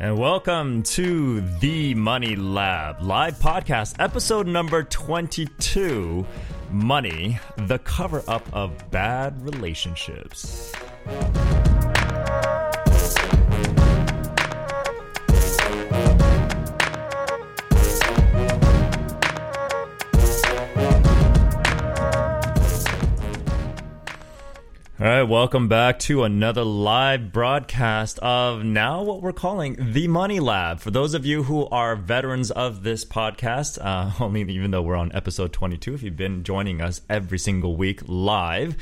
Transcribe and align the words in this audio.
And 0.00 0.16
welcome 0.16 0.82
to 0.84 1.42
the 1.58 1.94
Money 1.94 2.34
Lab 2.34 3.02
live 3.02 3.38
podcast, 3.38 3.96
episode 3.98 4.46
number 4.46 4.82
22 4.82 6.26
Money, 6.70 7.38
the 7.58 7.78
cover 7.80 8.24
up 8.26 8.48
of 8.54 8.90
bad 8.90 9.44
relationships. 9.44 10.72
All 25.00 25.06
right, 25.06 25.22
welcome 25.22 25.66
back 25.66 25.98
to 26.00 26.24
another 26.24 26.62
live 26.62 27.32
broadcast 27.32 28.18
of 28.18 28.62
now 28.62 29.02
what 29.02 29.22
we're 29.22 29.32
calling 29.32 29.74
the 29.78 30.08
Money 30.08 30.40
Lab. 30.40 30.80
For 30.80 30.90
those 30.90 31.14
of 31.14 31.24
you 31.24 31.44
who 31.44 31.66
are 31.68 31.96
veterans 31.96 32.50
of 32.50 32.82
this 32.82 33.06
podcast, 33.06 33.78
uh, 33.82 34.10
only 34.22 34.42
even 34.42 34.72
though 34.72 34.82
we're 34.82 34.96
on 34.96 35.10
episode 35.14 35.54
22, 35.54 35.94
if 35.94 36.02
you've 36.02 36.18
been 36.18 36.44
joining 36.44 36.82
us 36.82 37.00
every 37.08 37.38
single 37.38 37.76
week 37.76 38.02
live, 38.08 38.76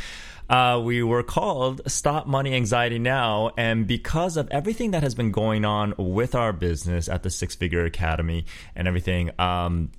uh, 0.51 0.83
we 0.85 1.05
were 1.05 1.23
called 1.23 1.83
Stop 1.87 2.27
Money 2.27 2.53
Anxiety 2.53 2.99
Now. 2.99 3.53
And 3.57 3.87
because 3.87 4.37
of 4.37 4.49
everything 4.51 4.91
that 4.91 5.05
has 5.05 5.15
been 5.15 5.31
going 5.31 5.65
on 5.65 5.95
with 5.99 6.35
our 6.35 6.53
business 6.53 7.09
at 7.09 7.23
the 7.23 7.31
Six 7.31 7.55
Figure 7.55 7.85
Academy 7.85 8.45
and 8.75 8.89
everything, 8.89 9.31
um, 9.39 9.93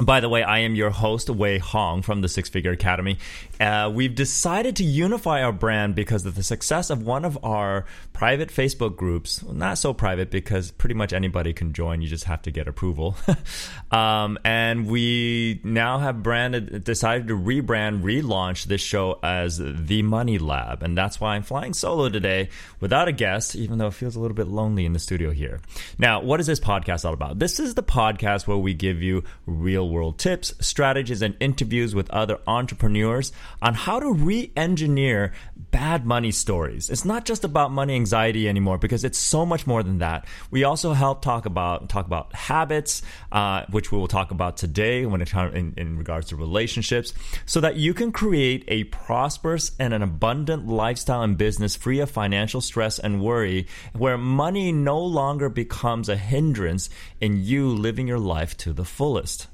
by 0.00 0.20
the 0.20 0.28
way, 0.28 0.42
I 0.42 0.60
am 0.60 0.74
your 0.74 0.90
host, 0.90 1.28
Wei 1.28 1.58
Hong 1.58 2.00
from 2.00 2.22
the 2.22 2.28
Six 2.28 2.48
Figure 2.48 2.72
Academy. 2.72 3.18
Uh, 3.60 3.90
we've 3.92 4.14
decided 4.14 4.76
to 4.76 4.84
unify 4.84 5.42
our 5.42 5.52
brand 5.52 5.94
because 5.94 6.24
of 6.24 6.34
the 6.34 6.42
success 6.42 6.88
of 6.88 7.02
one 7.02 7.24
of 7.24 7.38
our 7.44 7.84
private 8.12 8.48
Facebook 8.48 8.96
groups. 8.96 9.42
Well, 9.42 9.54
not 9.54 9.78
so 9.78 9.92
private 9.92 10.30
because 10.30 10.70
pretty 10.70 10.94
much 10.94 11.12
anybody 11.12 11.52
can 11.52 11.74
join, 11.74 12.00
you 12.00 12.08
just 12.08 12.24
have 12.24 12.42
to 12.42 12.50
get 12.50 12.68
approval. 12.68 13.16
um, 13.90 14.38
and 14.44 14.86
we 14.86 15.60
now 15.62 15.98
have 15.98 16.22
branded, 16.22 16.84
decided 16.84 17.28
to 17.28 17.36
rebrand, 17.36 18.02
relaunch 18.02 18.64
this 18.64 18.80
show 18.80 19.18
as 19.22 19.58
The 19.58 20.02
Money 20.02 20.38
Lab. 20.38 20.82
And 20.82 20.96
that's 20.96 21.20
why 21.20 21.36
I'm 21.36 21.42
flying 21.42 21.74
solo 21.74 22.08
today 22.08 22.48
without 22.80 23.08
a 23.08 23.12
guest, 23.12 23.54
even 23.54 23.78
though 23.78 23.88
it 23.88 23.94
feels 23.94 24.16
a 24.16 24.20
little 24.20 24.34
bit 24.34 24.48
lonely 24.48 24.86
in 24.86 24.94
the 24.94 24.98
studio 24.98 25.30
here. 25.30 25.60
Now, 25.98 26.22
what 26.22 26.40
is 26.40 26.46
this 26.46 26.60
podcast 26.60 27.04
all 27.04 27.12
about? 27.12 27.38
This 27.38 27.60
is 27.60 27.74
the 27.74 27.82
podcast 27.82 28.46
where 28.46 28.56
we 28.56 28.72
give 28.72 29.02
you 29.02 29.22
real 29.46 29.81
world 29.84 30.18
tips, 30.18 30.54
strategies, 30.60 31.22
and 31.22 31.36
interviews 31.40 31.94
with 31.94 32.10
other 32.10 32.38
entrepreneurs 32.46 33.32
on 33.60 33.74
how 33.74 34.00
to 34.00 34.12
re 34.12 34.52
engineer 34.56 35.32
bad 35.70 36.04
money 36.06 36.30
stories. 36.30 36.90
It's 36.90 37.04
not 37.04 37.24
just 37.24 37.44
about 37.44 37.72
money 37.72 37.94
anxiety 37.94 38.48
anymore 38.48 38.78
because 38.78 39.04
it's 39.04 39.18
so 39.18 39.46
much 39.46 39.66
more 39.66 39.82
than 39.82 39.98
that. 39.98 40.26
We 40.50 40.64
also 40.64 40.92
help 40.92 41.22
talk 41.22 41.46
about 41.46 41.88
talk 41.88 42.06
about 42.06 42.34
habits, 42.34 43.02
uh, 43.32 43.64
which 43.70 43.90
we 43.90 43.98
will 43.98 44.08
talk 44.08 44.30
about 44.30 44.56
today 44.56 45.06
when 45.06 45.20
it 45.20 45.32
in, 45.34 45.74
in 45.76 45.98
regards 45.98 46.28
to 46.28 46.36
relationships, 46.36 47.14
so 47.46 47.60
that 47.60 47.76
you 47.76 47.94
can 47.94 48.12
create 48.12 48.64
a 48.68 48.84
prosperous 48.84 49.72
and 49.78 49.94
an 49.94 50.02
abundant 50.02 50.66
lifestyle 50.66 51.22
and 51.22 51.38
business 51.38 51.74
free 51.74 52.00
of 52.00 52.10
financial 52.10 52.60
stress 52.60 52.98
and 52.98 53.22
worry, 53.22 53.66
where 53.92 54.18
money 54.18 54.72
no 54.72 55.00
longer 55.00 55.48
becomes 55.48 56.08
a 56.08 56.16
hindrance 56.16 56.90
in 57.20 57.42
you 57.42 57.68
living 57.68 58.06
your 58.06 58.18
life 58.18 58.56
to 58.58 58.72
the 58.72 58.84
fullest. 58.84 59.48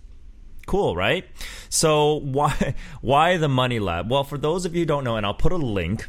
Cool, 0.69 0.95
right? 0.95 1.25
So 1.71 2.21
why 2.21 2.75
why 3.01 3.39
the 3.39 3.49
Money 3.49 3.81
Lab? 3.81 4.11
Well, 4.11 4.23
for 4.23 4.39
those 4.39 4.67
of 4.67 4.75
you 4.75 4.83
who 4.83 4.87
don't 4.87 5.03
know, 5.03 5.17
and 5.17 5.27
I'll 5.27 5.35
put 5.35 5.51
a 5.51 5.57
link. 5.57 6.07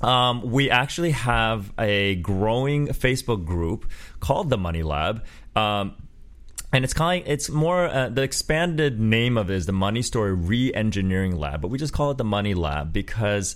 Um, 0.00 0.50
we 0.50 0.68
actually 0.68 1.12
have 1.12 1.72
a 1.78 2.16
growing 2.16 2.88
Facebook 2.88 3.44
group 3.44 3.88
called 4.18 4.50
the 4.50 4.58
Money 4.58 4.82
Lab. 4.82 5.24
Um, 5.54 5.94
and 6.72 6.84
it's 6.84 6.94
calling 6.94 7.22
it's 7.26 7.50
more 7.50 7.86
uh, 7.86 8.08
the 8.08 8.22
expanded 8.22 8.98
name 8.98 9.36
of 9.36 9.50
it 9.50 9.54
is 9.54 9.66
the 9.66 9.72
money 9.72 10.00
story 10.00 10.32
re-engineering 10.32 11.36
lab 11.36 11.60
but 11.60 11.68
we 11.68 11.76
just 11.76 11.92
call 11.92 12.10
it 12.10 12.16
the 12.16 12.24
money 12.24 12.54
lab 12.54 12.92
because 12.94 13.54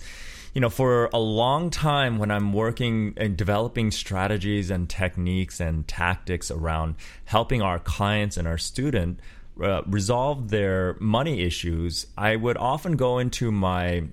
you 0.53 0.61
know 0.61 0.69
for 0.69 1.09
a 1.11 1.17
long 1.17 1.71
time 1.71 2.19
when 2.19 2.29
i'm 2.29 2.53
working 2.53 3.15
and 3.17 3.35
developing 3.35 3.89
strategies 3.89 4.69
and 4.69 4.87
techniques 4.87 5.59
and 5.59 5.87
tactics 5.87 6.51
around 6.51 6.93
helping 7.25 7.61
our 7.61 7.79
clients 7.79 8.37
and 8.37 8.47
our 8.47 8.57
student 8.57 9.19
uh, 9.61 9.81
resolve 9.85 10.49
their 10.49 10.95
money 10.99 11.41
issues, 11.41 12.07
I 12.17 12.35
would 12.35 12.57
often 12.57 12.95
go 12.95 13.19
into 13.19 13.51
my 13.51 14.03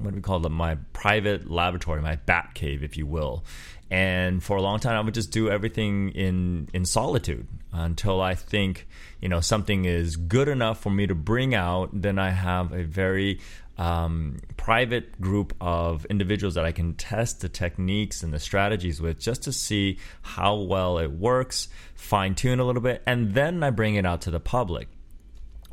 what 0.00 0.10
do 0.10 0.16
we 0.16 0.22
call 0.22 0.40
them? 0.40 0.52
my 0.52 0.76
private 0.92 1.50
laboratory, 1.50 2.02
my 2.02 2.16
bat 2.16 2.50
cave, 2.54 2.82
if 2.82 2.96
you 2.96 3.06
will. 3.06 3.44
And 3.90 4.42
for 4.42 4.56
a 4.56 4.62
long 4.62 4.80
time, 4.80 4.96
I 4.96 5.00
would 5.00 5.14
just 5.14 5.30
do 5.30 5.48
everything 5.48 6.10
in 6.10 6.68
in 6.72 6.84
solitude 6.84 7.46
until 7.72 8.20
I 8.20 8.34
think 8.34 8.88
you 9.20 9.28
know 9.28 9.40
something 9.40 9.84
is 9.84 10.16
good 10.16 10.48
enough 10.48 10.80
for 10.80 10.90
me 10.90 11.06
to 11.06 11.14
bring 11.14 11.54
out. 11.54 11.90
Then 11.92 12.18
I 12.18 12.30
have 12.30 12.72
a 12.72 12.82
very 12.82 13.40
um, 13.78 14.38
private 14.56 15.20
group 15.20 15.54
of 15.60 16.04
individuals 16.06 16.54
that 16.54 16.64
I 16.64 16.72
can 16.72 16.94
test 16.94 17.40
the 17.40 17.48
techniques 17.48 18.22
and 18.22 18.32
the 18.32 18.40
strategies 18.40 19.00
with 19.00 19.18
just 19.18 19.42
to 19.44 19.52
see 19.52 19.98
how 20.22 20.56
well 20.56 20.98
it 20.98 21.10
works, 21.10 21.68
fine 21.94 22.34
tune 22.34 22.60
a 22.60 22.64
little 22.64 22.82
bit, 22.82 23.02
and 23.06 23.34
then 23.34 23.62
I 23.62 23.70
bring 23.70 23.96
it 23.96 24.06
out 24.06 24.22
to 24.22 24.30
the 24.30 24.40
public. 24.40 24.88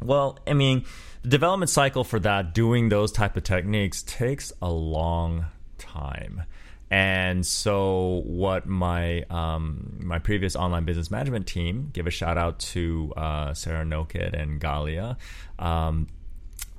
Well, 0.02 0.40
I 0.46 0.53
mean, 0.53 0.86
the 1.22 1.30
development 1.30 1.69
cycle 1.69 2.03
for 2.03 2.19
that, 2.19 2.53
doing 2.53 2.90
those 2.90 3.12
type 3.12 3.38
of 3.38 3.44
techniques, 3.44 4.03
takes 4.03 4.52
a 4.62 4.70
long 4.70 5.46
time. 5.78 6.44
And 6.91 7.44
so, 7.44 8.22
what 8.25 8.68
my 8.68 9.24
um, 9.24 9.97
my 10.03 10.20
previous 10.20 10.56
online 10.56 10.85
business 10.85 11.09
management 11.09 11.47
team 11.47 11.90
give 11.91 12.06
a 12.06 12.12
shout 12.12 12.38
out 12.38 12.59
to 12.59 13.12
uh, 13.18 13.53
Sarah 13.56 13.84
Nokit 13.84 14.40
and 14.40 14.62
Galia. 14.62 15.18
Um, 15.58 16.08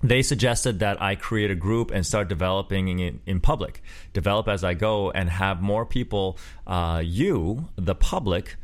they 0.05 0.21
suggested 0.21 0.81
that 0.81 1.01
I 1.01 1.15
create 1.15 1.51
a 1.51 1.55
group 1.55 1.91
and 1.91 2.05
start 2.05 2.29
developing 2.29 2.99
it 2.99 3.15
in 3.25 3.41
public, 3.41 3.83
develop 4.13 4.49
as 4.49 4.63
I 4.63 4.75
go, 4.75 5.11
and 5.11 5.31
have 5.31 5.63
more 5.63 5.87
people, 5.87 6.37
uh, 6.67 7.01
you, 7.03 7.71
the 7.77 7.95
public, 7.95 8.57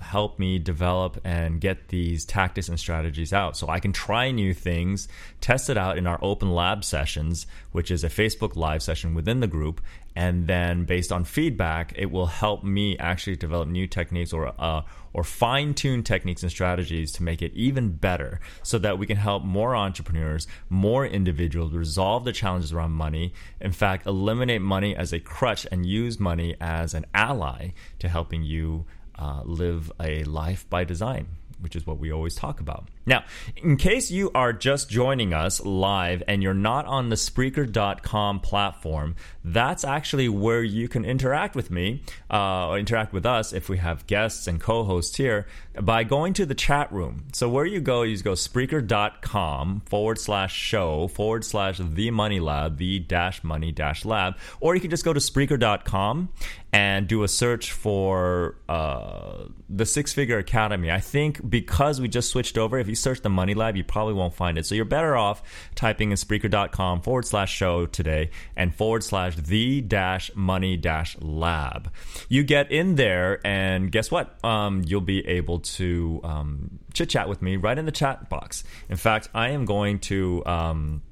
help 0.00 0.38
me 0.38 0.58
develop 0.58 1.20
and 1.24 1.60
get 1.60 1.88
these 1.88 2.24
tactics 2.24 2.68
and 2.68 2.78
strategies 2.78 3.32
out 3.32 3.56
so 3.56 3.68
I 3.68 3.80
can 3.80 3.92
try 3.92 4.30
new 4.30 4.54
things, 4.54 5.08
test 5.40 5.70
it 5.70 5.76
out 5.76 5.98
in 5.98 6.06
our 6.06 6.18
open 6.22 6.52
lab 6.52 6.84
sessions, 6.84 7.46
which 7.72 7.90
is 7.90 8.04
a 8.04 8.08
Facebook 8.08 8.56
live 8.56 8.82
session 8.82 9.14
within 9.14 9.40
the 9.40 9.46
group. 9.46 9.80
And 10.16 10.48
then, 10.48 10.84
based 10.84 11.12
on 11.12 11.24
feedback, 11.24 11.92
it 11.96 12.10
will 12.10 12.26
help 12.26 12.64
me 12.64 12.98
actually 12.98 13.36
develop 13.36 13.68
new 13.68 13.86
techniques 13.86 14.32
or 14.32 14.52
uh, 14.58 14.82
or 15.12 15.22
fine 15.22 15.72
tune 15.72 16.02
techniques 16.02 16.42
and 16.42 16.50
strategies 16.50 17.12
to 17.12 17.22
make 17.22 17.42
it 17.42 17.52
even 17.54 17.90
better, 17.90 18.40
so 18.62 18.78
that 18.78 18.98
we 18.98 19.06
can 19.06 19.16
help 19.16 19.44
more 19.44 19.76
entrepreneurs, 19.76 20.48
more 20.68 21.06
individuals 21.06 21.72
resolve 21.72 22.24
the 22.24 22.32
challenges 22.32 22.72
around 22.72 22.90
money. 22.90 23.32
In 23.60 23.72
fact, 23.72 24.06
eliminate 24.06 24.62
money 24.62 24.96
as 24.96 25.12
a 25.12 25.20
crutch 25.20 25.64
and 25.70 25.86
use 25.86 26.18
money 26.18 26.56
as 26.60 26.92
an 26.92 27.06
ally 27.14 27.70
to 28.00 28.08
helping 28.08 28.42
you 28.42 28.86
uh, 29.20 29.42
live 29.44 29.92
a 30.00 30.24
life 30.24 30.68
by 30.70 30.84
design, 30.84 31.26
which 31.60 31.76
is 31.76 31.86
what 31.86 31.98
we 31.98 32.12
always 32.12 32.34
talk 32.34 32.60
about. 32.60 32.88
Now, 33.06 33.24
in 33.56 33.76
case 33.76 34.10
you 34.10 34.30
are 34.34 34.52
just 34.52 34.90
joining 34.90 35.32
us 35.32 35.64
live 35.64 36.22
and 36.28 36.42
you're 36.42 36.54
not 36.54 36.86
on 36.86 37.08
the 37.08 37.16
Spreaker.com 37.16 38.40
platform, 38.40 39.16
that's 39.42 39.84
actually 39.84 40.28
where 40.28 40.62
you 40.62 40.86
can 40.86 41.04
interact 41.04 41.56
with 41.56 41.70
me 41.70 42.02
uh, 42.30 42.68
or 42.68 42.78
interact 42.78 43.12
with 43.12 43.24
us 43.24 43.52
if 43.52 43.68
we 43.68 43.78
have 43.78 44.06
guests 44.06 44.46
and 44.46 44.60
co 44.60 44.84
hosts 44.84 45.16
here 45.16 45.46
by 45.80 46.04
going 46.04 46.34
to 46.34 46.44
the 46.44 46.54
chat 46.54 46.92
room. 46.92 47.24
So, 47.32 47.48
where 47.48 47.64
you 47.64 47.80
go, 47.80 48.02
you 48.02 48.18
go 48.18 48.32
Spreaker.com 48.32 49.82
forward 49.86 50.18
slash 50.18 50.54
show 50.54 51.08
forward 51.08 51.44
slash 51.44 51.80
the 51.82 52.10
money 52.10 52.38
lab, 52.38 52.76
the 52.76 52.98
dash 52.98 53.42
money 53.42 53.72
dash 53.72 54.04
lab, 54.04 54.36
or 54.60 54.74
you 54.74 54.80
can 54.80 54.90
just 54.90 55.04
go 55.04 55.12
to 55.12 55.20
Spreaker.com 55.20 56.28
and 56.72 57.08
do 57.08 57.22
a 57.22 57.28
search 57.28 57.72
for 57.72 58.56
uh, 58.68 59.44
the 59.68 59.86
Six 59.86 60.12
Figure 60.12 60.38
Academy. 60.38 60.90
I 60.90 61.00
think 61.00 61.48
because 61.48 62.00
we 62.00 62.08
just 62.08 62.30
switched 62.30 62.56
over, 62.56 62.78
if 62.78 62.86
you 62.90 62.96
search 62.96 63.22
the 63.22 63.30
Money 63.30 63.54
Lab, 63.54 63.76
you 63.76 63.84
probably 63.84 64.14
won't 64.14 64.34
find 64.34 64.58
it. 64.58 64.66
So 64.66 64.74
you're 64.74 64.84
better 64.84 65.16
off 65.16 65.42
typing 65.74 66.10
in 66.10 66.16
Spreaker.com 66.16 67.00
forward 67.00 67.24
slash 67.26 67.54
show 67.54 67.86
today 67.86 68.30
and 68.56 68.74
forward 68.74 69.02
slash 69.02 69.36
the 69.36 69.80
dash 69.80 70.30
money 70.34 70.76
dash 70.76 71.16
lab. 71.20 71.90
You 72.28 72.42
get 72.42 72.70
in 72.70 72.96
there, 72.96 73.40
and 73.46 73.90
guess 73.90 74.10
what? 74.10 74.42
Um, 74.44 74.82
you'll 74.86 75.00
be 75.00 75.26
able 75.26 75.60
to 75.60 76.20
um, 76.24 76.78
chit 76.92 77.10
chat 77.10 77.28
with 77.28 77.40
me 77.40 77.56
right 77.56 77.78
in 77.78 77.86
the 77.86 77.92
chat 77.92 78.28
box. 78.28 78.64
In 78.88 78.96
fact, 78.96 79.28
I 79.34 79.50
am 79.50 79.64
going 79.64 79.98
to. 80.00 80.44
Um, 80.46 81.02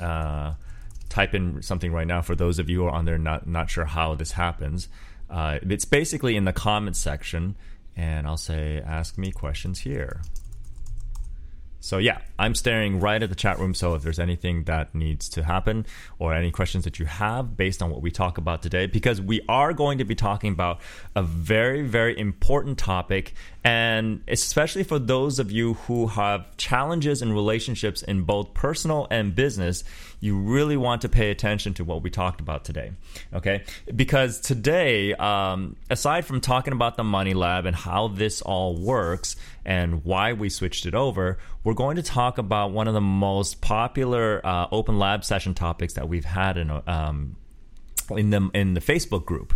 uh, 0.00 0.54
type 1.12 1.34
in 1.34 1.60
something 1.62 1.92
right 1.92 2.06
now 2.06 2.22
for 2.22 2.34
those 2.34 2.58
of 2.58 2.70
you 2.70 2.78
who 2.78 2.86
are 2.86 2.90
on 2.90 3.04
there 3.04 3.18
not 3.18 3.46
not 3.46 3.68
sure 3.68 3.84
how 3.84 4.14
this 4.14 4.32
happens. 4.32 4.88
Uh, 5.28 5.58
it's 5.62 5.84
basically 5.84 6.36
in 6.36 6.44
the 6.44 6.52
comments 6.52 6.98
section, 6.98 7.54
and 7.96 8.26
I'll 8.26 8.36
say, 8.36 8.80
"Ask 8.80 9.18
me 9.18 9.30
questions 9.30 9.80
here." 9.80 10.22
So 11.82 11.98
yeah, 11.98 12.18
I'm 12.38 12.54
staring 12.54 13.00
right 13.00 13.20
at 13.20 13.28
the 13.28 13.34
chat 13.34 13.58
room. 13.58 13.74
So 13.74 13.94
if 13.94 14.02
there's 14.02 14.20
anything 14.20 14.64
that 14.64 14.94
needs 14.94 15.28
to 15.30 15.42
happen 15.42 15.84
or 16.20 16.32
any 16.32 16.52
questions 16.52 16.84
that 16.84 17.00
you 17.00 17.06
have 17.06 17.56
based 17.56 17.82
on 17.82 17.90
what 17.90 18.02
we 18.02 18.12
talk 18.12 18.38
about 18.38 18.62
today, 18.62 18.86
because 18.86 19.20
we 19.20 19.40
are 19.48 19.72
going 19.72 19.98
to 19.98 20.04
be 20.04 20.14
talking 20.14 20.52
about 20.52 20.80
a 21.16 21.22
very, 21.22 21.82
very 21.82 22.16
important 22.16 22.78
topic. 22.78 23.34
And 23.64 24.22
especially 24.28 24.84
for 24.84 25.00
those 25.00 25.40
of 25.40 25.50
you 25.50 25.74
who 25.74 26.06
have 26.06 26.56
challenges 26.56 27.20
in 27.20 27.32
relationships 27.32 28.02
in 28.02 28.22
both 28.22 28.54
personal 28.54 29.08
and 29.10 29.34
business, 29.34 29.82
you 30.20 30.38
really 30.38 30.76
want 30.76 31.02
to 31.02 31.08
pay 31.08 31.32
attention 31.32 31.74
to 31.74 31.84
what 31.84 32.02
we 32.02 32.10
talked 32.10 32.40
about 32.40 32.64
today. 32.64 32.92
Okay. 33.34 33.64
Because 33.94 34.38
today, 34.38 35.14
um, 35.14 35.74
aside 35.90 36.26
from 36.26 36.40
talking 36.40 36.72
about 36.72 36.96
the 36.96 37.02
money 37.02 37.34
lab 37.34 37.66
and 37.66 37.74
how 37.74 38.06
this 38.06 38.40
all 38.40 38.76
works, 38.76 39.34
and 39.64 40.04
why 40.04 40.32
we 40.32 40.48
switched 40.48 40.86
it 40.86 40.94
over, 40.94 41.38
we're 41.64 41.74
going 41.74 41.96
to 41.96 42.02
talk 42.02 42.38
about 42.38 42.72
one 42.72 42.88
of 42.88 42.94
the 42.94 43.00
most 43.00 43.60
popular 43.60 44.44
uh, 44.44 44.66
open 44.72 44.98
lab 44.98 45.24
session 45.24 45.54
topics 45.54 45.94
that 45.94 46.08
we've 46.08 46.24
had 46.24 46.56
in 46.56 46.70
um, 46.86 47.36
in 48.10 48.30
the 48.30 48.50
in 48.54 48.74
the 48.74 48.80
Facebook 48.80 49.24
group. 49.24 49.54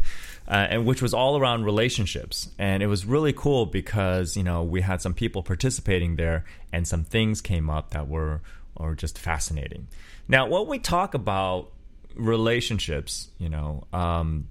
Uh, 0.48 0.64
and 0.70 0.86
which 0.86 1.02
was 1.02 1.12
all 1.12 1.36
around 1.36 1.64
relationships. 1.64 2.50
And 2.56 2.80
it 2.80 2.86
was 2.86 3.04
really 3.04 3.32
cool 3.32 3.66
because 3.66 4.36
you 4.36 4.44
know 4.44 4.62
we 4.62 4.80
had 4.80 5.02
some 5.02 5.12
people 5.12 5.42
participating 5.42 6.14
there, 6.14 6.44
and 6.72 6.86
some 6.86 7.02
things 7.02 7.40
came 7.40 7.68
up 7.68 7.90
that 7.90 8.06
were 8.06 8.42
or 8.76 8.94
just 8.94 9.18
fascinating. 9.18 9.88
Now, 10.28 10.46
when 10.46 10.68
we 10.68 10.78
talk 10.78 11.14
about 11.14 11.72
relationships, 12.14 13.28
you 13.38 13.48
know, 13.48 13.86
um, 13.92 14.48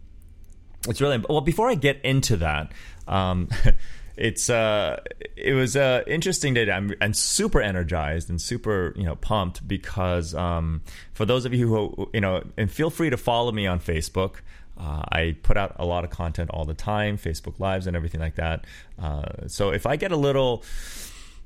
it's 0.88 1.00
really 1.00 1.24
well. 1.30 1.42
Before 1.42 1.70
I 1.70 1.76
get 1.76 2.04
into 2.04 2.38
that, 2.38 2.72
um, 3.08 3.50
it's 4.18 4.50
uh, 4.50 5.02
it 5.36 5.54
was 5.54 5.76
uh, 5.76 6.04
interesting 6.08 6.54
day. 6.54 6.70
I'm, 6.70 6.94
I'm 7.02 7.14
super 7.14 7.62
energized 7.62 8.30
and 8.30 8.42
super 8.42 8.94
you 8.96 9.04
know 9.04 9.16
pumped 9.16 9.68
because 9.68 10.34
um, 10.34 10.82
for 11.14 11.26
those 11.26 11.46
of 11.46 11.54
you 11.54 11.68
who 11.68 12.10
you 12.14 12.22
know, 12.22 12.44
and 12.58 12.72
feel 12.72 12.90
free 12.90 13.10
to 13.10 13.18
follow 13.18 13.52
me 13.52 13.68
on 13.68 13.80
Facebook. 13.80 14.36
Uh, 14.78 15.04
I 15.10 15.38
put 15.42 15.56
out 15.56 15.78
a 15.80 15.86
lot 15.86 16.04
of 16.04 16.10
content 16.10 16.50
all 16.50 16.66
the 16.66 16.74
time, 16.74 17.18
Facebook 17.18 17.62
Lives 17.62 17.88
and 17.88 17.96
everything 17.96 18.20
like 18.20 18.36
that. 18.36 18.66
Uh, 19.02 19.48
so 19.48 19.70
if 19.70 19.86
I 19.86 19.96
get 19.96 20.12
a 20.12 20.18
little 20.18 20.66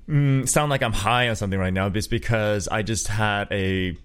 mm, 0.10 0.50
sound 0.50 0.72
like 0.72 0.82
I'm 0.82 0.94
high 0.94 1.30
on 1.30 1.36
something 1.36 1.60
right 1.60 1.72
now, 1.72 1.92
it's 1.94 2.08
because 2.08 2.68
I 2.68 2.82
just 2.82 3.08
had 3.08 3.48
a 3.52 3.96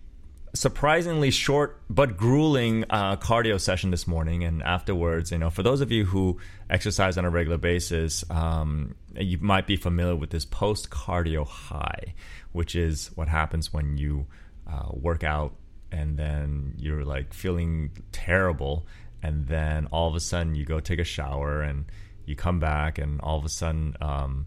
surprisingly 0.54 1.30
short 1.30 1.80
but 1.90 2.16
grueling 2.16 2.84
uh, 2.88 3.16
cardio 3.16 3.60
session 3.60 3.90
this 3.90 4.06
morning, 4.06 4.44
and 4.44 4.62
afterwards, 4.62 5.32
you 5.32 5.38
know, 5.38 5.50
for 5.50 5.62
those 5.62 5.80
of 5.80 5.90
you 5.90 6.04
who 6.04 6.38
exercise 6.70 7.18
on 7.18 7.24
a 7.24 7.30
regular 7.30 7.58
basis, 7.58 8.24
um, 8.30 8.94
you 9.16 9.38
might 9.38 9.66
be 9.66 9.76
familiar 9.76 10.16
with 10.16 10.30
this 10.30 10.44
post 10.44 10.90
cardio 10.90 11.46
high, 11.46 12.14
which 12.52 12.74
is 12.76 13.10
what 13.16 13.28
happens 13.28 13.72
when 13.72 13.96
you 13.98 14.26
uh, 14.70 14.88
work 14.92 15.24
out 15.24 15.54
and 15.92 16.16
then 16.16 16.74
you're 16.78 17.04
like 17.04 17.34
feeling 17.34 17.90
terrible, 18.12 18.86
and 19.22 19.46
then 19.46 19.86
all 19.86 20.08
of 20.08 20.14
a 20.14 20.20
sudden 20.20 20.54
you 20.54 20.64
go 20.64 20.80
take 20.80 20.98
a 20.98 21.04
shower 21.04 21.62
and 21.62 21.84
you 22.26 22.34
come 22.34 22.58
back, 22.58 22.98
and 22.98 23.20
all 23.20 23.38
of 23.38 23.44
a 23.44 23.50
sudden. 23.50 23.96
Um, 24.00 24.46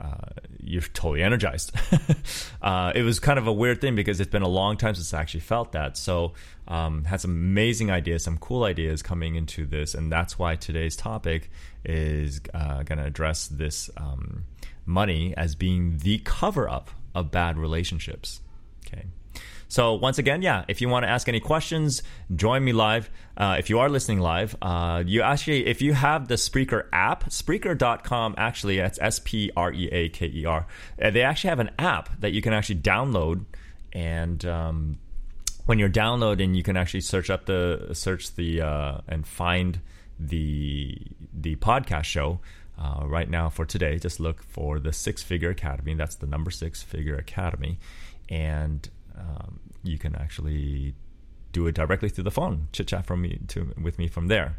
uh, 0.00 0.40
you're 0.62 0.82
totally 0.82 1.22
energized. 1.22 1.72
uh, 2.62 2.92
it 2.94 3.02
was 3.02 3.18
kind 3.18 3.38
of 3.38 3.46
a 3.46 3.52
weird 3.52 3.80
thing 3.80 3.94
because 3.94 4.20
it's 4.20 4.30
been 4.30 4.42
a 4.42 4.48
long 4.48 4.76
time 4.76 4.94
since 4.94 5.14
I 5.14 5.20
actually 5.20 5.40
felt 5.40 5.72
that. 5.72 5.96
So, 5.96 6.34
um, 6.68 7.04
had 7.04 7.20
some 7.20 7.30
amazing 7.30 7.90
ideas, 7.90 8.24
some 8.24 8.38
cool 8.38 8.64
ideas 8.64 9.02
coming 9.02 9.36
into 9.36 9.66
this, 9.66 9.94
and 9.94 10.10
that's 10.10 10.38
why 10.38 10.56
today's 10.56 10.96
topic 10.96 11.50
is 11.84 12.40
uh, 12.52 12.82
going 12.82 12.98
to 12.98 13.04
address 13.04 13.46
this 13.46 13.88
um, 13.96 14.44
money 14.84 15.34
as 15.36 15.54
being 15.54 15.98
the 15.98 16.18
cover 16.18 16.68
up 16.68 16.90
of 17.14 17.30
bad 17.30 17.56
relationships. 17.56 18.40
Okay. 18.86 19.06
So 19.68 19.94
once 19.94 20.18
again, 20.18 20.42
yeah, 20.42 20.64
if 20.68 20.80
you 20.80 20.88
want 20.88 21.04
to 21.04 21.08
ask 21.08 21.28
any 21.28 21.40
questions, 21.40 22.02
join 22.34 22.64
me 22.64 22.72
live. 22.72 23.10
Uh, 23.36 23.56
if 23.58 23.68
you 23.68 23.80
are 23.80 23.88
listening 23.88 24.20
live, 24.20 24.56
uh, 24.62 25.02
you 25.04 25.22
actually, 25.22 25.66
if 25.66 25.82
you 25.82 25.92
have 25.92 26.28
the 26.28 26.36
Spreaker 26.36 26.86
app, 26.92 27.24
Spreaker.com, 27.30 28.34
actually, 28.38 28.76
that's 28.76 28.98
S 29.00 29.20
P 29.24 29.50
R 29.56 29.72
E 29.72 29.88
A 29.90 30.08
K 30.08 30.26
E 30.26 30.44
R. 30.44 30.66
Uh, 31.00 31.10
they 31.10 31.22
actually 31.22 31.50
have 31.50 31.60
an 31.60 31.70
app 31.78 32.20
that 32.20 32.32
you 32.32 32.42
can 32.42 32.52
actually 32.52 32.76
download, 32.76 33.44
and 33.92 34.44
um, 34.44 34.98
when 35.66 35.78
you're 35.78 35.88
downloading, 35.88 36.54
you 36.54 36.62
can 36.62 36.76
actually 36.76 37.00
search 37.00 37.28
up 37.28 37.46
the 37.46 37.90
search 37.92 38.34
the 38.36 38.60
uh, 38.60 38.98
and 39.08 39.26
find 39.26 39.80
the 40.18 40.98
the 41.32 41.56
podcast 41.56 42.04
show. 42.04 42.40
Uh, 42.78 43.06
right 43.06 43.30
now 43.30 43.48
for 43.48 43.64
today, 43.64 43.98
just 43.98 44.20
look 44.20 44.42
for 44.42 44.78
the 44.78 44.92
Six 44.92 45.22
Figure 45.22 45.48
Academy. 45.48 45.94
That's 45.94 46.16
the 46.16 46.26
number 46.26 46.50
Six 46.50 46.82
Figure 46.82 47.16
Academy, 47.16 47.78
and 48.28 48.88
um, 49.18 49.60
you 49.82 49.98
can 49.98 50.14
actually 50.16 50.94
do 51.52 51.66
it 51.66 51.74
directly 51.74 52.08
through 52.08 52.24
the 52.24 52.30
phone, 52.30 52.68
chit 52.72 52.88
chat 52.88 53.06
from 53.06 53.22
me 53.22 53.38
to 53.48 53.72
with 53.80 53.98
me 53.98 54.08
from 54.08 54.28
there. 54.28 54.56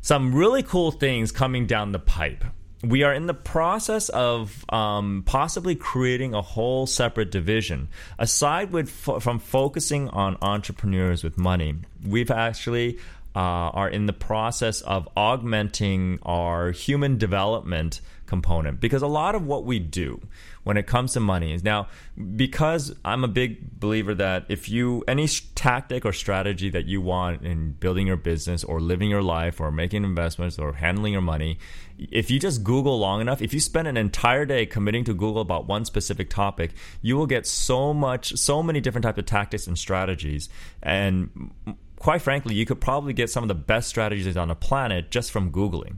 Some 0.00 0.34
really 0.34 0.62
cool 0.62 0.90
things 0.90 1.30
coming 1.30 1.66
down 1.66 1.92
the 1.92 1.98
pipe. 1.98 2.44
We 2.82 3.02
are 3.02 3.12
in 3.12 3.26
the 3.26 3.34
process 3.34 4.08
of 4.08 4.64
um, 4.70 5.22
possibly 5.26 5.76
creating 5.76 6.32
a 6.32 6.40
whole 6.40 6.86
separate 6.86 7.30
division. 7.30 7.88
Aside 8.18 8.72
with 8.72 8.88
fo- 8.88 9.20
from 9.20 9.38
focusing 9.38 10.08
on 10.08 10.38
entrepreneurs 10.40 11.22
with 11.22 11.36
money, 11.36 11.74
we've 12.06 12.30
actually 12.30 12.98
uh, 13.36 13.38
are 13.38 13.88
in 13.88 14.06
the 14.06 14.14
process 14.14 14.80
of 14.80 15.08
augmenting 15.16 16.18
our 16.22 16.72
human 16.72 17.18
development 17.18 18.00
component 18.26 18.80
because 18.80 19.02
a 19.02 19.06
lot 19.06 19.34
of 19.34 19.46
what 19.46 19.64
we 19.64 19.78
do 19.78 20.20
when 20.62 20.76
it 20.76 20.86
comes 20.86 21.12
to 21.14 21.20
money. 21.20 21.58
Now 21.62 21.88
because 22.36 22.94
I'm 23.04 23.24
a 23.24 23.28
big 23.28 23.78
believer 23.78 24.14
that 24.14 24.46
if 24.48 24.68
you 24.68 25.04
any 25.08 25.26
tactic 25.54 26.04
or 26.04 26.12
strategy 26.12 26.70
that 26.70 26.86
you 26.86 27.00
want 27.00 27.42
in 27.42 27.72
building 27.72 28.06
your 28.06 28.16
business 28.16 28.64
or 28.64 28.80
living 28.80 29.08
your 29.08 29.22
life 29.22 29.60
or 29.60 29.70
making 29.70 30.04
investments 30.04 30.58
or 30.58 30.74
handling 30.74 31.12
your 31.12 31.22
money 31.22 31.58
if 31.98 32.30
you 32.30 32.38
just 32.38 32.64
google 32.64 32.98
long 32.98 33.20
enough 33.20 33.42
if 33.42 33.52
you 33.52 33.60
spend 33.60 33.86
an 33.86 33.96
entire 33.96 34.44
day 34.44 34.66
committing 34.66 35.04
to 35.04 35.14
google 35.14 35.40
about 35.40 35.66
one 35.66 35.84
specific 35.84 36.30
topic 36.30 36.72
you 37.02 37.16
will 37.16 37.26
get 37.26 37.46
so 37.46 37.94
much 37.94 38.36
so 38.36 38.62
many 38.62 38.80
different 38.80 39.04
types 39.04 39.18
of 39.18 39.26
tactics 39.26 39.66
and 39.66 39.78
strategies. 39.78 40.48
And 40.82 41.50
quite 41.96 42.22
frankly 42.22 42.54
you 42.54 42.66
could 42.66 42.80
probably 42.80 43.12
get 43.12 43.30
some 43.30 43.44
of 43.44 43.48
the 43.48 43.54
best 43.54 43.88
strategies 43.88 44.36
on 44.36 44.48
the 44.48 44.54
planet 44.54 45.10
just 45.10 45.30
from 45.30 45.52
googling 45.52 45.96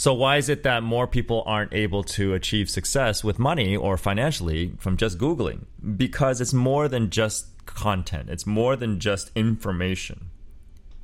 so 0.00 0.14
why 0.14 0.38
is 0.38 0.48
it 0.48 0.62
that 0.62 0.82
more 0.82 1.06
people 1.06 1.42
aren't 1.44 1.74
able 1.74 2.02
to 2.04 2.32
achieve 2.32 2.70
success 2.70 3.22
with 3.22 3.38
money 3.38 3.76
or 3.76 3.98
financially 3.98 4.72
from 4.78 4.96
just 4.96 5.18
Googling? 5.18 5.66
Because 5.94 6.40
it's 6.40 6.54
more 6.54 6.88
than 6.88 7.10
just 7.10 7.66
content. 7.66 8.30
It's 8.30 8.46
more 8.46 8.76
than 8.76 8.98
just 8.98 9.30
information. 9.34 10.30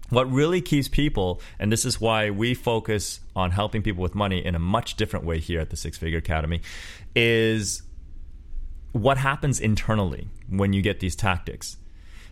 What 0.08 0.32
really 0.32 0.62
keeps 0.62 0.88
people, 0.88 1.42
and 1.58 1.70
this 1.70 1.84
is 1.84 2.00
why 2.00 2.30
we 2.30 2.54
focus 2.54 3.20
on 3.34 3.50
helping 3.50 3.82
people 3.82 4.02
with 4.02 4.14
money 4.14 4.42
in 4.42 4.54
a 4.54 4.58
much 4.58 4.94
different 4.94 5.26
way 5.26 5.40
here 5.40 5.60
at 5.60 5.68
the 5.68 5.76
Six 5.76 5.98
Figure 5.98 6.16
Academy, 6.16 6.62
is 7.14 7.82
what 8.92 9.18
happens 9.18 9.60
internally 9.60 10.30
when 10.48 10.72
you 10.72 10.80
get 10.80 11.00
these 11.00 11.14
tactics. 11.14 11.76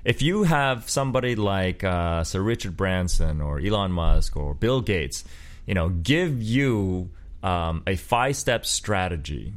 If 0.03 0.23
you 0.23 0.45
have 0.45 0.89
somebody 0.89 1.37
like 1.37 1.85
uh, 1.85 2.25
Sir 2.25 2.41
Richard 2.41 2.75
Branson 2.75 3.43
or 3.43 3.61
Elon 3.61 3.93
Musk 3.93 4.35
or 4.35 4.55
Bill 4.55 4.81
Gates 4.81 5.25
you 5.67 5.75
know, 5.75 5.89
give 5.89 6.43
you 6.43 7.11
um, 7.43 7.83
a 7.87 7.97
five 7.97 8.37
step 8.37 8.67
strategy, 8.67 9.53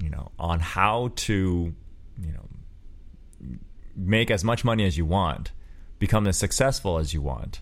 you 0.00 0.10
know, 0.10 0.30
on 0.38 0.60
how 0.60 1.12
to, 1.16 1.74
you 2.20 2.32
know, 2.32 3.56
make 3.94 4.30
as 4.30 4.44
much 4.44 4.64
money 4.64 4.84
as 4.84 4.96
you 4.96 5.04
want, 5.04 5.52
become 5.98 6.26
as 6.26 6.36
successful 6.36 6.98
as 6.98 7.14
you 7.14 7.22
want, 7.22 7.60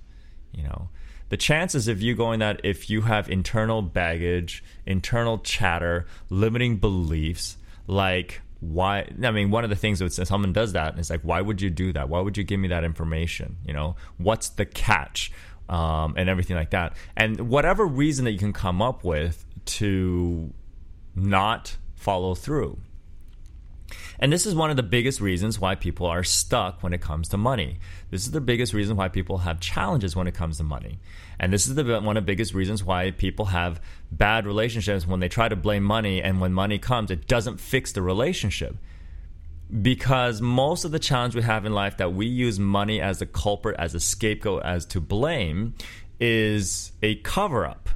you 0.52 0.62
know. 0.62 0.88
The 1.30 1.36
chances 1.38 1.88
of 1.88 2.02
you 2.02 2.14
going 2.14 2.40
that 2.40 2.60
if 2.64 2.90
you 2.90 3.02
have 3.02 3.28
internal 3.28 3.82
baggage, 3.82 4.62
internal 4.86 5.38
chatter, 5.38 6.06
limiting 6.30 6.76
beliefs, 6.76 7.56
like 7.86 8.40
why 8.60 9.06
i 9.22 9.30
mean 9.30 9.50
one 9.50 9.62
of 9.62 9.68
the 9.68 9.76
things 9.76 9.98
that 9.98 10.10
someone 10.26 10.52
does 10.52 10.72
that 10.72 10.98
is 10.98 11.10
like 11.10 11.20
why 11.20 11.40
would 11.40 11.60
you 11.60 11.70
do 11.70 11.92
that? 11.92 12.08
Why 12.08 12.20
would 12.20 12.36
you 12.36 12.44
give 12.44 12.60
me 12.60 12.68
that 12.68 12.84
information? 12.84 13.56
You 13.66 13.74
know 13.74 13.96
what's 14.18 14.48
the 14.50 14.64
catch 14.64 15.32
um, 15.68 16.14
and 16.16 16.28
everything 16.28 16.56
like 16.56 16.70
that. 16.70 16.96
And 17.16 17.48
whatever 17.48 17.86
reason 17.86 18.24
that 18.24 18.32
you 18.32 18.38
can 18.38 18.52
come 18.52 18.82
up 18.82 19.04
with 19.04 19.44
to 19.66 20.52
not 21.14 21.76
follow 21.94 22.34
through. 22.34 22.78
And 24.18 24.32
this 24.32 24.46
is 24.46 24.54
one 24.54 24.70
of 24.70 24.76
the 24.76 24.82
biggest 24.82 25.20
reasons 25.20 25.58
why 25.58 25.74
people 25.74 26.06
are 26.06 26.24
stuck 26.24 26.82
when 26.82 26.92
it 26.92 27.00
comes 27.00 27.28
to 27.28 27.36
money. 27.36 27.78
This 28.10 28.22
is 28.22 28.30
the 28.30 28.40
biggest 28.40 28.72
reason 28.72 28.96
why 28.96 29.08
people 29.08 29.38
have 29.38 29.60
challenges 29.60 30.14
when 30.16 30.26
it 30.26 30.34
comes 30.34 30.58
to 30.58 30.64
money. 30.64 30.98
And 31.38 31.52
this 31.52 31.66
is 31.66 31.74
the 31.74 31.84
one 32.00 32.16
of 32.16 32.22
the 32.24 32.26
biggest 32.26 32.54
reasons 32.54 32.84
why 32.84 33.10
people 33.10 33.46
have 33.46 33.80
bad 34.10 34.46
relationships 34.46 35.06
when 35.06 35.20
they 35.20 35.28
try 35.28 35.48
to 35.48 35.56
blame 35.56 35.82
money 35.82 36.22
and 36.22 36.40
when 36.40 36.52
money 36.52 36.78
comes 36.78 37.10
it 37.10 37.26
doesn't 37.26 37.58
fix 37.58 37.92
the 37.92 38.02
relationship 38.02 38.76
because 39.82 40.40
most 40.40 40.84
of 40.84 40.92
the 40.92 40.98
challenge 40.98 41.34
we 41.34 41.42
have 41.42 41.66
in 41.66 41.72
life 41.72 41.96
that 41.96 42.14
we 42.14 42.26
use 42.26 42.58
money 42.60 43.00
as 43.00 43.20
a 43.20 43.26
culprit, 43.26 43.76
as 43.78 43.94
a 43.94 44.00
scapegoat, 44.00 44.62
as 44.62 44.86
to 44.86 45.00
blame 45.00 45.74
is 46.20 46.92
a 47.02 47.16
cover 47.16 47.66
up. 47.66 47.88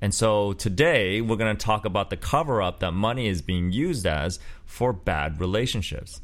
And 0.00 0.14
so 0.14 0.52
today 0.54 1.20
we're 1.20 1.36
going 1.36 1.54
to 1.54 1.64
talk 1.64 1.84
about 1.84 2.10
the 2.10 2.16
cover 2.16 2.62
up 2.62 2.80
that 2.80 2.92
money 2.92 3.28
is 3.28 3.42
being 3.42 3.70
used 3.72 4.06
as 4.06 4.38
for 4.64 4.92
bad 4.92 5.40
relationships. 5.40 6.20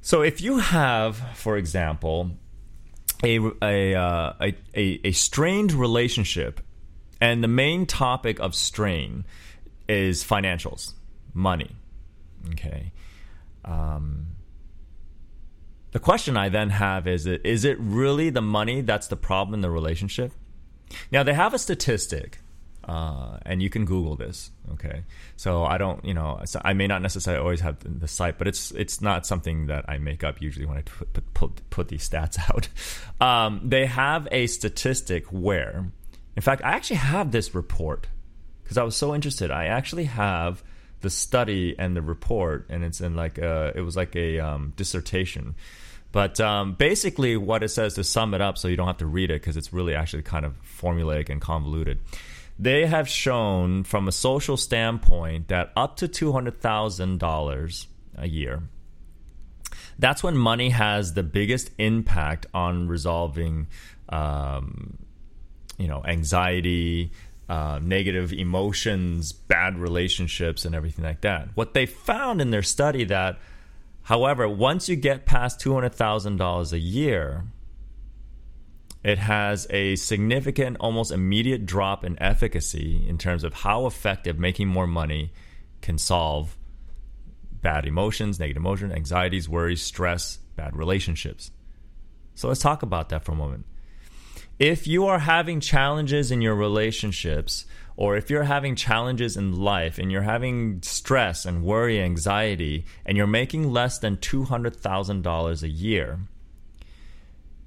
So 0.00 0.22
if 0.22 0.40
you 0.40 0.58
have, 0.58 1.16
for 1.34 1.56
example, 1.56 2.32
a, 3.22 3.38
a, 3.62 3.94
uh, 3.94 4.32
a, 4.40 4.56
a, 4.74 5.00
a 5.04 5.12
strained 5.12 5.72
relationship, 5.72 6.60
and 7.20 7.42
the 7.42 7.48
main 7.48 7.86
topic 7.86 8.40
of 8.40 8.52
strain 8.54 9.24
is 9.88 10.24
financials, 10.24 10.94
money. 11.32 11.76
Okay. 12.50 12.90
Um, 13.64 14.26
the 15.92 15.98
question 15.98 16.36
I 16.36 16.48
then 16.48 16.70
have 16.70 17.06
is: 17.06 17.26
Is 17.26 17.64
it 17.64 17.76
really 17.78 18.30
the 18.30 18.42
money 18.42 18.80
that's 18.80 19.08
the 19.08 19.16
problem 19.16 19.54
in 19.54 19.60
the 19.60 19.70
relationship? 19.70 20.32
Now 21.10 21.22
they 21.22 21.34
have 21.34 21.54
a 21.54 21.58
statistic, 21.58 22.38
uh, 22.84 23.38
and 23.44 23.62
you 23.62 23.68
can 23.68 23.84
Google 23.84 24.16
this. 24.16 24.50
Okay, 24.72 25.04
so 25.36 25.64
I 25.64 25.78
don't, 25.78 26.02
you 26.04 26.14
know, 26.14 26.40
I 26.64 26.72
may 26.72 26.86
not 26.86 27.02
necessarily 27.02 27.42
always 27.42 27.60
have 27.60 27.76
the 27.84 28.08
site, 28.08 28.38
but 28.38 28.48
it's 28.48 28.70
it's 28.72 29.00
not 29.00 29.26
something 29.26 29.66
that 29.66 29.84
I 29.88 29.98
make 29.98 30.24
up 30.24 30.40
usually 30.40 30.66
when 30.66 30.78
I 30.78 30.82
put 30.82 31.34
put, 31.34 31.70
put 31.70 31.88
these 31.88 32.08
stats 32.08 32.38
out. 32.50 32.68
Um, 33.20 33.60
they 33.62 33.86
have 33.86 34.26
a 34.32 34.46
statistic 34.46 35.26
where, 35.26 35.90
in 36.36 36.42
fact, 36.42 36.64
I 36.64 36.70
actually 36.70 36.96
have 36.96 37.32
this 37.32 37.54
report 37.54 38.08
because 38.62 38.78
I 38.78 38.82
was 38.82 38.96
so 38.96 39.14
interested. 39.14 39.50
I 39.50 39.66
actually 39.66 40.04
have 40.04 40.64
the 41.02 41.10
study 41.10 41.76
and 41.78 41.94
the 41.94 42.02
report, 42.02 42.66
and 42.68 42.84
it's 42.84 43.00
in 43.00 43.14
like 43.14 43.38
a, 43.38 43.72
it 43.74 43.82
was 43.82 43.96
like 43.96 44.16
a 44.16 44.40
um, 44.40 44.72
dissertation 44.76 45.54
but 46.12 46.38
um, 46.40 46.74
basically, 46.74 47.38
what 47.38 47.62
it 47.62 47.70
says 47.70 47.94
to 47.94 48.04
sum 48.04 48.34
it 48.34 48.42
up, 48.42 48.58
so 48.58 48.68
you 48.68 48.76
don't 48.76 48.86
have 48.86 48.98
to 48.98 49.06
read 49.06 49.30
it 49.30 49.40
because 49.40 49.56
it's 49.56 49.72
really 49.72 49.94
actually 49.94 50.22
kind 50.22 50.44
of 50.44 50.54
formulaic 50.62 51.30
and 51.30 51.40
convoluted. 51.40 52.00
They 52.58 52.84
have 52.84 53.08
shown, 53.08 53.84
from 53.84 54.06
a 54.06 54.12
social 54.12 54.58
standpoint, 54.58 55.48
that 55.48 55.72
up 55.74 55.96
to 55.96 56.08
two 56.08 56.32
hundred 56.32 56.60
thousand 56.60 57.18
dollars 57.18 57.86
a 58.14 58.28
year, 58.28 58.62
that's 59.98 60.22
when 60.22 60.36
money 60.36 60.68
has 60.68 61.14
the 61.14 61.22
biggest 61.22 61.70
impact 61.78 62.44
on 62.52 62.88
resolving, 62.88 63.68
um, 64.10 64.98
you 65.78 65.88
know, 65.88 66.04
anxiety, 66.04 67.10
uh, 67.48 67.78
negative 67.82 68.32
emotions, 68.32 69.32
bad 69.32 69.78
relationships, 69.78 70.64
and 70.64 70.74
everything 70.74 71.04
like 71.04 71.20
that. 71.22 71.48
What 71.54 71.74
they 71.74 71.86
found 71.86 72.40
in 72.40 72.50
their 72.50 72.62
study 72.62 73.04
that 73.04 73.38
However, 74.02 74.48
once 74.48 74.88
you 74.88 74.96
get 74.96 75.26
past 75.26 75.60
$200,000 75.60 76.72
a 76.72 76.78
year, 76.78 77.44
it 79.04 79.18
has 79.18 79.66
a 79.70 79.96
significant, 79.96 80.76
almost 80.80 81.12
immediate 81.12 81.66
drop 81.66 82.04
in 82.04 82.20
efficacy 82.20 83.04
in 83.08 83.18
terms 83.18 83.44
of 83.44 83.54
how 83.54 83.86
effective 83.86 84.38
making 84.38 84.68
more 84.68 84.86
money 84.86 85.32
can 85.80 85.98
solve 85.98 86.56
bad 87.60 87.86
emotions, 87.86 88.40
negative 88.40 88.60
emotions, 88.60 88.92
anxieties, 88.92 89.48
worries, 89.48 89.82
stress, 89.82 90.38
bad 90.56 90.76
relationships. 90.76 91.52
So 92.34 92.48
let's 92.48 92.60
talk 92.60 92.82
about 92.82 93.08
that 93.10 93.24
for 93.24 93.32
a 93.32 93.36
moment. 93.36 93.66
If 94.58 94.86
you 94.86 95.06
are 95.06 95.20
having 95.20 95.60
challenges 95.60 96.30
in 96.30 96.42
your 96.42 96.54
relationships, 96.54 97.64
or 97.96 98.16
if 98.16 98.30
you're 98.30 98.44
having 98.44 98.74
challenges 98.74 99.36
in 99.36 99.56
life 99.56 99.98
and 99.98 100.10
you're 100.10 100.22
having 100.22 100.80
stress 100.82 101.44
and 101.44 101.62
worry, 101.62 102.00
anxiety, 102.00 102.84
and 103.04 103.16
you're 103.16 103.26
making 103.26 103.72
less 103.72 103.98
than 103.98 104.16
$200,000 104.16 105.62
a 105.62 105.68
year, 105.68 106.20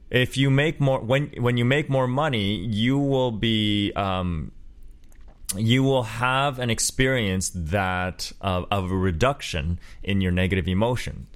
if 0.09 0.37
you 0.37 0.49
make 0.49 0.79
more 0.79 0.99
when 0.99 1.27
when 1.37 1.57
you 1.57 1.65
make 1.65 1.89
more 1.89 2.07
money, 2.07 2.55
you 2.55 2.97
will 2.97 3.31
be 3.31 3.91
um, 3.95 4.51
you 5.57 5.83
will 5.83 6.03
have 6.03 6.59
an 6.59 6.69
experience 6.69 7.51
that 7.53 8.31
uh, 8.41 8.63
of 8.71 8.91
a 8.91 8.95
reduction 8.95 9.79
in 10.03 10.21
your 10.21 10.31
negative 10.31 10.67
emotion. 10.67 11.27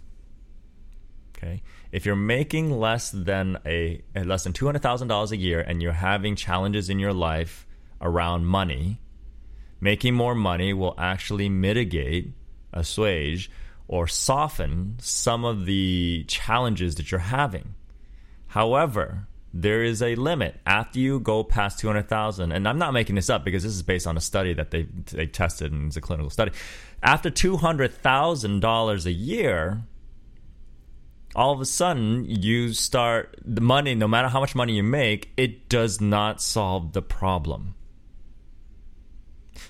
Okay, 1.36 1.62
if 1.92 2.06
you're 2.06 2.16
making 2.16 2.80
less 2.80 3.10
than 3.12 3.58
a 3.66 4.02
eh, 4.16 4.24
less 4.24 4.44
than 4.44 4.54
two 4.54 4.66
hundred 4.66 4.82
thousand 4.82 5.08
dollars 5.08 5.32
a 5.32 5.38
year 5.38 5.60
and 5.60 5.82
you're 5.82 5.92
having 5.92 6.36
challenges 6.36 6.90
in 6.90 7.00
your 7.00 7.14
life 7.14 7.66
around 8.02 8.46
money, 8.46 9.02
making 9.82 10.14
more 10.14 10.36
money 10.36 10.74
will 10.74 10.96
actually 10.98 11.50
mitigate, 11.50 12.34
assuage, 12.74 13.50
or 13.88 14.08
soften 14.08 14.96
some 15.00 15.44
of 15.44 15.66
the 15.66 16.24
challenges 16.28 16.96
that 16.96 17.12
you're 17.12 17.20
having. 17.20 17.74
However, 18.48 19.28
there 19.54 19.84
is 19.84 20.02
a 20.02 20.14
limit 20.16 20.60
after 20.66 21.00
you 21.00 21.20
go 21.20 21.44
past 21.44 21.80
200,000 21.80 22.52
and 22.52 22.68
I'm 22.68 22.78
not 22.78 22.94
making 22.94 23.16
this 23.16 23.30
up 23.30 23.44
because 23.44 23.64
this 23.64 23.74
is 23.74 23.82
based 23.82 24.06
on 24.06 24.16
a 24.16 24.22
study 24.22 24.54
that 24.54 24.70
they 24.70 24.84
they 25.12 25.26
tested 25.26 25.72
and 25.72 25.88
it's 25.88 25.98
a 25.98 26.02
clinical 26.02 26.30
study. 26.30 26.52
After 27.02 27.32
$200,000 27.32 29.06
a 29.06 29.12
year, 29.12 29.84
all 31.40 31.54
of 31.54 31.62
a 31.62 31.66
sudden 31.66 32.26
you 32.26 32.74
start 32.74 33.40
the 33.46 33.62
money 33.62 33.96
no 33.96 34.10
matter 34.10 34.28
how 34.28 34.42
much 34.42 34.56
money 34.56 34.74
you 34.74 34.84
make, 34.84 35.32
it 35.38 35.70
does 35.70 36.02
not 36.02 36.42
solve 36.42 36.92
the 36.92 37.02
problem. 37.02 37.76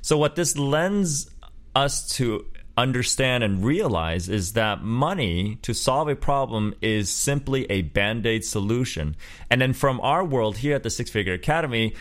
So, 0.01 0.17
what 0.17 0.35
this 0.35 0.57
lends 0.57 1.29
us 1.75 2.09
to 2.15 2.43
understand 2.75 3.43
and 3.43 3.63
realize 3.63 4.29
is 4.29 4.53
that 4.53 4.81
money 4.81 5.59
to 5.61 5.73
solve 5.73 6.07
a 6.07 6.15
problem 6.15 6.73
is 6.81 7.11
simply 7.11 7.69
a 7.69 7.83
band 7.83 8.25
aid 8.25 8.43
solution. 8.43 9.15
And 9.51 9.61
then 9.61 9.73
from 9.73 9.99
our 10.01 10.25
world 10.25 10.57
here 10.57 10.75
at 10.75 10.81
the 10.81 10.89
Six 10.89 11.11
Figure 11.11 11.33
Academy, 11.33 11.93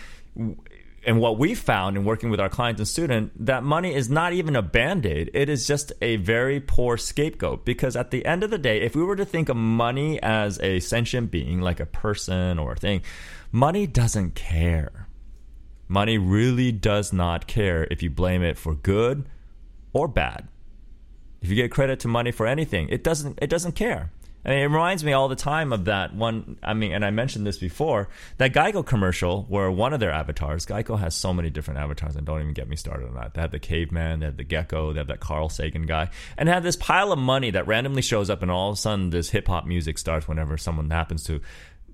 and 1.08 1.20
what 1.20 1.38
we 1.38 1.54
found 1.54 1.96
in 1.96 2.04
working 2.04 2.28
with 2.28 2.38
our 2.38 2.50
clients 2.50 2.80
and 2.80 2.86
students, 2.86 3.34
that 3.40 3.62
money 3.62 3.94
is 3.94 4.10
not 4.10 4.34
even 4.34 4.54
a 4.54 4.60
band 4.60 5.06
aid. 5.06 5.30
It 5.32 5.48
is 5.48 5.66
just 5.66 5.90
a 6.02 6.16
very 6.16 6.60
poor 6.60 6.98
scapegoat. 6.98 7.64
Because 7.64 7.96
at 7.96 8.10
the 8.10 8.26
end 8.26 8.44
of 8.44 8.50
the 8.50 8.58
day, 8.58 8.82
if 8.82 8.94
we 8.94 9.02
were 9.02 9.16
to 9.16 9.24
think 9.24 9.48
of 9.48 9.56
money 9.56 10.22
as 10.22 10.60
a 10.60 10.80
sentient 10.80 11.30
being, 11.30 11.62
like 11.62 11.80
a 11.80 11.86
person 11.86 12.58
or 12.58 12.72
a 12.72 12.76
thing, 12.76 13.00
money 13.50 13.86
doesn't 13.86 14.34
care. 14.34 15.08
Money 15.88 16.18
really 16.18 16.72
does 16.72 17.10
not 17.10 17.46
care 17.46 17.88
if 17.90 18.02
you 18.02 18.10
blame 18.10 18.42
it 18.42 18.58
for 18.58 18.74
good 18.74 19.24
or 19.94 20.08
bad. 20.08 20.46
If 21.40 21.48
you 21.48 21.56
get 21.56 21.70
credit 21.70 22.00
to 22.00 22.08
money 22.08 22.32
for 22.32 22.46
anything, 22.46 22.90
it 22.90 23.02
doesn't 23.02 23.38
it 23.40 23.48
doesn't 23.48 23.72
care. 23.72 24.12
Mean, 24.48 24.58
it 24.60 24.66
reminds 24.66 25.04
me 25.04 25.12
all 25.12 25.28
the 25.28 25.36
time 25.36 25.72
of 25.72 25.84
that 25.84 26.14
one. 26.14 26.56
I 26.62 26.74
mean, 26.74 26.92
and 26.92 27.04
I 27.04 27.10
mentioned 27.10 27.46
this 27.46 27.58
before 27.58 28.08
that 28.38 28.52
Geico 28.52 28.84
commercial 28.84 29.44
where 29.44 29.70
one 29.70 29.92
of 29.92 30.00
their 30.00 30.10
avatars, 30.10 30.64
Geico 30.64 30.98
has 30.98 31.14
so 31.14 31.34
many 31.34 31.50
different 31.50 31.80
avatars, 31.80 32.16
and 32.16 32.26
don't 32.26 32.40
even 32.40 32.54
get 32.54 32.68
me 32.68 32.76
started 32.76 33.08
on 33.08 33.14
that. 33.14 33.34
They 33.34 33.42
have 33.42 33.50
the 33.50 33.58
caveman, 33.58 34.20
they 34.20 34.26
have 34.26 34.36
the 34.36 34.44
gecko, 34.44 34.92
they 34.92 35.00
have 35.00 35.08
that 35.08 35.20
Carl 35.20 35.48
Sagan 35.48 35.86
guy, 35.86 36.08
and 36.36 36.48
have 36.48 36.62
this 36.62 36.76
pile 36.76 37.12
of 37.12 37.18
money 37.18 37.50
that 37.50 37.66
randomly 37.66 38.02
shows 38.02 38.30
up, 38.30 38.40
and 38.42 38.50
all 38.50 38.70
of 38.70 38.74
a 38.74 38.76
sudden 38.76 39.10
this 39.10 39.30
hip 39.30 39.48
hop 39.48 39.66
music 39.66 39.98
starts 39.98 40.26
whenever 40.26 40.56
someone 40.56 40.90
happens 40.90 41.24
to 41.24 41.40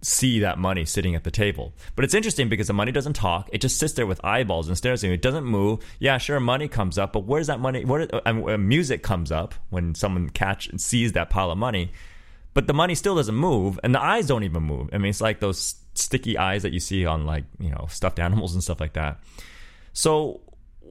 see 0.05 0.41
that 0.41 0.59
money 0.59 0.85
sitting 0.85 1.15
at 1.15 1.25
the 1.25 1.31
table. 1.31 1.73
But 1.97 2.05
it's 2.05 2.15
interesting 2.15 2.49
because 2.49 2.67
the 2.67 2.73
money 2.75 2.93
doesn't 2.93 3.15
talk. 3.15 3.49
It 3.53 3.63
just 3.63 3.79
sits 3.79 3.95
there 3.95 4.07
with 4.07 4.23
eyeballs 4.25 4.69
and 4.69 4.77
stares 4.77 5.03
at 5.03 5.09
you. 5.09 5.15
It 5.15 5.23
doesn't 5.23 5.45
move. 5.45 5.81
Yeah, 5.99 6.19
sure, 6.19 6.39
money 6.41 6.69
comes 6.69 6.99
up, 6.99 7.15
but 7.15 7.25
where's 7.25 7.47
that 7.47 7.59
money? 7.59 7.85
Where, 7.85 8.07
uh, 8.27 8.59
music 8.59 9.03
comes 9.03 9.33
up 9.33 9.55
when 9.71 9.95
someone 9.95 10.29
catch 10.29 10.69
and 10.69 10.81
sees 10.81 11.13
that 11.13 11.31
pile 11.31 11.51
of 11.51 11.59
money, 11.59 11.91
but 12.55 12.69
the 12.69 12.73
money 12.73 12.95
still 12.95 13.17
doesn't 13.17 13.35
move, 13.35 13.79
and 13.83 13.95
the 13.95 14.03
eyes 14.03 14.27
don't 14.29 14.45
even 14.45 14.63
move. 14.63 14.89
I 14.93 14.99
mean, 14.99 15.11
it's 15.11 15.21
like 15.21 15.41
those 15.41 15.75
sticky 15.95 16.39
eyes 16.39 16.63
that 16.63 16.73
you 16.73 16.81
see 16.81 17.05
on 17.05 17.27
like 17.27 17.45
you 17.59 17.71
know 17.71 17.87
stuffed 17.91 18.19
animals 18.19 18.55
and 18.55 18.63
stuff 18.63 18.81
like 18.81 18.95
that. 18.95 19.21
So 19.93 20.41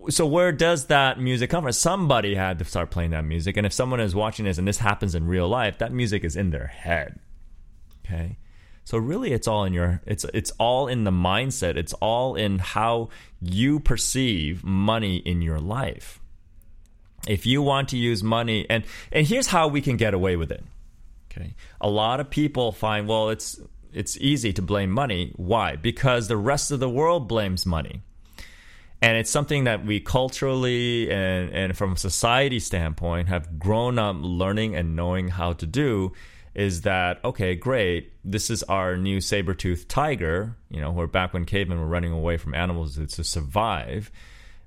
so 0.09 0.25
where 0.25 0.51
does 0.51 0.87
that 0.87 1.19
music 1.19 1.49
come 1.49 1.63
from? 1.63 1.71
Somebody 1.71 2.35
had 2.35 2.59
to 2.59 2.65
start 2.65 2.91
playing 2.91 3.11
that 3.11 3.23
music, 3.23 3.57
and 3.57 3.65
if 3.65 3.73
someone 3.73 4.01
is 4.01 4.13
watching 4.13 4.45
this 4.45 4.57
and 4.57 4.67
this 4.67 4.77
happens 4.77 5.15
in 5.15 5.25
real 5.25 5.47
life, 5.47 5.77
that 5.77 5.93
music 5.93 6.23
is 6.23 6.35
in 6.35 6.51
their 6.51 6.67
head. 6.67 7.19
Okay, 8.05 8.37
so 8.83 8.97
really 8.97 9.31
it's 9.31 9.47
all 9.47 9.63
in 9.63 9.73
your 9.73 10.01
it's 10.05 10.25
it's 10.33 10.51
all 10.59 10.87
in 10.87 11.05
the 11.05 11.11
mindset. 11.11 11.77
It's 11.77 11.93
all 11.93 12.35
in 12.35 12.59
how 12.59 13.09
you 13.39 13.79
perceive 13.79 14.63
money 14.63 15.17
in 15.17 15.41
your 15.41 15.59
life. 15.59 16.19
If 17.25 17.45
you 17.45 17.61
want 17.61 17.89
to 17.89 17.97
use 17.97 18.21
money 18.21 18.65
and 18.69 18.83
and 19.13 19.25
here's 19.25 19.47
how 19.47 19.69
we 19.69 19.81
can 19.81 19.95
get 19.95 20.13
away 20.13 20.35
with 20.35 20.51
it. 20.51 20.63
Okay? 21.35 21.55
A 21.81 21.89
lot 21.89 22.19
of 22.19 22.29
people 22.29 22.71
find 22.71 23.07
well 23.07 23.29
it's 23.29 23.59
it's 23.91 24.17
easy 24.17 24.51
to 24.53 24.61
blame 24.61 24.89
money. 24.89 25.33
Why? 25.35 25.75
Because 25.75 26.27
the 26.27 26.37
rest 26.37 26.71
of 26.71 26.79
the 26.79 26.89
world 26.89 27.27
blames 27.27 27.65
money. 27.65 28.01
And 29.01 29.17
it's 29.17 29.29
something 29.29 29.65
that 29.65 29.85
we 29.85 29.99
culturally 29.99 31.11
and, 31.11 31.49
and 31.51 31.77
from 31.77 31.93
a 31.93 31.97
society 31.97 32.59
standpoint 32.59 33.27
have 33.27 33.59
grown 33.59 33.99
up 33.99 34.15
learning 34.19 34.75
and 34.75 34.95
knowing 34.95 35.27
how 35.27 35.53
to 35.53 35.65
do 35.65 36.13
is 36.55 36.81
that 36.81 37.19
okay, 37.25 37.55
great. 37.55 38.13
This 38.23 38.49
is 38.49 38.63
our 38.63 38.95
new 38.95 39.19
saber-toothed 39.19 39.89
tiger. 39.89 40.55
You 40.69 40.81
know, 40.81 40.91
where 40.91 41.07
back 41.07 41.33
when 41.33 41.45
cavemen 41.45 41.79
were 41.79 41.87
running 41.87 42.11
away 42.11 42.37
from 42.37 42.53
animals 42.53 42.95
to 42.95 43.23
survive. 43.23 44.11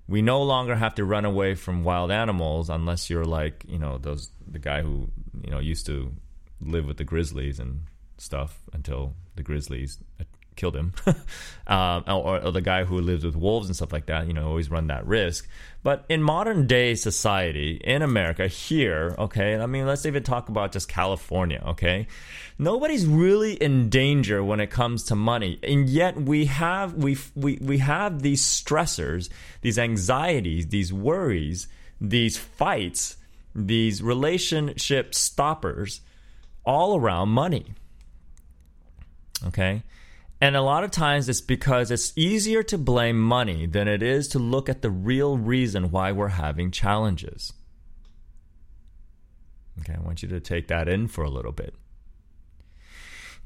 We 0.09 0.23
no 0.23 0.43
longer 0.43 0.77
have 0.77 0.95
to 0.97 1.05
run 1.05 1.25
away 1.25 1.57
from 1.57 1.83
wild 1.83 2.13
animals 2.13 2.71
unless 2.71 3.11
you're 3.11 3.25
like, 3.25 3.65
you 3.67 3.79
know, 3.79 3.99
those 3.99 4.31
the 4.47 4.61
guy 4.61 4.83
who, 4.83 5.09
you 5.43 5.51
know, 5.51 5.59
used 5.59 5.87
to 5.87 6.13
live 6.61 6.87
with 6.87 6.97
the 6.97 7.05
grizzlies 7.05 7.59
and 7.59 7.83
stuff 8.19 8.61
until 8.73 9.15
the 9.35 9.43
grizzlies 9.43 9.99
killed 10.57 10.75
him, 10.75 10.93
um, 11.67 12.03
or, 12.09 12.43
or, 12.43 12.51
the 12.51 12.63
guy 12.63 12.85
who 12.85 12.99
lives 13.01 13.25
with 13.25 13.37
wolves 13.37 13.69
and 13.69 13.77
stuff 13.77 13.93
like 13.93 14.07
that. 14.07 14.27
You 14.27 14.33
know, 14.33 14.49
always 14.49 14.71
run 14.71 14.89
that 14.89 15.07
risk. 15.07 15.49
But 15.83 16.05
in 16.09 16.23
modern 16.23 16.67
day 16.67 16.95
society 16.95 17.81
in 17.85 18.03
America, 18.03 18.49
here, 18.49 19.15
okay, 19.19 19.57
I 19.57 19.67
mean, 19.67 19.87
let's 19.87 20.07
even 20.07 20.23
talk 20.25 20.49
about 20.49 20.73
just 20.73 20.89
California, 20.89 21.63
okay. 21.67 22.09
Nobody's 22.59 23.07
really 23.07 23.53
in 23.53 23.89
danger 23.89 24.43
when 24.43 24.61
it 24.61 24.71
comes 24.71 25.05
to 25.05 25.15
money, 25.15 25.61
and 25.63 25.89
yet 25.89 26.21
we 26.21 26.47
have 26.47 26.95
we 26.95 27.19
we 27.35 27.59
we 27.61 27.79
have 27.79 28.23
these 28.23 28.43
stressors, 28.43 29.29
these 29.61 29.79
anxieties, 29.79 30.69
these 30.69 30.93
worries, 30.93 31.69
these 32.01 32.37
fights, 32.39 33.19
these 33.55 34.03
relationship 34.03 35.15
stoppers, 35.15 36.01
all 36.67 36.99
around 36.99 37.31
money. 37.31 37.75
Okay. 39.47 39.83
And 40.41 40.55
a 40.55 40.61
lot 40.61 40.85
of 40.85 40.91
times 40.91 41.29
it's 41.29 41.41
because 41.41 41.91
it's 41.91 42.13
easier 42.17 42.63
to 42.65 42.77
blame 42.77 43.21
money 43.21 43.67
than 43.67 43.89
it 43.89 44.03
is 44.03 44.29
to 44.29 44.39
look 44.39 44.69
at 44.69 44.83
the 44.83 44.91
real 44.91 45.39
reason 45.39 45.91
why 45.91 46.13
we're 46.13 46.29
having 46.29 46.71
challenges. 46.71 47.55
Okay, 49.81 49.95
I 49.95 50.01
want 50.01 50.23
you 50.23 50.29
to 50.29 50.41
take 50.41 50.69
that 50.69 50.89
in 50.89 51.09
for 51.09 51.25
a 51.25 51.31
little 51.31 51.53
bit. 51.53 51.75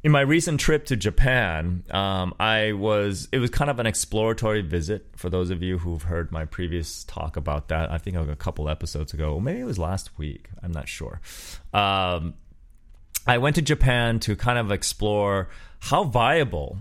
In 0.03 0.11
my 0.12 0.23
recent 0.23 0.59
trip 0.59 0.87
to 0.87 0.97
Japan, 0.97 1.85
um, 1.91 2.35
I 2.41 2.73
was 2.73 3.29
it 3.33 3.39
was 3.39 3.50
kind 3.50 3.71
of 3.71 3.79
an 3.79 3.87
exploratory 3.87 4.62
visit. 4.62 5.07
For 5.15 5.29
those 5.29 5.50
of 5.50 5.62
you 5.62 5.79
who've 5.79 6.03
heard 6.03 6.33
my 6.33 6.47
previous 6.47 7.05
talk 7.05 7.37
about 7.37 7.69
that, 7.69 7.91
I 7.91 7.99
think 7.99 8.17
a 8.17 8.35
couple 8.35 8.69
episodes 8.71 9.12
ago, 9.12 9.35
or 9.35 9.43
maybe 9.43 9.61
it 9.61 9.65
was 9.65 9.79
last 9.79 10.17
week. 10.19 10.49
I'm 10.62 10.73
not 10.73 10.89
sure. 10.89 11.21
Um, 11.75 12.35
I 13.27 13.39
went 13.39 13.57
to 13.57 13.62
Japan 13.62 14.19
to 14.21 14.37
kind 14.37 14.59
of 14.59 14.73
explore 14.73 15.49
how 15.81 16.05
viable 16.05 16.79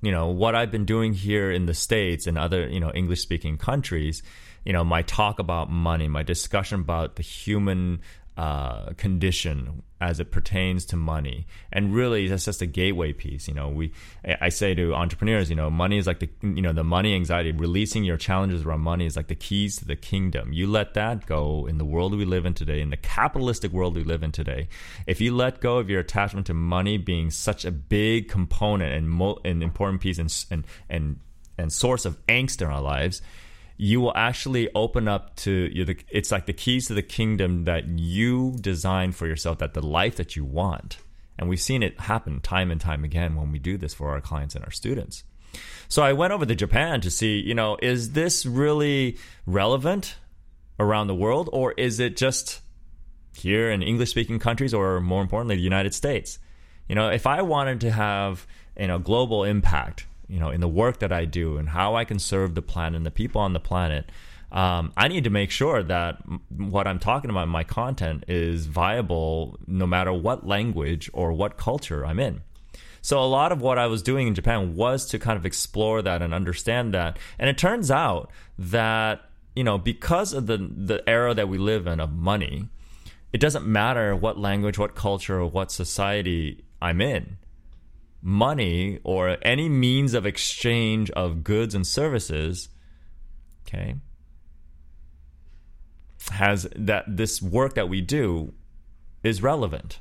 you 0.00 0.12
know 0.12 0.28
what 0.28 0.54
I've 0.54 0.70
been 0.70 0.84
doing 0.84 1.12
here 1.12 1.50
in 1.50 1.66
the 1.66 1.74
states 1.74 2.26
and 2.26 2.38
other 2.38 2.68
you 2.68 2.80
know 2.80 2.92
English 2.92 3.20
speaking 3.20 3.58
countries 3.58 4.22
you 4.64 4.72
know 4.72 4.84
my 4.84 5.02
talk 5.02 5.38
about 5.38 5.70
money 5.70 6.08
my 6.08 6.22
discussion 6.22 6.80
about 6.80 7.16
the 7.16 7.22
human 7.22 8.00
uh, 8.36 8.92
condition 8.96 9.82
as 10.00 10.20
it 10.20 10.30
pertains 10.30 10.84
to 10.86 10.96
money. 10.96 11.46
And 11.72 11.94
really, 11.94 12.28
that's 12.28 12.44
just 12.44 12.62
a 12.62 12.66
gateway 12.66 13.12
piece. 13.12 13.48
You 13.48 13.54
know, 13.54 13.68
we 13.68 13.92
I 14.40 14.48
say 14.48 14.74
to 14.74 14.94
entrepreneurs, 14.94 15.50
you 15.50 15.56
know, 15.56 15.70
money 15.70 15.98
is 15.98 16.06
like 16.06 16.20
the 16.20 16.30
you 16.42 16.62
know 16.62 16.72
the 16.72 16.84
money 16.84 17.14
anxiety. 17.14 17.52
Releasing 17.52 18.04
your 18.04 18.16
challenges 18.16 18.64
around 18.64 18.80
money 18.80 19.06
is 19.06 19.16
like 19.16 19.28
the 19.28 19.34
keys 19.34 19.76
to 19.76 19.84
the 19.84 19.96
kingdom. 19.96 20.52
You 20.52 20.66
let 20.66 20.94
that 20.94 21.26
go 21.26 21.66
in 21.66 21.78
the 21.78 21.84
world 21.84 22.16
we 22.16 22.24
live 22.24 22.46
in 22.46 22.54
today, 22.54 22.80
in 22.80 22.90
the 22.90 22.96
capitalistic 22.96 23.72
world 23.72 23.96
we 23.96 24.04
live 24.04 24.22
in 24.22 24.32
today. 24.32 24.68
If 25.06 25.20
you 25.20 25.34
let 25.34 25.60
go 25.60 25.78
of 25.78 25.90
your 25.90 26.00
attachment 26.00 26.46
to 26.46 26.54
money 26.54 26.98
being 26.98 27.30
such 27.30 27.64
a 27.64 27.70
big 27.70 28.28
component 28.28 28.92
and 28.94 29.10
mo- 29.10 29.38
an 29.44 29.62
important 29.62 30.00
piece 30.00 30.18
and 30.18 30.32
and 30.50 30.66
and 30.88 31.20
and 31.58 31.72
source 31.72 32.04
of 32.04 32.24
angst 32.26 32.62
in 32.62 32.68
our 32.68 32.80
lives 32.80 33.20
you 33.78 34.00
will 34.00 34.12
actually 34.16 34.68
open 34.74 35.06
up 35.06 35.36
to 35.36 35.70
it's 36.10 36.32
like 36.32 36.46
the 36.46 36.52
keys 36.52 36.88
to 36.88 36.94
the 36.94 37.02
kingdom 37.02 37.64
that 37.64 37.86
you 37.86 38.56
design 38.60 39.12
for 39.12 39.28
yourself 39.28 39.58
that 39.58 39.72
the 39.72 39.86
life 39.86 40.16
that 40.16 40.34
you 40.34 40.44
want. 40.44 40.98
And 41.38 41.48
we've 41.48 41.60
seen 41.60 41.84
it 41.84 42.00
happen 42.00 42.40
time 42.40 42.72
and 42.72 42.80
time 42.80 43.04
again 43.04 43.36
when 43.36 43.52
we 43.52 43.60
do 43.60 43.78
this 43.78 43.94
for 43.94 44.10
our 44.10 44.20
clients 44.20 44.56
and 44.56 44.64
our 44.64 44.72
students. 44.72 45.22
So 45.88 46.02
i 46.02 46.12
went 46.12 46.32
over 46.32 46.44
to 46.44 46.54
japan 46.54 47.00
to 47.00 47.10
see 47.10 47.38
you 47.38 47.54
know 47.54 47.78
is 47.80 48.12
this 48.12 48.44
really 48.44 49.16
relevant 49.46 50.16
around 50.78 51.06
the 51.06 51.14
world 51.14 51.48
or 51.52 51.72
is 51.72 51.98
it 52.00 52.18
just 52.18 52.60
here 53.34 53.70
in 53.70 53.82
english 53.82 54.10
speaking 54.10 54.38
countries 54.38 54.74
or 54.74 55.00
more 55.00 55.22
importantly 55.22 55.56
the 55.56 55.62
united 55.62 55.94
states? 55.94 56.38
You 56.88 56.96
know 56.96 57.08
if 57.08 57.26
i 57.26 57.40
wanted 57.40 57.80
to 57.80 57.90
have 57.90 58.46
you 58.78 58.88
know 58.88 58.98
global 58.98 59.44
impact 59.44 60.06
you 60.28 60.38
know 60.38 60.50
in 60.50 60.60
the 60.60 60.68
work 60.68 61.00
that 61.00 61.12
I 61.12 61.24
do 61.24 61.56
and 61.56 61.68
how 61.68 61.96
I 61.96 62.04
can 62.04 62.18
serve 62.18 62.54
the 62.54 62.62
planet 62.62 62.96
and 62.96 63.06
the 63.06 63.10
people 63.10 63.40
on 63.40 63.52
the 63.52 63.60
planet. 63.60 64.10
Um, 64.50 64.92
I 64.96 65.08
need 65.08 65.24
to 65.24 65.30
make 65.30 65.50
sure 65.50 65.82
that 65.82 66.22
what 66.48 66.86
I'm 66.86 66.98
talking 66.98 67.28
about 67.28 67.48
my 67.48 67.64
content 67.64 68.24
is 68.28 68.64
viable 68.64 69.58
no 69.66 69.86
matter 69.86 70.12
what 70.12 70.46
language 70.46 71.10
or 71.12 71.34
what 71.34 71.58
culture 71.58 72.04
I'm 72.06 72.18
in. 72.18 72.40
So 73.02 73.22
a 73.22 73.26
lot 73.26 73.52
of 73.52 73.60
what 73.60 73.78
I 73.78 73.86
was 73.86 74.02
doing 74.02 74.26
in 74.26 74.34
Japan 74.34 74.74
was 74.74 75.04
to 75.06 75.18
kind 75.18 75.36
of 75.36 75.44
explore 75.44 76.00
that 76.00 76.22
and 76.22 76.32
understand 76.32 76.94
that. 76.94 77.18
And 77.38 77.50
it 77.50 77.58
turns 77.58 77.90
out 77.90 78.30
that 78.58 79.20
you 79.54 79.64
know 79.64 79.78
because 79.78 80.32
of 80.32 80.46
the 80.46 80.56
the 80.56 81.06
era 81.08 81.34
that 81.34 81.48
we 81.48 81.58
live 81.58 81.86
in 81.86 82.00
of 82.00 82.12
money, 82.12 82.68
it 83.32 83.40
doesn't 83.40 83.66
matter 83.66 84.16
what 84.16 84.38
language, 84.38 84.78
what 84.78 84.94
culture, 84.94 85.40
or 85.40 85.46
what 85.46 85.70
society 85.70 86.64
I'm 86.80 87.00
in 87.00 87.36
money 88.22 88.98
or 89.04 89.36
any 89.42 89.68
means 89.68 90.14
of 90.14 90.26
exchange 90.26 91.10
of 91.10 91.44
goods 91.44 91.74
and 91.74 91.86
services, 91.86 92.68
okay, 93.66 93.96
has 96.30 96.66
that 96.74 97.04
this 97.16 97.40
work 97.40 97.74
that 97.74 97.88
we 97.88 98.00
do 98.00 98.52
is 99.22 99.42
relevant. 99.42 100.00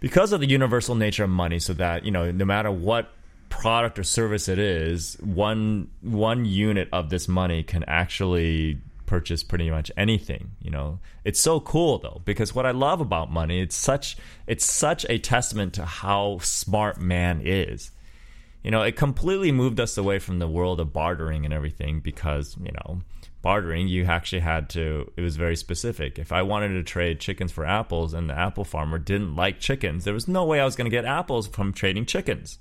Because 0.00 0.32
of 0.32 0.40
the 0.40 0.48
universal 0.48 0.94
nature 0.94 1.24
of 1.24 1.30
money, 1.30 1.58
so 1.58 1.72
that, 1.74 2.04
you 2.04 2.10
know, 2.12 2.30
no 2.30 2.44
matter 2.44 2.70
what 2.70 3.10
product 3.48 3.98
or 3.98 4.04
service 4.04 4.48
it 4.48 4.58
is, 4.58 5.16
one 5.20 5.90
one 6.02 6.44
unit 6.44 6.88
of 6.92 7.10
this 7.10 7.26
money 7.26 7.62
can 7.62 7.82
actually 7.88 8.78
purchase 9.08 9.42
pretty 9.42 9.70
much 9.70 9.90
anything 9.96 10.52
you 10.60 10.70
know? 10.70 11.00
It's 11.24 11.40
so 11.40 11.60
cool 11.60 11.98
though 11.98 12.20
because 12.24 12.54
what 12.54 12.66
i 12.66 12.70
love 12.70 13.00
about 13.00 13.32
money 13.32 13.60
it's 13.60 13.74
such 13.74 14.16
it's 14.46 14.70
such 14.70 15.06
a 15.08 15.18
testament 15.18 15.72
to 15.74 15.84
how 15.84 16.38
smart 16.38 17.00
man 17.00 17.40
is. 17.42 17.90
You 18.62 18.70
know 18.70 18.82
it 18.82 18.96
completely 18.96 19.50
moved 19.50 19.80
us 19.80 19.96
away 19.96 20.18
from 20.18 20.38
the 20.38 20.48
world 20.48 20.78
of 20.78 20.92
bartering 20.92 21.44
and 21.44 21.54
everything 21.54 22.00
because 22.00 22.56
you 22.62 22.72
know 22.72 23.00
bartering 23.40 23.88
you 23.88 24.04
actually 24.04 24.40
had 24.40 24.68
to 24.70 25.10
it 25.16 25.22
was 25.22 25.36
very 25.36 25.56
specific. 25.56 26.18
If 26.18 26.30
i 26.30 26.42
wanted 26.42 26.68
to 26.74 26.82
trade 26.82 27.18
chickens 27.18 27.50
for 27.50 27.64
apples 27.64 28.12
and 28.12 28.28
the 28.28 28.38
apple 28.38 28.64
farmer 28.64 28.98
didn't 28.98 29.34
like 29.34 29.58
chickens 29.58 30.04
there 30.04 30.14
was 30.14 30.28
no 30.28 30.44
way 30.44 30.60
i 30.60 30.64
was 30.64 30.76
going 30.76 30.90
to 30.90 30.96
get 30.96 31.06
apples 31.06 31.48
from 31.48 31.72
trading 31.72 32.04
chickens. 32.04 32.58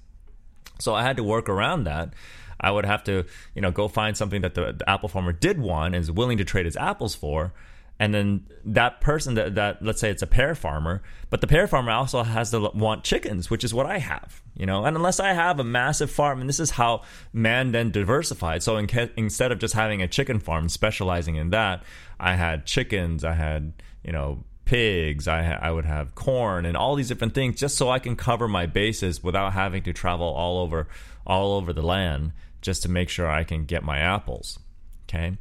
So 0.80 0.96
i 0.96 1.04
had 1.04 1.18
to 1.18 1.24
work 1.24 1.50
around 1.50 1.84
that 1.84 2.14
I 2.60 2.72
would 2.72 2.86
have 2.86 3.04
to, 3.06 3.26
you 3.56 3.62
know, 3.62 3.72
go 3.72 3.88
find 3.88 4.16
something 4.18 4.42
that 4.42 4.56
the, 4.56 4.74
the 4.74 4.90
apple 4.90 5.10
farmer 5.10 5.32
did 5.32 5.60
want 5.60 5.96
and 5.96 6.02
is 6.02 6.12
willing 6.12 6.38
to 6.38 6.46
trade 6.46 6.66
his 6.66 6.78
apples 6.78 7.16
for. 7.16 7.54
And 8.00 8.14
then 8.14 8.46
that 8.64 9.02
person 9.02 9.34
that, 9.36 9.56
that 9.56 9.82
let's 9.82 10.00
say 10.00 10.12
it's 10.12 10.22
a 10.22 10.28
pear 10.28 10.54
farmer, 10.54 11.02
but 11.32 11.42
the 11.42 11.48
pear 11.48 11.68
farmer 11.68 11.92
also 11.92 12.22
has 12.22 12.52
to 12.52 12.70
want 12.74 13.04
chickens, 13.04 13.50
which 13.50 13.64
is 13.64 13.74
what 13.74 13.88
I 13.88 13.98
have, 13.98 14.44
you 14.56 14.68
know. 14.68 14.86
And 14.86 14.96
unless 14.96 15.20
I 15.20 15.34
have 15.34 15.60
a 15.60 15.64
massive 15.64 16.12
farm, 16.12 16.40
and 16.40 16.48
this 16.48 16.60
is 16.60 16.72
how 16.72 17.02
man 17.34 17.72
then 17.72 17.90
diversified. 17.90 18.62
So 18.62 18.78
in, 18.78 18.88
instead 19.18 19.52
of 19.52 19.58
just 19.58 19.74
having 19.74 20.04
a 20.04 20.08
chicken 20.08 20.40
farm 20.40 20.70
specializing 20.70 21.38
in 21.38 21.50
that, 21.50 21.84
I 22.20 22.36
had 22.36 22.68
chickens, 22.68 23.24
I 23.24 23.34
had 23.34 23.74
you 24.04 24.12
know 24.12 24.44
pigs, 24.68 25.30
I 25.30 25.44
I 25.44 25.72
would 25.72 25.86
have 25.86 26.14
corn 26.14 26.66
and 26.66 26.76
all 26.76 26.96
these 26.96 27.08
different 27.08 27.34
things, 27.34 27.60
just 27.60 27.78
so 27.78 27.90
I 27.90 28.00
can 28.00 28.16
cover 28.16 28.48
my 28.48 28.66
bases 28.66 29.24
without 29.24 29.54
having 29.54 29.82
to 29.84 29.94
travel 29.94 30.28
all 30.28 30.60
over 30.60 30.88
all 31.26 31.54
over 31.54 31.74
the 31.74 31.82
land 31.82 32.34
just 32.62 32.84
to 32.84 32.90
make 32.90 33.10
sure 33.10 33.28
I 33.28 33.44
can 33.44 33.64
get 33.66 33.84
my 33.84 33.98
apples. 33.98 34.60
Okay. 35.08 35.38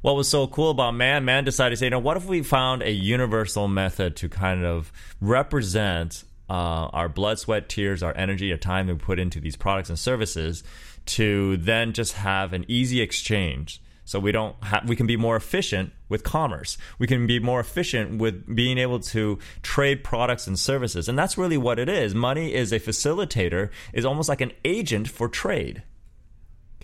What 0.00 0.14
was 0.14 0.28
so 0.28 0.46
cool 0.46 0.70
about 0.70 0.94
man? 0.94 1.24
Man 1.24 1.44
decided 1.44 1.70
to 1.70 1.76
say, 1.76 1.86
you 1.86 1.90
know, 1.90 1.98
what 1.98 2.16
if 2.16 2.24
we 2.24 2.42
found 2.42 2.82
a 2.82 2.92
universal 2.92 3.66
method 3.66 4.14
to 4.16 4.28
kind 4.28 4.64
of 4.64 4.92
represent 5.20 6.22
uh, 6.48 6.86
our 6.92 7.08
blood, 7.08 7.40
sweat, 7.40 7.68
tears, 7.68 8.00
our 8.02 8.16
energy, 8.16 8.52
our 8.52 8.58
time 8.58 8.86
we 8.86 8.94
put 8.94 9.18
into 9.18 9.40
these 9.40 9.56
products 9.56 9.88
and 9.88 9.98
services 9.98 10.62
to 11.06 11.56
then 11.56 11.92
just 11.92 12.12
have 12.12 12.52
an 12.52 12.64
easy 12.68 13.00
exchange 13.00 13.82
so 14.08 14.18
we 14.18 14.32
don't 14.32 14.56
we 14.86 14.96
can 14.96 15.06
be 15.06 15.16
more 15.16 15.36
efficient 15.36 15.92
with 16.08 16.22
commerce 16.24 16.78
we 16.98 17.06
can 17.06 17.26
be 17.26 17.38
more 17.38 17.60
efficient 17.60 18.18
with 18.18 18.54
being 18.54 18.78
able 18.78 18.98
to 18.98 19.38
trade 19.62 20.02
products 20.02 20.46
and 20.46 20.58
services 20.58 21.08
and 21.08 21.18
that's 21.18 21.36
really 21.36 21.58
what 21.58 21.78
it 21.78 21.88
is 21.88 22.14
money 22.14 22.54
is 22.54 22.72
a 22.72 22.80
facilitator 22.80 23.70
is 23.92 24.04
almost 24.04 24.28
like 24.28 24.40
an 24.40 24.52
agent 24.64 25.08
for 25.08 25.28
trade 25.28 25.82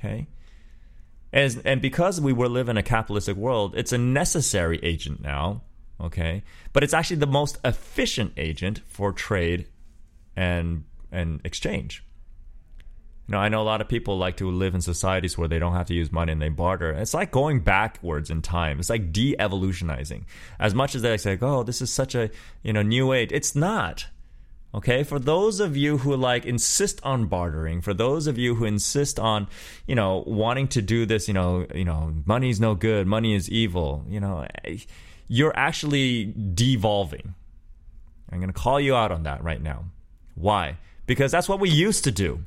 Okay. 0.05 0.27
And, 1.33 1.63
and 1.65 1.83
because 1.83 2.21
we 2.21 2.33
will 2.33 2.51
live 2.51 2.69
in 2.69 2.77
a 2.77 2.83
capitalistic 2.83 3.37
world, 3.37 3.75
it's 3.77 3.93
a 3.93 3.99
necessary 3.99 4.79
agent 4.83 5.23
now. 5.23 5.63
Okay. 6.01 6.43
But 6.73 6.85
it's 6.85 6.95
actually 6.95 7.17
the 7.17 7.27
most 7.27 7.59
efficient 7.65 8.33
agent 8.37 8.81
for 8.87 9.13
trade 9.13 9.67
and 10.37 10.85
and 11.11 11.41
exchange. 11.45 12.04
You 13.27 13.33
know, 13.33 13.39
I 13.39 13.49
know 13.49 13.63
a 13.63 13.65
lot 13.65 13.81
of 13.81 13.89
people 13.89 14.19
like 14.19 14.37
to 14.37 14.51
live 14.51 14.75
in 14.75 14.83
societies 14.83 15.39
where 15.39 15.49
they 15.49 15.59
don't 15.59 15.73
have 15.73 15.87
to 15.87 15.95
use 15.95 16.13
money 16.13 16.33
and 16.33 16.43
they 16.43 16.51
barter. 16.51 16.93
It's 16.93 17.15
like 17.15 17.31
going 17.31 17.61
backwards 17.61 18.31
in 18.31 18.43
time. 18.43 18.79
It's 18.79 18.91
like 18.91 19.13
de-evolutionizing. 19.13 20.27
As 20.59 20.75
much 20.75 20.95
as 20.95 21.03
they 21.03 21.17
say, 21.17 21.39
"Oh, 21.41 21.63
this 21.63 21.81
is 21.81 21.91
such 21.91 22.15
a 22.15 22.31
you 22.63 22.73
know 22.73 22.83
new 22.83 23.13
age," 23.13 23.31
it's 23.33 23.55
not. 23.55 24.07
Okay, 24.75 25.05
for 25.05 25.19
those 25.21 25.61
of 25.61 25.77
you 25.77 25.99
who 25.99 26.17
like 26.17 26.45
insist 26.45 27.01
on 27.05 27.27
bartering, 27.27 27.81
for 27.81 27.95
those 27.95 28.27
of 28.27 28.37
you 28.37 28.57
who 28.57 28.65
insist 28.65 29.21
on, 29.21 29.47
you 29.87 29.95
know, 29.95 30.25
wanting 30.27 30.67
to 30.69 30.83
do 30.83 31.07
this, 31.07 31.29
you 31.29 31.35
know, 31.35 31.65
you 31.73 31.85
know, 31.85 32.13
money's 32.27 32.61
no 32.61 32.75
good, 32.75 33.07
money 33.07 33.35
is 33.35 33.49
evil, 33.49 34.05
you 34.09 34.19
know, 34.19 34.47
you're 35.29 35.57
actually 35.57 36.35
devolving. 36.55 37.35
I'm 38.33 38.41
going 38.41 38.53
to 38.53 38.61
call 38.61 38.81
you 38.81 38.97
out 38.97 39.13
on 39.13 39.23
that 39.23 39.45
right 39.45 39.63
now. 39.63 39.85
Why? 40.35 40.79
because 41.07 41.33
that's 41.33 41.49
what 41.49 41.61
we 41.61 41.69
used 41.69 42.05
to 42.05 42.11
do. 42.11 42.45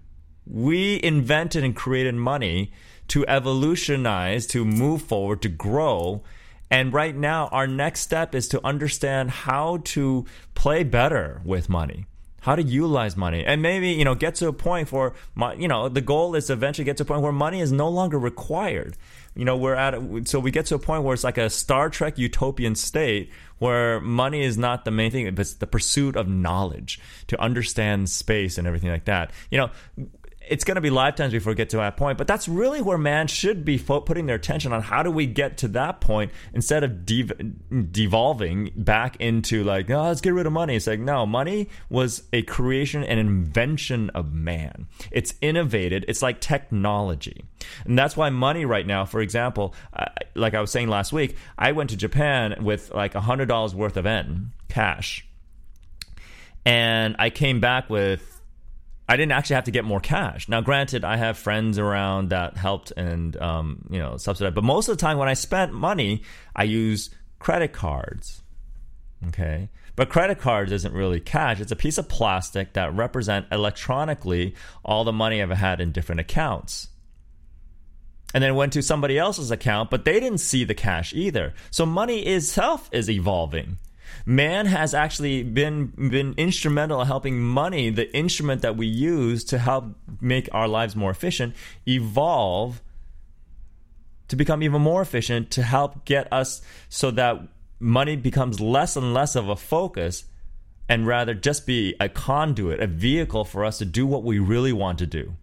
We 0.50 1.02
invented 1.04 1.64
and 1.64 1.76
created 1.76 2.16
money 2.16 2.72
to 3.10 3.26
evolutionize, 3.28 4.46
to 4.48 4.66
move 4.66 5.02
forward, 5.02 5.42
to 5.42 5.50
grow. 5.50 6.24
And 6.70 6.94
right 6.94 7.16
now, 7.16 7.48
our 7.48 7.68
next 7.68 8.02
step 8.02 8.36
is 8.36 8.48
to 8.50 8.66
understand 8.66 9.32
how 9.32 9.78
to 9.86 10.26
play 10.54 10.84
better 10.84 11.42
with 11.46 11.70
money 11.70 12.06
how 12.48 12.56
to 12.56 12.64
utilize 12.64 13.18
money. 13.18 13.44
And 13.46 13.62
maybe 13.62 13.90
you 13.90 14.06
know 14.06 14.16
get 14.16 14.36
to 14.36 14.48
a 14.48 14.54
point 14.54 14.90
where 14.92 15.12
you 15.58 15.68
know 15.68 15.90
the 15.90 16.00
goal 16.00 16.34
is 16.34 16.48
to 16.48 16.54
eventually 16.54 16.86
get 16.86 16.96
to 16.98 17.04
a 17.04 17.06
point 17.06 17.22
where 17.22 17.34
money 17.34 17.60
is 17.60 17.74
no 17.74 17.90
longer 17.90 18.18
required. 18.18 18.96
You 19.36 19.44
know 19.44 19.58
we're 19.58 19.76
at 19.76 20.30
so 20.30 20.40
we 20.40 20.50
get 20.50 20.66
to 20.68 20.76
a 20.76 20.80
point 20.80 21.04
where 21.04 21.14
it's 21.14 21.26
like 21.26 21.38
a 21.38 21.50
star 21.50 21.90
trek 21.90 22.18
utopian 22.18 22.76
state 22.76 23.32
where 23.60 24.00
money 24.00 24.44
is 24.44 24.58
not 24.58 24.86
the 24.86 24.92
main 24.92 25.12
thing 25.12 25.26
but 25.36 25.42
it's 25.42 25.56
the 25.56 25.68
pursuit 25.68 26.16
of 26.16 26.30
knowledge 26.30 27.02
to 27.28 27.40
understand 27.42 28.10
space 28.10 28.58
and 28.58 28.66
everything 28.66 28.90
like 28.90 29.06
that. 29.06 29.32
You 29.52 29.58
know 29.58 29.70
it's 30.50 30.64
going 30.64 30.76
to 30.76 30.82
be 30.82 30.90
lifetimes 30.90 31.34
before 31.34 31.52
we 31.52 31.56
get 31.56 31.70
to 31.72 31.78
that 31.78 31.98
point. 31.98 32.18
But 32.18 32.28
that's 32.28 32.48
really 32.48 32.82
where 32.82 32.98
man 32.98 33.28
should 33.28 33.66
be 33.66 33.78
fo- 33.78 34.02
putting 34.02 34.26
their 34.26 34.36
attention 34.36 34.74
on 34.74 34.82
how 34.82 35.04
do 35.04 35.12
we 35.12 35.26
get 35.26 35.58
to 35.60 35.68
that 35.70 36.02
point 36.02 36.32
instead 36.54 36.84
of 36.84 37.06
dev- 37.06 37.92
devolving 37.92 38.72
back 38.76 39.16
into 39.18 39.64
like, 39.64 39.90
oh, 39.90 40.04
let's 40.04 40.22
get 40.22 40.34
rid 40.34 40.46
of 40.46 40.54
money. 40.54 40.76
It's 40.76 40.88
like, 40.88 41.00
no, 41.00 41.26
money 41.26 41.70
was 41.90 42.24
a 42.34 42.42
creation 42.44 43.04
and 43.04 43.20
invention 43.20 44.10
of 44.12 44.34
man. 44.34 44.88
It's 45.12 45.34
innovated. 45.42 46.06
It's 46.08 46.22
like 46.22 46.42
technology. 46.42 47.44
And 47.86 47.98
that's 47.98 48.16
why 48.16 48.30
money 48.30 48.66
right 48.66 48.86
now, 48.86 49.06
for 49.06 49.22
example, 49.22 49.74
uh, 49.94 50.06
like 50.36 50.54
I 50.54 50.62
was 50.62 50.72
saying 50.72 50.88
last 50.88 51.12
week, 51.12 51.36
I 51.58 51.72
went 51.72 51.90
to 51.92 51.98
Japan 51.98 52.64
with 52.64 52.94
like 52.94 53.14
$100 53.14 53.74
worth 53.74 53.98
of 53.98 54.06
yen 54.06 54.52
cash. 54.70 55.26
And 56.66 57.16
I 57.18 57.30
came 57.30 57.62
back 57.62 57.90
with 57.90 58.37
I 59.08 59.15
didn't 59.15 59.32
actually 59.32 59.56
have 59.56 59.63
to 59.65 59.72
get 59.72 59.86
more 59.86 60.02
cash. 60.02 60.50
Now, 60.50 60.60
granted, 60.60 61.06
I 61.06 61.15
have 61.15 61.38
friends 61.38 61.80
around 61.80 62.30
that 62.30 62.58
helped 62.58 62.91
and 62.98 63.38
um, 63.38 63.86
you 63.89 64.00
know 64.00 64.17
subsidized, 64.17 64.56
but 64.56 64.63
most 64.63 64.89
of 64.89 64.98
the 64.98 65.02
time 65.02 65.17
when 65.17 65.30
I 65.30 65.34
spent 65.34 65.74
money, 65.74 66.24
I 66.56 66.63
use 66.63 67.10
credit 67.39 67.72
cards. 67.72 68.41
Okay, 69.30 69.70
but 69.96 70.10
credit 70.10 70.39
cards 70.39 70.72
isn't 70.72 70.93
really 70.93 71.22
cash; 71.22 71.62
it's 71.62 71.72
a 71.72 71.76
piece 71.76 71.98
of 71.98 72.10
plastic 72.10 72.74
that 72.74 72.93
represent 72.93 73.48
electronically 73.52 74.56
all 74.84 75.06
the 75.06 75.13
money 75.13 75.41
I've 75.41 75.50
had 75.52 75.80
in 75.80 75.91
different 75.93 76.22
accounts. 76.22 76.89
And 78.34 78.43
then 78.43 78.56
went 78.56 78.74
to 78.74 78.84
somebody 78.84 79.17
else's 79.17 79.52
account, 79.52 79.89
but 79.89 80.04
they 80.04 80.20
didn't 80.20 80.39
see 80.39 80.65
the 80.65 80.76
cash 80.76 81.13
either. 81.13 81.54
So 81.72 81.86
money 81.86 82.20
itself 82.24 82.89
is 82.91 83.10
evolving 83.10 83.78
man 84.26 84.65
has 84.65 84.93
actually 84.93 85.43
been 85.43 85.88
been 85.88 86.34
instrumental 86.38 87.02
in 87.02 87.08
helping 87.08 87.39
money, 87.39 87.89
the 87.89 88.13
instrument 88.15 88.62
that 88.62 88.78
we 88.78 88.88
use 88.88 89.43
to 89.46 89.58
help 89.58 89.86
make 90.22 90.50
our 90.52 90.67
lives 90.67 90.96
more 90.96 91.12
efficient, 91.12 91.56
evolve 91.88 92.82
to 94.28 94.36
become 94.36 94.62
even 94.62 94.82
more 94.82 95.02
efficient 95.02 95.52
to 95.52 95.63
help 95.63 96.06
get 96.06 96.32
us 96.34 96.62
so 96.89 97.12
that 97.12 97.39
money 97.80 98.15
becomes 98.15 98.60
less 98.60 98.96
and 98.96 99.13
less 99.13 99.36
of 99.36 99.48
a 99.50 99.56
focus 99.56 100.26
and 100.89 101.06
rather 101.06 101.34
just 101.34 101.65
be 101.65 101.96
a 102.00 102.10
conduit, 102.10 102.80
a 102.80 102.88
vehicle 102.88 103.46
for 103.46 103.63
us 103.63 103.78
to 103.78 103.86
do 103.86 104.06
what 104.06 104.24
we 104.24 104.39
really 104.39 104.74
want 104.74 105.00
to 105.00 105.06
do 105.06 105.36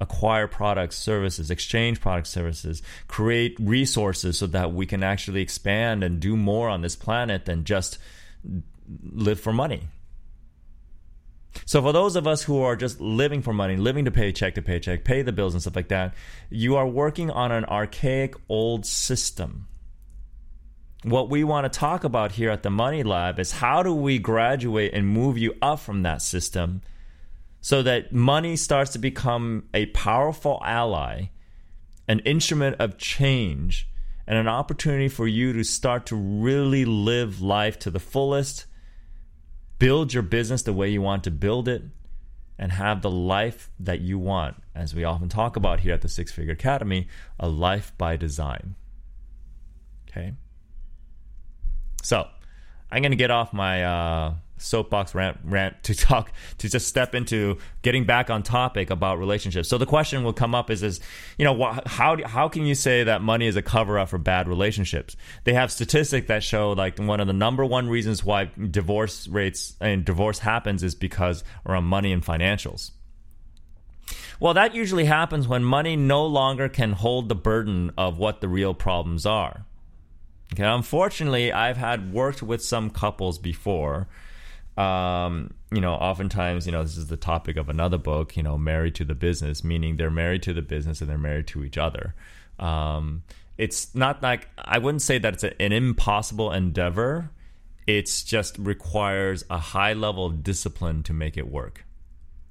acquire 0.00 0.46
products, 0.46 0.96
services, 0.96 1.50
exchange 1.50 2.00
products, 2.00 2.30
services, 2.30 2.82
create 3.06 3.56
resources 3.60 4.38
so 4.38 4.46
that 4.46 4.72
we 4.72 4.86
can 4.86 5.02
actually 5.02 5.42
expand 5.42 6.02
and 6.02 6.20
do 6.20 6.36
more 6.36 6.68
on 6.68 6.80
this 6.80 6.96
planet 6.96 7.44
than 7.44 7.64
just 7.64 7.98
live 9.12 9.38
for 9.38 9.52
money. 9.52 9.88
So, 11.66 11.82
for 11.82 11.92
those 11.92 12.16
of 12.16 12.26
us 12.26 12.42
who 12.42 12.62
are 12.62 12.76
just 12.76 13.00
living 13.00 13.42
for 13.42 13.52
money, 13.52 13.76
living 13.76 14.04
to 14.04 14.10
paycheck 14.10 14.54
to 14.54 14.62
paycheck, 14.62 15.04
pay 15.04 15.22
the 15.22 15.32
bills 15.32 15.52
and 15.52 15.60
stuff 15.60 15.76
like 15.76 15.88
that, 15.88 16.14
you 16.48 16.76
are 16.76 16.86
working 16.86 17.30
on 17.30 17.50
an 17.52 17.64
archaic 17.64 18.34
old 18.48 18.86
system. 18.86 19.66
What 21.02 21.28
we 21.28 21.44
want 21.44 21.70
to 21.70 21.78
talk 21.78 22.04
about 22.04 22.32
here 22.32 22.50
at 22.50 22.62
the 22.62 22.70
Money 22.70 23.02
Lab 23.02 23.38
is 23.40 23.52
how 23.52 23.82
do 23.82 23.92
we 23.92 24.18
graduate 24.18 24.92
and 24.94 25.08
move 25.08 25.38
you 25.38 25.54
up 25.60 25.80
from 25.80 26.02
that 26.02 26.22
system 26.22 26.82
so 27.60 27.82
that 27.82 28.12
money 28.12 28.56
starts 28.56 28.92
to 28.92 28.98
become 28.98 29.68
a 29.74 29.86
powerful 29.86 30.60
ally, 30.64 31.26
an 32.08 32.20
instrument 32.20 32.76
of 32.78 32.96
change, 32.96 33.88
and 34.26 34.38
an 34.38 34.48
opportunity 34.48 35.08
for 35.08 35.26
you 35.26 35.52
to 35.52 35.64
start 35.64 36.06
to 36.06 36.16
really 36.16 36.84
live 36.84 37.40
life 37.40 37.78
to 37.80 37.90
the 37.90 38.00
fullest, 38.00 38.66
build 39.78 40.14
your 40.14 40.22
business 40.22 40.62
the 40.62 40.72
way 40.72 40.88
you 40.88 41.02
want 41.02 41.24
to 41.24 41.30
build 41.30 41.68
it, 41.68 41.82
and 42.58 42.72
have 42.72 43.02
the 43.02 43.10
life 43.10 43.70
that 43.78 44.00
you 44.00 44.18
want. 44.18 44.56
As 44.74 44.94
we 44.94 45.04
often 45.04 45.28
talk 45.28 45.56
about 45.56 45.80
here 45.80 45.94
at 45.94 46.02
the 46.02 46.08
Six 46.08 46.30
Figure 46.30 46.52
Academy, 46.52 47.08
a 47.38 47.48
life 47.48 47.92
by 47.98 48.16
design. 48.16 48.76
Okay? 50.08 50.34
So, 52.02 52.28
I'm 52.90 53.02
going 53.02 53.12
to 53.12 53.16
get 53.16 53.30
off 53.30 53.52
my. 53.52 53.84
Uh, 53.84 54.34
soapbox 54.60 55.14
rant, 55.14 55.38
rant 55.44 55.82
to 55.84 55.94
talk 55.94 56.32
to 56.58 56.68
just 56.68 56.86
step 56.86 57.14
into 57.14 57.58
getting 57.82 58.04
back 58.04 58.30
on 58.30 58.42
topic 58.42 58.90
about 58.90 59.18
relationships. 59.18 59.68
So 59.68 59.78
the 59.78 59.86
question 59.86 60.22
will 60.22 60.32
come 60.32 60.54
up 60.54 60.70
is 60.70 60.82
is 60.82 61.00
you 61.38 61.44
know 61.44 61.56
wh- 61.56 61.78
how 61.86 62.16
how 62.26 62.48
can 62.48 62.66
you 62.66 62.74
say 62.74 63.04
that 63.04 63.22
money 63.22 63.46
is 63.46 63.56
a 63.56 63.62
cover 63.62 63.98
up 63.98 64.08
for 64.10 64.18
bad 64.18 64.48
relationships? 64.48 65.16
They 65.44 65.54
have 65.54 65.72
statistics 65.72 66.28
that 66.28 66.42
show 66.42 66.72
like 66.72 66.98
one 66.98 67.20
of 67.20 67.26
the 67.26 67.32
number 67.32 67.64
one 67.64 67.88
reasons 67.88 68.24
why 68.24 68.50
divorce 68.70 69.26
rates 69.28 69.74
and 69.80 70.04
divorce 70.04 70.38
happens 70.40 70.82
is 70.82 70.94
because 70.94 71.42
around 71.66 71.84
money 71.84 72.12
and 72.12 72.24
financials. 72.24 72.92
Well, 74.38 74.54
that 74.54 74.74
usually 74.74 75.04
happens 75.04 75.46
when 75.46 75.62
money 75.62 75.96
no 75.96 76.24
longer 76.24 76.68
can 76.70 76.92
hold 76.92 77.28
the 77.28 77.34
burden 77.34 77.92
of 77.98 78.18
what 78.18 78.40
the 78.40 78.48
real 78.48 78.72
problems 78.72 79.26
are. 79.26 79.66
Okay, 80.52 80.64
unfortunately, 80.64 81.52
I've 81.52 81.76
had 81.76 82.12
worked 82.12 82.42
with 82.42 82.62
some 82.62 82.90
couples 82.90 83.38
before 83.38 84.08
um, 84.80 85.52
you 85.70 85.80
know, 85.80 85.92
oftentimes, 85.92 86.64
you 86.64 86.72
know, 86.72 86.82
this 86.82 86.96
is 86.96 87.08
the 87.08 87.16
topic 87.16 87.56
of 87.56 87.68
another 87.68 87.98
book, 87.98 88.36
you 88.36 88.42
know, 88.42 88.56
married 88.56 88.94
to 88.96 89.04
the 89.04 89.14
business, 89.14 89.62
meaning 89.62 89.96
they're 89.96 90.10
married 90.10 90.42
to 90.44 90.54
the 90.54 90.62
business 90.62 91.00
and 91.00 91.10
they're 91.10 91.18
married 91.18 91.46
to 91.48 91.64
each 91.64 91.76
other. 91.76 92.14
Um, 92.58 93.22
it's 93.58 93.94
not 93.94 94.22
like 94.22 94.48
I 94.56 94.78
wouldn't 94.78 95.02
say 95.02 95.18
that 95.18 95.34
it's 95.34 95.44
an 95.44 95.72
impossible 95.72 96.50
endeavor. 96.50 97.30
It's 97.86 98.22
just 98.22 98.56
requires 98.58 99.44
a 99.50 99.58
high 99.58 99.92
level 99.92 100.24
of 100.24 100.42
discipline 100.42 101.02
to 101.04 101.12
make 101.12 101.36
it 101.36 101.50
work. 101.50 101.84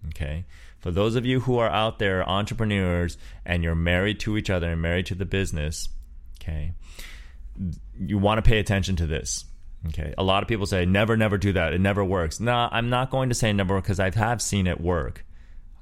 Okay. 0.09 0.45
For 0.79 0.91
those 0.91 1.15
of 1.15 1.25
you 1.25 1.41
who 1.41 1.57
are 1.57 1.69
out 1.69 1.99
there, 1.99 2.27
entrepreneurs, 2.29 3.17
and 3.43 3.63
you're 3.63 3.75
married 3.75 4.19
to 4.21 4.37
each 4.37 4.49
other 4.49 4.71
and 4.71 4.81
married 4.81 5.07
to 5.07 5.15
the 5.15 5.25
business, 5.25 5.89
okay, 6.41 6.73
you 7.99 8.17
want 8.17 8.43
to 8.43 8.47
pay 8.47 8.59
attention 8.59 8.95
to 8.97 9.07
this 9.07 9.45
Okay. 9.87 10.13
A 10.17 10.23
lot 10.23 10.43
of 10.43 10.49
people 10.49 10.65
say 10.65 10.85
never, 10.85 11.15
never 11.15 11.37
do 11.37 11.53
that. 11.53 11.73
It 11.73 11.79
never 11.79 12.03
works. 12.03 12.39
No, 12.39 12.67
I'm 12.71 12.89
not 12.89 13.11
going 13.11 13.29
to 13.29 13.35
say 13.35 13.53
never 13.53 13.79
because 13.79 13.99
I 13.99 14.11
have 14.11 14.41
seen 14.41 14.67
it 14.67 14.81
work. 14.81 15.25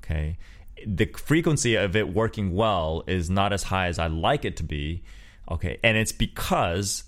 Okay. 0.04 0.38
The 0.86 1.06
frequency 1.06 1.76
of 1.76 1.96
it 1.96 2.13
working 2.13 2.54
well 2.54 3.04
is 3.08 3.30
not 3.30 3.54
as 3.54 3.63
high 3.63 3.88
as 3.88 3.98
I 3.98 4.08
like 4.08 4.46
it 4.46 4.58
to 4.58 4.63
be. 4.63 5.04
Okay. 5.50 5.80
And 5.84 5.98
it's 5.98 6.12
because 6.12 7.04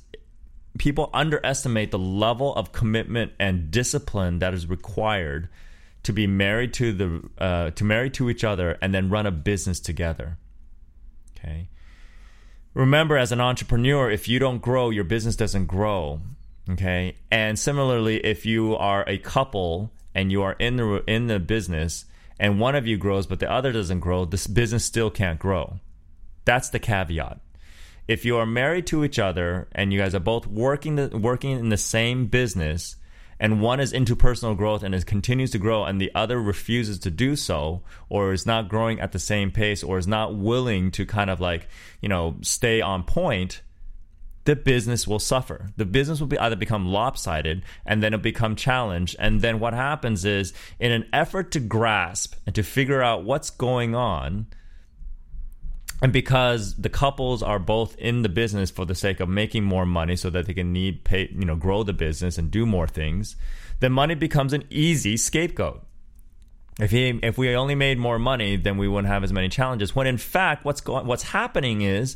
people 0.78 1.10
underestimate 1.14 1.92
the 1.92 2.00
level 2.00 2.56
of 2.56 2.72
commitment 2.72 3.34
and 3.40 3.70
discipline 3.70 4.40
that 4.40 4.54
is 4.54 4.66
required 4.66 5.50
to 6.02 6.14
be 6.14 6.26
married 6.26 6.74
to 6.74 6.94
the 6.94 7.30
uh, 7.38 7.70
to 7.72 7.84
marry 7.84 8.10
to 8.10 8.30
each 8.30 8.44
other 8.44 8.78
and 8.82 8.94
then 8.94 9.10
run 9.10 9.28
a 9.28 9.32
business 9.32 9.80
together. 9.80 10.38
Okay. 11.38 11.70
Remember, 12.74 13.18
as 13.18 13.32
an 13.32 13.42
entrepreneur, 13.42 14.10
if 14.12 14.28
you 14.28 14.40
don't 14.40 14.62
grow, 14.62 14.90
your 14.90 15.04
business 15.04 15.36
doesn't 15.36 15.66
grow. 15.66 16.22
Okay. 16.70 17.16
And 17.32 17.58
similarly, 17.58 18.18
if 18.18 18.46
you 18.46 18.76
are 18.76 19.04
a 19.08 19.18
couple 19.18 19.92
and 20.14 20.32
you 20.32 20.44
are 20.44 20.54
in 20.54 20.76
the 20.78 21.04
in 21.08 21.28
the 21.28 21.40
business 21.40 22.06
and 22.40 22.60
one 22.60 22.76
of 22.76 22.88
you 22.88 22.98
grows 22.98 23.26
but 23.28 23.40
the 23.40 23.52
other 23.52 23.72
doesn't 23.72 24.00
grow, 24.00 24.26
this 24.26 24.48
business 24.48 24.86
still 24.86 25.10
can't 25.10 25.40
grow. 25.40 25.80
That's 26.46 26.70
the 26.70 26.80
caveat. 26.80 27.40
If 28.08 28.26
you 28.26 28.38
are 28.38 28.46
married 28.46 28.88
to 28.88 29.04
each 29.04 29.20
other 29.20 29.68
and 29.72 29.92
you 29.92 30.00
guys 30.00 30.16
are 30.16 30.20
both 30.20 30.48
working 30.48 30.96
the, 30.96 31.16
working 31.18 31.52
in 31.52 31.70
the 31.70 31.78
same 31.78 32.28
business 32.28 32.96
and 33.40 33.62
one 33.62 33.80
is 33.80 33.94
into 33.94 34.16
personal 34.16 34.56
growth 34.56 34.84
and 34.84 34.94
it 34.94 35.06
continues 35.06 35.52
to 35.52 35.58
grow 35.58 35.86
and 35.86 36.00
the 36.00 36.12
other 36.14 36.42
refuses 36.42 37.00
to 37.00 37.12
do 37.12 37.36
so 37.36 37.82
or 38.10 38.34
is 38.34 38.46
not 38.46 38.68
growing 38.68 39.00
at 39.00 39.14
the 39.14 39.20
same 39.20 39.52
pace 39.52 39.82
or 39.82 39.98
is 39.98 40.08
not 40.08 40.36
willing 40.36 40.92
to 40.92 41.06
kind 41.06 41.30
of 41.30 41.40
like, 41.40 41.68
you 42.02 42.10
know, 42.10 42.36
stay 42.42 42.82
on 42.82 43.04
point, 43.04 43.62
the 44.44 44.56
business 44.56 45.08
will 45.08 45.20
suffer. 45.20 45.70
The 45.78 45.86
business 45.86 46.20
will 46.20 46.28
be 46.28 46.40
either 46.40 46.56
become 46.56 46.88
lopsided 46.88 47.64
and 47.86 48.04
then 48.04 48.14
it'll 48.14 48.24
become 48.24 48.56
challenged. 48.56 49.16
And 49.20 49.42
then 49.42 49.60
what 49.60 49.74
happens 49.74 50.26
is, 50.26 50.54
in 50.80 50.92
an 50.92 51.06
effort 51.14 51.52
to 51.52 51.60
grasp 51.60 52.36
and 52.46 52.56
to 52.56 52.64
figure 52.64 53.02
out 53.02 53.24
what's 53.24 53.50
going 53.50 53.96
on, 53.96 54.48
and 56.02 56.14
because 56.14 56.76
the 56.76 56.90
couples 56.90 57.44
are 57.44 57.60
both 57.60 57.98
in 57.98 58.22
the 58.22 58.30
business 58.30 58.72
for 58.72 58.86
the 58.86 58.96
sake 58.96 59.20
of 59.20 59.28
making 59.28 59.64
more 59.64 59.86
money 59.86 60.16
so 60.16 60.30
that 60.30 60.46
they 60.46 60.54
can 60.54 60.72
need 60.72 61.04
pay 61.04 61.30
you 61.32 61.46
know 61.46 61.56
grow 61.56 61.84
the 61.84 61.94
business 61.94 62.38
and 62.38 62.52
do 62.52 62.66
more 62.66 62.88
things 62.88 63.36
then 63.80 63.92
money 63.92 64.16
becomes 64.16 64.54
an 64.54 64.64
easy 64.70 65.18
scapegoat 65.18 65.84
If 66.80 66.92
he 66.92 67.20
if 67.22 67.38
we 67.38 67.54
only 67.56 67.76
made 67.76 68.00
more 68.00 68.18
money, 68.18 68.56
then 68.56 68.78
we 68.78 68.88
wouldn't 68.88 69.12
have 69.12 69.24
as 69.24 69.34
many 69.34 69.50
challenges. 69.50 69.94
When 69.94 70.08
in 70.08 70.18
fact, 70.18 70.64
what's 70.64 70.80
going 70.80 71.06
what's 71.06 71.24
happening 71.24 71.82
is 71.82 72.16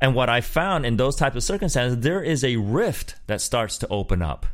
and 0.00 0.16
what 0.16 0.28
I 0.28 0.40
found 0.40 0.84
in 0.84 0.96
those 0.96 1.14
types 1.14 1.36
of 1.36 1.44
circumstances, 1.44 2.00
there 2.00 2.20
is 2.20 2.42
a 2.42 2.56
rift 2.56 3.14
that 3.28 3.40
starts 3.40 3.78
to 3.78 3.88
open 3.88 4.20
up. 4.20 4.46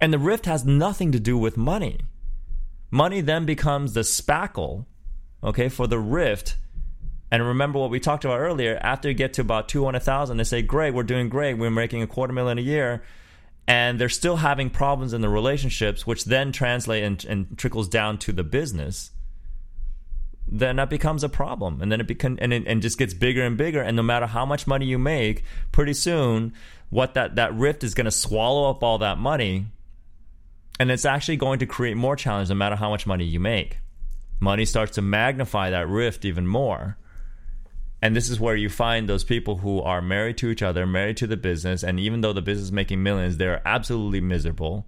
And 0.00 0.12
the 0.12 0.18
rift 0.18 0.46
has 0.46 0.64
nothing 0.64 1.12
to 1.12 1.20
do 1.20 1.38
with 1.38 1.56
money. 1.56 2.00
Money 2.90 3.20
then 3.20 3.46
becomes 3.46 3.92
the 3.92 4.00
spackle, 4.00 4.86
okay, 5.44 5.68
for 5.68 5.86
the 5.86 6.00
rift. 6.00 6.56
And 7.30 7.46
remember 7.46 7.78
what 7.78 7.90
we 7.90 8.00
talked 8.00 8.24
about 8.24 8.40
earlier. 8.40 8.78
After 8.82 9.08
you 9.08 9.14
get 9.14 9.34
to 9.34 9.40
about 9.40 9.68
200,000, 9.68 10.36
they 10.36 10.44
say, 10.44 10.62
Great, 10.62 10.94
we're 10.94 11.04
doing 11.04 11.28
great. 11.28 11.54
We're 11.54 11.70
making 11.70 12.02
a 12.02 12.06
quarter 12.06 12.32
million 12.32 12.58
a 12.58 12.62
year. 12.62 13.02
And 13.68 14.00
they're 14.00 14.08
still 14.08 14.36
having 14.36 14.68
problems 14.68 15.12
in 15.12 15.20
the 15.20 15.28
relationships, 15.28 16.06
which 16.06 16.24
then 16.24 16.50
translate 16.50 17.04
and, 17.04 17.24
and 17.24 17.58
trickles 17.58 17.88
down 17.88 18.18
to 18.18 18.32
the 18.32 18.42
business 18.42 19.12
then 20.50 20.76
that 20.76 20.90
becomes 20.90 21.22
a 21.22 21.28
problem 21.28 21.80
and 21.80 21.92
then 21.92 22.00
it 22.00 22.06
become 22.06 22.36
and 22.40 22.52
it 22.52 22.64
and 22.66 22.82
just 22.82 22.98
gets 22.98 23.14
bigger 23.14 23.42
and 23.42 23.56
bigger 23.56 23.80
and 23.80 23.96
no 23.96 24.02
matter 24.02 24.26
how 24.26 24.44
much 24.44 24.66
money 24.66 24.84
you 24.84 24.98
make 24.98 25.44
pretty 25.70 25.94
soon 25.94 26.52
what 26.90 27.14
that 27.14 27.36
that 27.36 27.54
rift 27.54 27.84
is 27.84 27.94
going 27.94 28.04
to 28.04 28.10
swallow 28.10 28.68
up 28.68 28.82
all 28.82 28.98
that 28.98 29.16
money 29.16 29.66
and 30.80 30.90
it's 30.90 31.04
actually 31.04 31.36
going 31.36 31.60
to 31.60 31.66
create 31.66 31.96
more 31.96 32.16
challenge 32.16 32.48
no 32.48 32.54
matter 32.54 32.74
how 32.74 32.90
much 32.90 33.06
money 33.06 33.24
you 33.24 33.38
make 33.38 33.78
money 34.40 34.64
starts 34.64 34.96
to 34.96 35.02
magnify 35.02 35.70
that 35.70 35.88
rift 35.88 36.24
even 36.24 36.46
more 36.46 36.96
and 38.02 38.16
this 38.16 38.30
is 38.30 38.40
where 38.40 38.56
you 38.56 38.68
find 38.68 39.08
those 39.08 39.24
people 39.24 39.58
who 39.58 39.80
are 39.80 40.00
married 40.00 40.38
to 40.38 40.48
each 40.48 40.62
other 40.62 40.86
married 40.86 41.16
to 41.16 41.26
the 41.26 41.36
business 41.36 41.82
and 41.82 42.00
even 42.00 42.20
though 42.20 42.32
the 42.32 42.42
business 42.42 42.66
is 42.66 42.72
making 42.72 43.02
millions 43.02 43.36
they're 43.36 43.62
absolutely 43.66 44.20
miserable 44.20 44.86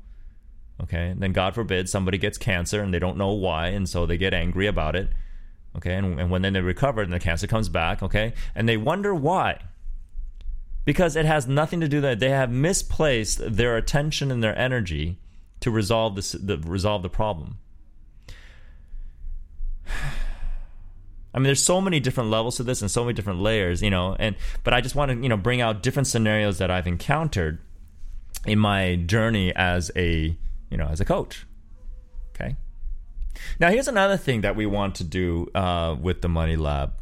okay? 0.82 1.08
And 1.08 1.20
then 1.20 1.32
god 1.32 1.54
forbid 1.54 1.88
somebody 1.88 2.18
gets 2.18 2.38
cancer 2.38 2.82
and 2.82 2.92
they 2.92 2.98
don't 2.98 3.16
know 3.16 3.32
why 3.32 3.68
and 3.68 3.88
so 3.88 4.06
they 4.06 4.16
get 4.16 4.34
angry 4.34 4.66
about 4.66 4.96
it 4.96 5.10
okay? 5.76 5.94
And, 5.94 6.20
and 6.20 6.30
when 6.30 6.42
then 6.42 6.52
they 6.52 6.60
recover 6.60 7.02
and 7.02 7.12
the 7.12 7.20
cancer 7.20 7.46
comes 7.46 7.68
back 7.68 8.02
okay? 8.02 8.34
And 8.54 8.68
they 8.68 8.76
wonder 8.76 9.14
why. 9.14 9.60
Because 10.84 11.14
it 11.14 11.24
has 11.24 11.46
nothing 11.46 11.80
to 11.80 11.88
do 11.88 12.00
that 12.00 12.18
they 12.18 12.30
have 12.30 12.50
misplaced 12.50 13.40
their 13.56 13.76
attention 13.76 14.30
and 14.32 14.42
their 14.42 14.58
energy 14.58 15.18
to 15.60 15.70
resolve 15.70 16.16
this 16.16 16.32
the 16.32 16.58
resolve 16.58 17.02
the 17.02 17.08
problem 17.08 17.58
I 21.34 21.38
mean, 21.38 21.44
there's 21.44 21.62
so 21.62 21.80
many 21.80 22.00
different 22.00 22.30
levels 22.30 22.56
to 22.56 22.62
this 22.62 22.82
and 22.82 22.90
so 22.90 23.04
many 23.04 23.14
different 23.14 23.40
layers, 23.40 23.82
you 23.82 23.90
know. 23.90 24.16
And 24.18 24.36
but 24.64 24.74
I 24.74 24.80
just 24.80 24.94
want 24.94 25.10
to, 25.10 25.16
you 25.16 25.28
know, 25.28 25.36
bring 25.36 25.60
out 25.60 25.82
different 25.82 26.06
scenarios 26.06 26.58
that 26.58 26.70
I've 26.70 26.86
encountered 26.86 27.58
in 28.46 28.58
my 28.58 28.96
journey 28.96 29.54
as 29.54 29.90
a, 29.96 30.36
you 30.70 30.76
know, 30.76 30.86
as 30.86 31.00
a 31.00 31.04
coach. 31.04 31.46
Okay. 32.34 32.56
Now, 33.58 33.70
here's 33.70 33.88
another 33.88 34.16
thing 34.16 34.42
that 34.42 34.56
we 34.56 34.66
want 34.66 34.96
to 34.96 35.04
do 35.04 35.48
uh, 35.54 35.96
with 36.00 36.22
the 36.22 36.28
Money 36.28 36.56
Lab. 36.56 36.92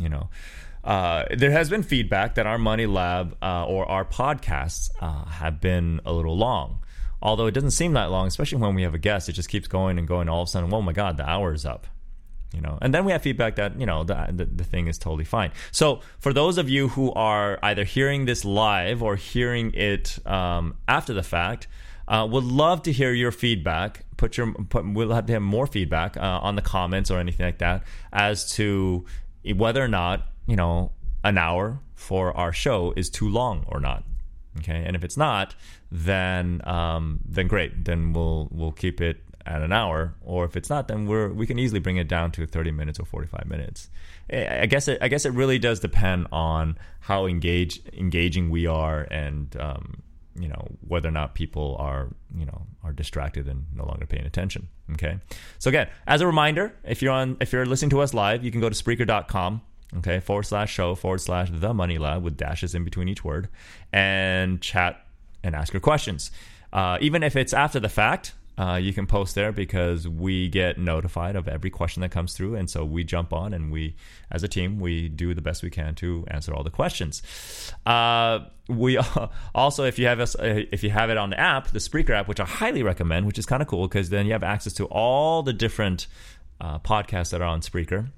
You 0.00 0.08
know, 0.08 0.30
uh, 0.84 1.24
there 1.36 1.52
has 1.52 1.70
been 1.70 1.82
feedback 1.82 2.34
that 2.34 2.46
our 2.46 2.58
Money 2.58 2.86
Lab 2.86 3.36
uh, 3.40 3.66
or 3.66 3.86
our 3.86 4.04
podcasts 4.04 4.90
uh, 5.00 5.24
have 5.26 5.60
been 5.60 6.00
a 6.04 6.12
little 6.12 6.36
long. 6.36 6.80
Although 7.22 7.46
it 7.46 7.52
doesn't 7.52 7.70
seem 7.70 7.94
that 7.94 8.10
long, 8.10 8.26
especially 8.26 8.58
when 8.58 8.74
we 8.74 8.82
have 8.82 8.94
a 8.94 8.98
guest, 8.98 9.28
it 9.28 9.32
just 9.32 9.48
keeps 9.48 9.68
going 9.68 9.98
and 9.98 10.06
going. 10.06 10.28
All 10.28 10.42
of 10.42 10.48
a 10.48 10.50
sudden, 10.50 10.72
oh 10.72 10.82
my 10.82 10.92
God, 10.92 11.16
the 11.16 11.28
hour 11.28 11.52
is 11.54 11.64
up. 11.64 11.86
You 12.52 12.60
know, 12.60 12.78
and 12.80 12.94
then 12.94 13.04
we 13.04 13.12
have 13.12 13.22
feedback 13.22 13.56
that 13.56 13.78
you 13.78 13.86
know 13.86 14.04
the, 14.04 14.28
the, 14.32 14.44
the 14.46 14.64
thing 14.64 14.86
is 14.86 14.98
totally 14.98 15.24
fine. 15.24 15.50
So 15.72 16.00
for 16.18 16.32
those 16.32 16.58
of 16.58 16.68
you 16.68 16.88
who 16.88 17.12
are 17.12 17.58
either 17.62 17.84
hearing 17.84 18.24
this 18.24 18.44
live 18.44 19.02
or 19.02 19.16
hearing 19.16 19.72
it 19.74 20.18
um, 20.26 20.74
after 20.88 21.12
the 21.12 21.22
fact, 21.22 21.66
uh, 22.08 22.26
would 22.30 22.44
love 22.44 22.82
to 22.84 22.92
hear 22.92 23.12
your 23.12 23.32
feedback. 23.32 24.04
Put 24.16 24.36
your 24.36 24.54
put, 24.54 24.90
we'll 24.90 25.12
have 25.12 25.26
to 25.26 25.32
have 25.34 25.42
more 25.42 25.66
feedback 25.66 26.16
uh, 26.16 26.20
on 26.20 26.56
the 26.56 26.62
comments 26.62 27.10
or 27.10 27.18
anything 27.18 27.44
like 27.44 27.58
that 27.58 27.82
as 28.12 28.50
to 28.52 29.04
whether 29.54 29.82
or 29.82 29.88
not 29.88 30.26
you 30.46 30.56
know 30.56 30.92
an 31.24 31.38
hour 31.38 31.80
for 31.94 32.36
our 32.36 32.52
show 32.52 32.92
is 32.96 33.10
too 33.10 33.28
long 33.28 33.64
or 33.68 33.80
not. 33.80 34.04
Okay, 34.58 34.84
and 34.86 34.96
if 34.96 35.04
it's 35.04 35.16
not, 35.16 35.54
then 35.90 36.60
um, 36.64 37.20
then 37.26 37.48
great. 37.48 37.84
Then 37.84 38.12
we'll 38.12 38.48
we'll 38.50 38.72
keep 38.72 39.00
it 39.00 39.20
at 39.46 39.62
an 39.62 39.72
hour. 39.72 40.14
Or 40.22 40.44
if 40.44 40.56
it's 40.56 40.68
not, 40.68 40.88
then 40.88 41.06
we're 41.06 41.28
we 41.28 41.46
can 41.46 41.58
easily 41.58 41.80
bring 41.80 41.96
it 41.96 42.08
down 42.08 42.32
to 42.32 42.46
thirty 42.46 42.70
minutes 42.70 42.98
or 42.98 43.04
forty 43.04 43.28
five 43.28 43.46
minutes. 43.46 43.88
I 44.30 44.66
guess 44.66 44.88
it 44.88 44.98
I 45.00 45.08
guess 45.08 45.24
it 45.24 45.32
really 45.32 45.58
does 45.58 45.80
depend 45.80 46.26
on 46.32 46.78
how 47.00 47.26
engage 47.26 47.80
engaging 47.92 48.50
we 48.50 48.66
are 48.66 49.02
and 49.10 49.56
um, 49.60 50.02
you 50.38 50.48
know 50.48 50.68
whether 50.86 51.08
or 51.08 51.12
not 51.12 51.34
people 51.34 51.76
are 51.78 52.08
you 52.36 52.44
know 52.44 52.66
are 52.84 52.92
distracted 52.92 53.48
and 53.48 53.64
no 53.74 53.84
longer 53.84 54.06
paying 54.06 54.26
attention 54.26 54.68
okay 54.92 55.18
so 55.58 55.68
again 55.68 55.88
as 56.06 56.20
a 56.20 56.26
reminder 56.26 56.74
if 56.84 57.02
you're 57.02 57.12
on 57.12 57.36
if 57.40 57.52
you're 57.52 57.66
listening 57.66 57.90
to 57.90 58.00
us 58.00 58.12
live 58.14 58.44
you 58.44 58.50
can 58.50 58.60
go 58.60 58.68
to 58.68 58.74
spreaker.com 58.74 59.60
okay 59.96 60.20
forward 60.20 60.44
slash 60.44 60.72
show 60.72 60.94
forward 60.94 61.20
slash 61.20 61.48
the 61.52 61.72
money 61.72 61.98
lab 61.98 62.22
with 62.22 62.36
dashes 62.36 62.74
in 62.74 62.84
between 62.84 63.08
each 63.08 63.24
word 63.24 63.48
and 63.92 64.60
chat 64.60 65.06
and 65.42 65.54
ask 65.54 65.72
your 65.72 65.80
questions 65.80 66.30
uh, 66.72 66.98
even 67.00 67.22
if 67.22 67.36
it's 67.36 67.52
after 67.52 67.80
the 67.80 67.88
fact 67.88 68.34
uh, 68.58 68.76
you 68.82 68.92
can 68.92 69.06
post 69.06 69.34
there 69.34 69.52
because 69.52 70.08
we 70.08 70.48
get 70.48 70.78
notified 70.78 71.36
of 71.36 71.46
every 71.46 71.68
question 71.68 72.00
that 72.00 72.10
comes 72.10 72.32
through, 72.34 72.54
and 72.54 72.70
so 72.70 72.84
we 72.84 73.04
jump 73.04 73.32
on 73.32 73.52
and 73.52 73.70
we, 73.70 73.96
as 74.30 74.42
a 74.42 74.48
team, 74.48 74.80
we 74.80 75.08
do 75.08 75.34
the 75.34 75.42
best 75.42 75.62
we 75.62 75.70
can 75.70 75.94
to 75.96 76.24
answer 76.28 76.54
all 76.54 76.62
the 76.62 76.70
questions. 76.70 77.22
Uh, 77.84 78.40
we 78.68 78.98
also, 79.54 79.84
if 79.84 79.98
you 79.98 80.06
have 80.06 80.20
us, 80.20 80.34
uh, 80.36 80.62
if 80.72 80.82
you 80.82 80.90
have 80.90 81.10
it 81.10 81.18
on 81.18 81.30
the 81.30 81.38
app, 81.38 81.68
the 81.68 81.78
Spreaker 81.78 82.10
app, 82.10 82.28
which 82.28 82.40
I 82.40 82.46
highly 82.46 82.82
recommend, 82.82 83.26
which 83.26 83.38
is 83.38 83.44
kind 83.44 83.60
of 83.60 83.68
cool 83.68 83.88
because 83.88 84.08
then 84.08 84.26
you 84.26 84.32
have 84.32 84.42
access 84.42 84.72
to 84.74 84.86
all 84.86 85.42
the 85.42 85.52
different 85.52 86.06
uh, 86.60 86.78
podcasts 86.78 87.30
that 87.30 87.42
are 87.42 87.48
on 87.48 87.60
Spreaker. 87.60 88.08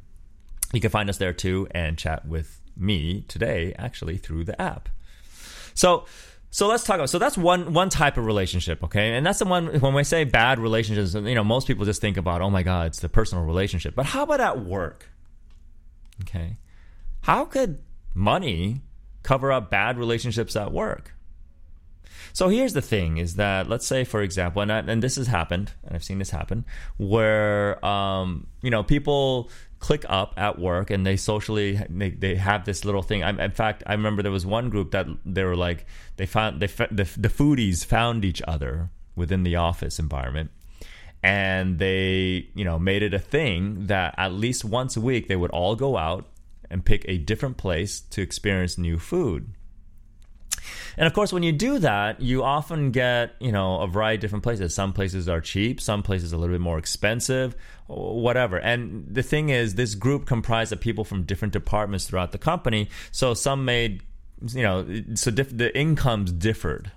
You 0.73 0.81
can 0.81 0.91
find 0.91 1.11
us 1.11 1.19
there 1.19 1.33
too 1.33 1.67
and 1.73 1.99
chat 1.99 2.27
with 2.27 2.61
me 2.77 3.25
today, 3.27 3.75
actually 3.77 4.19
through 4.19 4.45
the 4.45 4.61
app. 4.61 4.89
So 5.75 6.07
so 6.51 6.67
let's 6.67 6.85
talk 6.85 6.97
about 6.97 7.11
so 7.11 7.19
that's 7.19 7.37
one 7.37 7.73
one 7.73 7.91
type 7.91 8.17
of 8.17 8.25
relationship, 8.25 8.83
okay? 8.85 9.15
And 9.15 9.27
that's 9.27 9.39
the 9.39 9.45
one 9.45 9.81
when 9.81 9.95
we 9.95 10.05
say 10.05 10.25
bad 10.25 10.59
relationships, 10.59 11.15
you 11.15 11.35
know, 11.35 11.45
most 11.45 11.67
people 11.67 11.85
just 11.85 12.01
think 12.01 12.17
about, 12.17 12.41
oh 12.41 12.51
my 12.51 12.63
God, 12.63 12.89
it's 12.89 13.01
the 13.01 13.09
personal 13.09 13.45
relationship. 13.45 13.95
But 13.95 14.07
how 14.07 14.23
about 14.23 14.41
at 14.41 14.65
work? 14.65 15.09
Okay. 16.23 16.57
How 17.23 17.45
could 17.45 17.79
money 18.15 18.83
cover 19.23 19.53
up 19.53 19.71
bad 19.71 19.99
relationships 19.99 20.57
at 20.57 20.73
work? 20.73 21.15
So 22.33 22.49
here's 22.49 22.73
the 22.73 22.83
thing: 22.83 23.19
is 23.19 23.37
that 23.37 23.69
let's 23.69 23.87
say, 23.87 24.05
for 24.05 24.23
example, 24.23 24.63
and 24.63 24.73
I, 24.73 24.79
and 24.79 25.03
this 25.03 25.17
has 25.17 25.27
happened, 25.27 25.73
and 25.85 25.95
I've 25.95 26.05
seen 26.05 26.19
this 26.19 26.31
happen, 26.31 26.65
where 26.97 27.85
um, 27.85 28.47
you 28.63 28.71
know 28.71 28.83
people 28.83 29.51
click 29.79 30.05
up 30.09 30.35
at 30.37 30.59
work 30.59 30.91
and 30.91 31.07
they 31.07 31.17
socially 31.17 31.81
they, 31.89 32.11
they 32.11 32.35
have 32.35 32.65
this 32.65 32.85
little 32.85 33.03
thing. 33.03 33.23
I, 33.23 33.31
in 33.45 33.53
fact 33.53 33.83
i 33.87 33.93
remember 33.93 34.23
there 34.23 34.33
was 34.33 34.47
one 34.47 34.71
group 34.71 34.91
that 34.91 35.07
they 35.25 35.45
were 35.45 35.57
like 35.57 35.87
they 36.17 36.27
found 36.27 36.61
they 36.61 36.67
the, 36.67 37.09
the 37.17 37.29
foodies 37.29 37.85
found 37.85 38.25
each 38.25 38.43
other 38.47 38.91
within 39.15 39.43
the 39.43 39.57
office 39.57 39.99
environment 39.99 40.51
and 41.23 41.79
they 41.79 42.49
you 42.55 42.65
know 42.65 42.79
made 42.79 43.03
it 43.03 43.15
a 43.15 43.19
thing 43.19 43.87
that 43.87 44.15
at 44.17 44.33
least 44.33 44.65
once 44.65 44.97
a 44.97 45.01
week 45.01 45.29
they 45.29 45.37
would 45.37 45.51
all 45.51 45.77
go 45.77 45.97
out 45.97 46.27
and 46.71 46.85
pick 46.85 47.05
a 47.09 47.19
different 47.19 47.57
place 47.57 48.01
to 48.01 48.21
experience 48.21 48.79
new 48.79 48.99
food 48.99 49.53
and 50.97 51.07
of 51.07 51.13
course, 51.13 51.33
when 51.33 51.43
you 51.43 51.53
do 51.53 51.79
that, 51.79 52.21
you 52.21 52.43
often 52.43 52.91
get, 52.91 53.35
you 53.41 53.53
know, 53.53 53.81
a 53.81 53.87
variety 53.87 54.17
of 54.17 54.21
different 54.21 54.43
places. 54.43 54.75
Some 54.75 54.93
places 54.93 55.29
are 55.29 55.41
cheap, 55.41 55.81
some 55.81 56.03
places 56.03 56.33
a 56.33 56.37
little 56.37 56.55
bit 56.55 56.61
more 56.61 56.79
expensive, 56.79 57.55
whatever. 57.87 58.59
And 58.59 59.07
the 59.09 59.23
thing 59.23 59.51
is, 59.51 59.75
this 59.75 59.95
group 59.95 60.27
comprised 60.27 60.73
of 60.73 60.81
people 60.81 61.05
from 61.05 61.23
different 61.23 61.53
departments 61.53 62.07
throughout 62.07 62.33
the 62.33 62.39
company. 62.39 62.89
So 63.13 63.35
some 63.35 63.65
made, 63.65 64.03
you 64.53 64.63
know, 64.63 64.87
so 65.15 65.31
diff- 65.31 65.57
the 65.57 65.77
incomes 65.79 66.33
differed. 66.33 66.91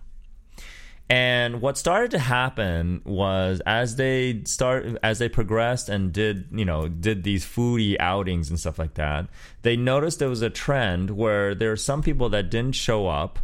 And 1.12 1.62
what 1.62 1.78
started 1.78 2.12
to 2.12 2.20
happen 2.20 3.02
was 3.04 3.62
as 3.66 3.98
they 3.98 4.44
start 4.46 4.98
as 5.04 5.20
they 5.20 5.28
progressed 5.28 5.90
and 5.90 6.14
did, 6.14 6.48
you 6.54 6.64
know, 6.64 6.88
did 6.88 7.24
these 7.24 7.46
foodie 7.46 7.98
outings 8.00 8.50
and 8.50 8.58
stuff 8.58 8.80
like 8.80 8.94
that, 8.94 9.28
they 9.62 9.76
noticed 9.76 10.20
there 10.20 10.30
was 10.30 10.42
a 10.42 10.50
trend 10.50 11.12
where 11.12 11.54
there 11.54 11.70
are 11.70 11.76
some 11.76 12.02
people 12.02 12.30
that 12.30 12.50
didn't 12.50 12.76
show 12.76 13.10
up 13.10 13.40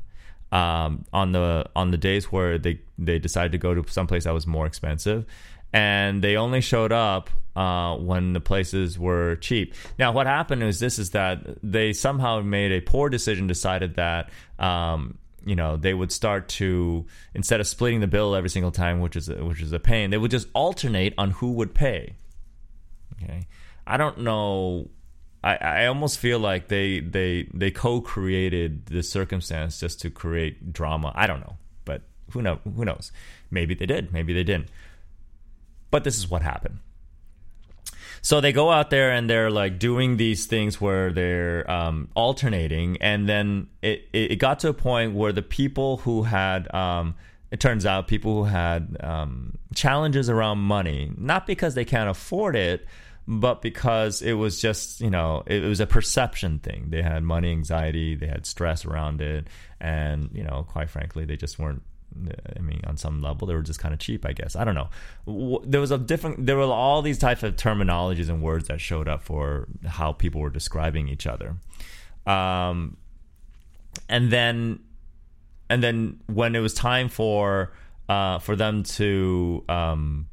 um, 0.52 1.06
on 1.12 1.32
the 1.32 1.70
on 1.76 1.92
the 1.92 1.98
days 1.98 2.32
where 2.32 2.58
they 2.58 2.80
they 2.98 3.20
decided 3.20 3.52
to 3.52 3.58
go 3.58 3.74
to 3.74 3.90
someplace 3.92 4.24
that 4.24 4.34
was 4.34 4.48
more 4.48 4.66
expensive, 4.66 5.26
and 5.74 6.22
they 6.22 6.38
only 6.38 6.62
showed 6.62 6.92
up 6.92 7.30
uh, 7.56 7.96
when 7.98 8.34
the 8.34 8.40
places 8.40 8.98
were 8.98 9.36
cheap. 9.38 9.74
Now, 10.00 10.12
what 10.12 10.28
happened 10.28 10.64
is 10.64 10.80
this: 10.80 11.00
is 11.00 11.12
that 11.12 11.40
they 11.62 11.94
somehow 11.94 12.42
made 12.42 12.72
a 12.72 12.82
poor 12.82 13.10
decision, 13.10 13.48
decided 13.48 13.96
that. 13.96 14.30
Um, 14.60 15.18
you 15.46 15.56
know, 15.56 15.78
they 15.78 15.94
would 15.94 16.12
start 16.12 16.50
to 16.50 17.06
instead 17.34 17.62
of 17.62 17.68
splitting 17.68 18.02
the 18.02 18.08
bill 18.08 18.36
every 18.36 18.50
single 18.50 18.72
time, 18.72 19.00
which 19.00 19.16
is 19.16 19.30
a, 19.30 19.46
which 19.46 19.62
is 19.62 19.72
a 19.72 19.80
pain, 19.80 20.10
they 20.10 20.18
would 20.18 20.32
just 20.32 20.50
alternate 20.54 21.14
on 21.18 21.32
who 21.32 21.54
would 21.54 21.74
pay. 21.74 22.18
Okay, 23.14 23.48
I 23.86 23.96
don't 23.96 24.20
know 24.20 24.90
I, 25.44 25.56
I 25.56 25.86
almost 25.86 26.20
feel 26.20 26.40
like 26.40 26.68
they 26.68 27.00
they 27.00 27.48
they 27.54 27.72
co-created 27.72 28.88
the 28.88 29.04
circumstance 29.04 29.80
just 29.80 30.02
to 30.02 30.10
create 30.10 30.74
drama. 30.74 31.12
I 31.16 31.28
don't 31.28 31.40
know, 31.40 31.58
but 31.86 32.02
who 32.32 32.42
know 32.42 32.60
who 32.76 32.86
knows? 32.86 33.12
Maybe 33.52 33.74
they 33.76 33.86
did, 33.86 34.12
maybe 34.12 34.34
they 34.34 34.44
didn't. 34.44 34.70
But 35.92 36.04
this 36.04 36.18
is 36.18 36.30
what 36.30 36.42
happened. 36.42 36.80
So 38.22 38.42
they 38.42 38.52
go 38.52 38.72
out 38.72 38.90
there 38.90 39.12
and 39.12 39.30
they're 39.30 39.52
like 39.52 39.80
doing 39.80 40.18
these 40.18 40.48
things 40.48 40.82
where 40.82 41.14
they're 41.14 41.70
um, 41.70 42.10
alternating, 42.16 42.98
and 43.02 43.30
then 43.30 43.68
it, 43.82 44.10
it 44.12 44.36
got 44.38 44.60
to 44.60 44.70
a 44.70 44.74
point 44.74 45.14
where 45.14 45.32
the 45.32 45.44
people 45.44 45.98
who 45.98 46.24
had 46.24 46.74
um, 46.74 47.16
it 47.52 47.60
turns 47.60 47.86
out 47.86 48.08
people 48.08 48.44
who 48.44 48.50
had 48.50 48.98
um, 49.02 49.58
challenges 49.74 50.30
around 50.30 50.58
money, 50.58 51.12
not 51.16 51.48
because 51.48 51.76
they 51.76 51.86
can't 51.86 52.10
afford 52.10 52.56
it, 52.56 52.86
but 53.28 53.62
because 53.62 54.22
it 54.22 54.34
was 54.34 54.62
just 54.62 55.02
you 55.02 55.10
know 55.10 55.44
it 55.46 55.64
was 55.64 55.80
a 55.80 55.88
perception 55.88 56.60
thing. 56.60 56.88
They 56.90 57.02
had 57.02 57.24
money 57.24 57.52
anxiety, 57.52 58.16
they 58.16 58.28
had 58.28 58.46
stress 58.46 58.86
around 58.86 59.22
it, 59.22 59.48
and 59.80 60.30
you 60.34 60.44
know 60.44 60.66
quite 60.68 60.90
frankly 60.90 61.26
they 61.26 61.38
just 61.38 61.60
weren't 61.60 61.84
I 62.56 62.62
mean, 62.62 62.82
on 62.88 62.98
some 62.98 63.22
level, 63.22 63.48
they 63.48 63.54
were 63.54 63.62
just 63.62 63.80
kind 63.80 63.94
of 63.94 64.00
cheap, 64.00 64.26
I 64.26 64.34
guess. 64.34 64.56
I 64.56 64.64
don't 64.64 64.76
know. 64.76 65.62
There 65.66 65.82
was 65.82 65.92
a 65.92 65.98
different. 65.98 66.46
There 66.46 66.58
were 66.58 66.64
all 66.64 67.02
these 67.02 67.18
types 67.18 67.44
of 67.44 67.56
terminologies 67.56 68.30
and 68.30 68.42
words 68.42 68.68
that 68.70 68.82
showed 68.82 69.08
up 69.08 69.24
for 69.24 69.68
how 69.86 70.14
people 70.14 70.42
were 70.42 70.50
describing 70.50 71.08
each 71.10 71.28
other. 71.28 71.56
Um, 72.26 72.98
and 74.10 74.32
then, 74.32 74.80
and 75.70 75.84
then 75.84 76.22
when 76.28 76.56
it 76.56 76.60
was 76.60 76.74
time 76.74 77.10
for 77.10 77.74
uh, 78.10 78.40
for 78.40 78.56
them 78.56 78.84
to, 78.84 79.64
um, 79.70 80.28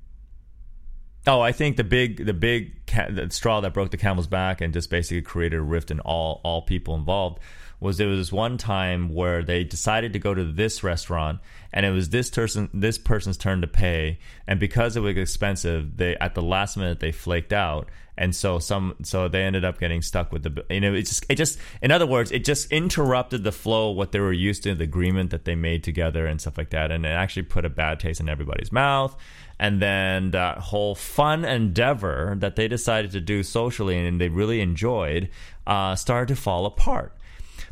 oh, 1.26 1.40
I 1.40 1.52
think 1.52 1.76
the 1.76 1.84
big 1.84 2.24
the 2.24 2.34
big 2.34 2.86
ca- 2.86 3.10
the 3.10 3.30
straw 3.30 3.60
that 3.60 3.74
broke 3.74 3.90
the 3.90 3.96
camel's 3.96 4.26
back 4.26 4.60
and 4.60 4.72
just 4.72 4.90
basically 4.90 5.22
created 5.22 5.58
a 5.58 5.62
rift 5.62 5.90
in 5.90 6.00
all 6.00 6.40
all 6.44 6.62
people 6.62 6.94
involved 6.94 7.40
was 7.80 7.98
there 7.98 8.08
was 8.08 8.32
one 8.32 8.56
time 8.56 9.12
where 9.12 9.42
they 9.42 9.62
decided 9.62 10.12
to 10.12 10.18
go 10.18 10.32
to 10.32 10.44
this 10.44 10.82
restaurant 10.82 11.40
and 11.72 11.84
it 11.84 11.90
was 11.90 12.08
this 12.08 12.30
person 12.30 12.70
this 12.72 12.98
person's 12.98 13.36
turn 13.36 13.60
to 13.60 13.66
pay. 13.66 14.18
And 14.46 14.58
because 14.60 14.96
it 14.96 15.00
was 15.00 15.16
expensive 15.16 15.96
they 15.96 16.16
at 16.16 16.34
the 16.34 16.42
last 16.42 16.76
minute 16.76 17.00
they 17.00 17.12
flaked 17.12 17.52
out. 17.52 17.88
And 18.16 18.34
so 18.34 18.60
some 18.60 18.94
so 19.02 19.28
they 19.28 19.42
ended 19.42 19.64
up 19.64 19.80
getting 19.80 20.00
stuck 20.00 20.30
with 20.30 20.44
the 20.44 20.64
you 20.70 20.80
know 20.80 20.94
it 20.94 21.02
just 21.02 21.26
it 21.28 21.34
just 21.34 21.58
in 21.82 21.90
other 21.90 22.06
words 22.06 22.30
it 22.30 22.44
just 22.44 22.70
interrupted 22.70 23.42
the 23.42 23.50
flow 23.50 23.90
what 23.90 24.12
they 24.12 24.20
were 24.20 24.32
used 24.32 24.62
to 24.62 24.74
the 24.74 24.84
agreement 24.84 25.30
that 25.30 25.44
they 25.44 25.56
made 25.56 25.82
together 25.82 26.26
and 26.26 26.40
stuff 26.40 26.56
like 26.56 26.70
that. 26.70 26.90
And 26.90 27.04
it 27.04 27.10
actually 27.10 27.42
put 27.42 27.64
a 27.64 27.70
bad 27.70 27.98
taste 27.98 28.20
in 28.20 28.28
everybody's 28.28 28.70
mouth 28.70 29.16
and 29.58 29.80
then 29.80 30.30
that 30.32 30.58
whole 30.58 30.94
fun 30.94 31.44
endeavor 31.44 32.34
that 32.38 32.56
they 32.56 32.68
decided 32.68 33.12
to 33.12 33.20
do 33.20 33.42
socially 33.42 34.06
and 34.06 34.20
they 34.20 34.28
really 34.28 34.60
enjoyed 34.60 35.28
uh, 35.66 35.94
started 35.94 36.34
to 36.34 36.40
fall 36.40 36.66
apart 36.66 37.16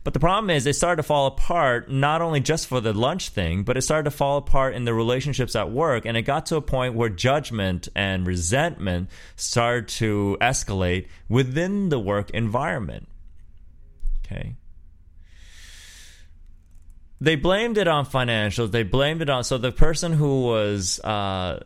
but 0.04 0.14
the 0.14 0.20
problem 0.20 0.50
is, 0.50 0.66
it 0.66 0.74
started 0.74 0.96
to 0.96 1.02
fall 1.04 1.26
apart 1.26 1.88
not 1.88 2.22
only 2.22 2.40
just 2.40 2.66
for 2.66 2.80
the 2.80 2.92
lunch 2.92 3.28
thing, 3.28 3.62
but 3.62 3.76
it 3.76 3.82
started 3.82 4.04
to 4.04 4.16
fall 4.16 4.36
apart 4.36 4.74
in 4.74 4.84
the 4.84 4.94
relationships 4.94 5.54
at 5.54 5.70
work. 5.70 6.04
And 6.04 6.16
it 6.16 6.22
got 6.22 6.46
to 6.46 6.56
a 6.56 6.62
point 6.62 6.94
where 6.94 7.08
judgment 7.08 7.88
and 7.94 8.26
resentment 8.26 9.10
started 9.36 9.88
to 9.88 10.36
escalate 10.40 11.06
within 11.28 11.88
the 11.88 12.00
work 12.00 12.30
environment. 12.30 13.08
Okay. 14.26 14.56
They 17.22 17.36
blamed 17.36 17.78
it 17.78 17.86
on 17.86 18.04
financials. 18.04 18.72
They 18.72 18.82
blamed 18.82 19.22
it 19.22 19.30
on. 19.30 19.44
So 19.44 19.56
the 19.56 19.70
person 19.70 20.12
who 20.12 20.42
was 20.42 20.98
uh, 21.00 21.62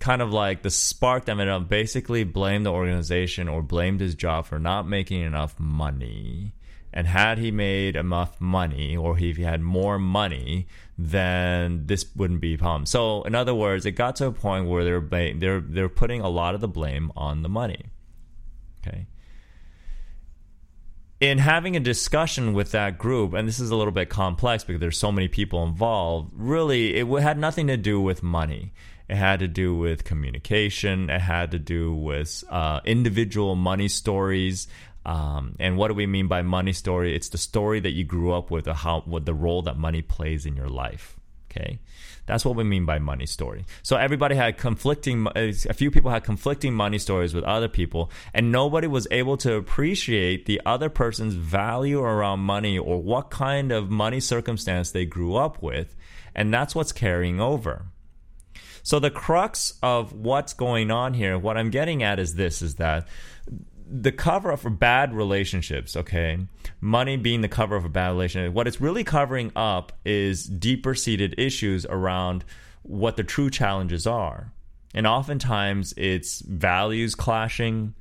kind 0.00 0.20
of 0.20 0.32
like 0.32 0.62
the 0.62 0.70
spark 0.70 1.24
that 1.24 1.34
made 1.34 1.48
it 1.48 1.68
basically 1.68 2.24
blamed 2.24 2.66
the 2.66 2.72
organization 2.72 3.48
or 3.48 3.62
blamed 3.62 4.00
his 4.00 4.14
job 4.14 4.44
for 4.44 4.58
not 4.58 4.86
making 4.86 5.22
enough 5.22 5.58
money 5.58 6.52
and 6.92 7.06
had 7.06 7.38
he 7.38 7.50
made 7.50 7.96
enough 7.96 8.40
money, 8.40 8.96
or 8.96 9.18
if 9.18 9.36
he 9.36 9.42
had 9.42 9.60
more 9.60 9.98
money, 9.98 10.66
then 10.96 11.86
this 11.86 12.06
wouldn't 12.16 12.40
be 12.40 12.54
a 12.54 12.58
problem. 12.58 12.86
So, 12.86 13.22
in 13.22 13.34
other 13.34 13.54
words, 13.54 13.84
it 13.86 13.92
got 13.92 14.16
to 14.16 14.26
a 14.26 14.32
point 14.32 14.66
where 14.66 14.84
they're 14.84 15.34
they're 15.34 15.60
they're 15.60 15.88
putting 15.88 16.22
a 16.22 16.28
lot 16.28 16.54
of 16.54 16.60
the 16.60 16.68
blame 16.68 17.12
on 17.16 17.42
the 17.42 17.48
money. 17.48 17.86
Okay. 18.80 19.06
In 21.20 21.38
having 21.38 21.74
a 21.74 21.80
discussion 21.80 22.52
with 22.52 22.70
that 22.70 22.96
group, 22.96 23.32
and 23.32 23.48
this 23.48 23.58
is 23.58 23.70
a 23.70 23.76
little 23.76 23.92
bit 23.92 24.08
complex 24.08 24.62
because 24.62 24.78
there's 24.78 24.96
so 24.96 25.10
many 25.10 25.26
people 25.26 25.64
involved. 25.64 26.30
Really, 26.32 26.94
it 26.94 27.08
had 27.20 27.38
nothing 27.38 27.66
to 27.66 27.76
do 27.76 28.00
with 28.00 28.22
money. 28.22 28.72
It 29.08 29.16
had 29.16 29.40
to 29.40 29.48
do 29.48 29.74
with 29.74 30.04
communication. 30.04 31.10
It 31.10 31.20
had 31.20 31.50
to 31.50 31.58
do 31.58 31.92
with 31.92 32.44
uh, 32.48 32.80
individual 32.84 33.56
money 33.56 33.88
stories. 33.88 34.68
Um, 35.04 35.56
and 35.58 35.76
what 35.76 35.88
do 35.88 35.94
we 35.94 36.06
mean 36.06 36.28
by 36.28 36.42
money 36.42 36.72
story? 36.72 37.16
It's 37.16 37.30
the 37.30 37.38
story 37.38 37.80
that 37.80 37.94
you 37.94 38.04
grew 38.04 38.32
up 38.32 38.52
with, 38.52 38.68
or 38.68 38.74
how 38.74 39.00
what 39.00 39.24
the 39.24 39.34
role 39.34 39.62
that 39.62 39.76
money 39.76 40.02
plays 40.02 40.46
in 40.46 40.54
your 40.54 40.68
life. 40.68 41.17
Okay, 41.50 41.78
that's 42.26 42.44
what 42.44 42.56
we 42.56 42.64
mean 42.64 42.84
by 42.84 42.98
money 42.98 43.24
story. 43.24 43.64
So 43.82 43.96
everybody 43.96 44.34
had 44.34 44.58
conflicting. 44.58 45.26
A 45.34 45.52
few 45.52 45.90
people 45.90 46.10
had 46.10 46.24
conflicting 46.24 46.74
money 46.74 46.98
stories 46.98 47.32
with 47.32 47.44
other 47.44 47.68
people, 47.68 48.10
and 48.34 48.52
nobody 48.52 48.86
was 48.86 49.08
able 49.10 49.38
to 49.38 49.54
appreciate 49.54 50.44
the 50.44 50.60
other 50.66 50.90
person's 50.90 51.34
value 51.34 52.00
around 52.00 52.40
money 52.40 52.78
or 52.78 53.02
what 53.02 53.30
kind 53.30 53.72
of 53.72 53.88
money 53.90 54.20
circumstance 54.20 54.90
they 54.90 55.06
grew 55.06 55.36
up 55.36 55.62
with, 55.62 55.96
and 56.34 56.52
that's 56.52 56.74
what's 56.74 56.92
carrying 56.92 57.40
over. 57.40 57.86
So 58.82 58.98
the 58.98 59.10
crux 59.10 59.74
of 59.82 60.12
what's 60.12 60.52
going 60.52 60.90
on 60.90 61.14
here, 61.14 61.38
what 61.38 61.56
I'm 61.56 61.70
getting 61.70 62.02
at 62.02 62.18
is 62.18 62.34
this: 62.34 62.60
is 62.60 62.74
that 62.74 63.08
the 63.90 64.12
cover 64.12 64.56
for 64.56 64.70
bad 64.70 65.14
relationships, 65.14 65.96
okay? 65.96 66.38
Money 66.80 67.16
being 67.16 67.40
the 67.40 67.48
cover 67.48 67.74
of 67.76 67.84
a 67.84 67.88
bad 67.88 68.10
relationship. 68.10 68.52
What 68.52 68.66
it's 68.66 68.80
really 68.80 69.04
covering 69.04 69.50
up 69.56 69.92
is 70.04 70.44
deeper 70.44 70.94
seated 70.94 71.34
issues 71.38 71.86
around 71.86 72.44
what 72.82 73.16
the 73.16 73.24
true 73.24 73.50
challenges 73.50 74.06
are. 74.06 74.52
And 74.94 75.06
oftentimes 75.06 75.94
it's 75.96 76.40
values 76.40 77.14
clashing, 77.14 77.94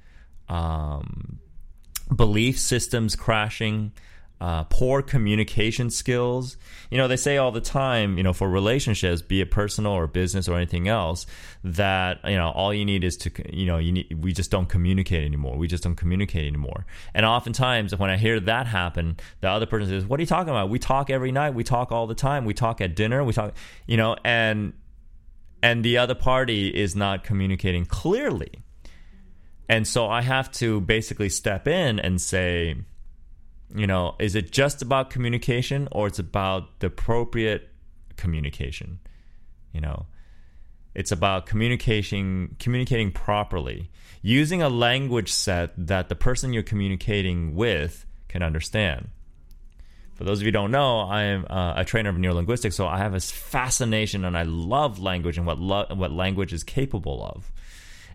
um, 0.50 1.39
belief 2.13 2.60
systems 2.60 3.15
crashing, 3.15 3.91
uh, 4.39 4.63
poor 4.65 5.02
communication 5.02 5.89
skills. 5.89 6.58
You 6.91 6.97
know, 6.97 7.08
they 7.08 7.17
say 7.17 7.38
all 7.38 7.52
the 7.52 7.62
time, 7.62 8.17
you 8.17 8.23
know, 8.23 8.34
for 8.34 8.50
relationships, 8.50 9.21
be 9.21 9.41
it 9.41 9.50
personal 9.50 9.93
or 9.93 10.08
business 10.08 10.47
or 10.47 10.56
anything 10.56 10.88
else, 10.88 11.26
that 11.63 12.19
you 12.23 12.36
know 12.36 12.52
all 12.52 12.73
you 12.73 12.86
need 12.86 13.04
is 13.04 13.17
to, 13.17 13.32
you 13.52 13.65
know, 13.65 13.78
you 13.78 13.91
need. 13.91 14.13
We 14.21 14.34
just 14.34 14.52
don't 14.52 14.67
communicate 14.69 15.26
anymore. 15.26 15.58
We 15.58 15.67
just 15.67 15.84
don't 15.84 15.95
communicate 15.95 16.45
anymore. 16.45 16.86
And 17.13 17.26
oftentimes, 17.26 17.95
when 17.95 18.10
I 18.10 18.17
hear 18.17 18.39
that 18.41 18.67
happen, 18.67 19.17
the 19.41 19.50
other 19.50 19.65
person 19.65 19.89
says, 19.89 20.06
"What 20.06 20.19
are 20.19 20.23
you 20.23 20.28
talking 20.28 20.50
about? 20.50 20.69
We 20.69 20.80
talk 20.80 21.10
every 21.10 21.32
night. 21.32 21.54
We 21.56 21.63
talk 21.63 21.91
all 21.91 22.06
the 22.06 22.15
time. 22.15 22.45
We 22.45 22.54
talk 22.54 22.80
at 22.80 22.95
dinner. 22.95 23.23
We 23.23 23.34
talk, 23.34 23.54
you 23.88 23.97
know, 23.97 24.15
and 24.23 24.73
and 25.63 25.84
the 25.84 25.97
other 25.97 26.15
party 26.15 26.69
is 26.69 26.95
not 26.95 27.23
communicating 27.23 27.86
clearly." 27.86 28.52
And 29.69 29.86
so 29.88 30.08
I 30.08 30.21
have 30.21 30.52
to 30.54 30.80
basically 30.82 31.30
step 31.30 31.67
in 31.67 32.00
and 32.00 32.21
say, 32.21 32.76
you 33.73 33.88
know, 33.88 34.15
is 34.19 34.36
it 34.36 34.51
just 34.51 34.82
about 34.82 35.10
communication 35.10 35.88
or 35.91 36.08
it's 36.08 36.19
about 36.19 36.80
the 36.80 36.88
appropriate 36.88 37.69
communication? 38.15 38.99
You 39.73 39.82
know, 39.82 40.06
it's 40.95 41.12
about 41.12 41.45
communication, 41.45 42.56
communicating 42.60 43.12
properly, 43.12 43.91
using 44.21 44.62
a 44.62 44.69
language 44.69 45.32
set 45.32 45.73
that 45.77 46.10
the 46.10 46.15
person 46.15 46.53
you're 46.53 46.63
communicating 46.63 47.56
with 47.56 48.06
can 48.27 48.41
understand. 48.41 49.10
For 50.15 50.23
those 50.23 50.39
of 50.39 50.41
you 50.41 50.47
who 50.47 50.53
don't 50.53 50.71
know, 50.71 51.01
I 51.01 51.23
am 51.23 51.45
uh, 51.47 51.75
a 51.77 51.86
trainer 51.86 52.10
of 52.10 52.15
neurolinguistics, 52.15 52.73
so 52.73 52.88
I 52.88 52.97
have 52.97 53.13
this 53.13 53.30
fascination 53.30 54.25
and 54.25 54.36
I 54.36 54.41
love 54.41 54.97
language 54.97 55.38
and 55.38 55.45
what 55.45 55.60
lo- 55.60 55.86
what 55.93 56.12
language 56.12 56.53
is 56.53 56.63
capable 56.63 57.23
of. 57.23 57.51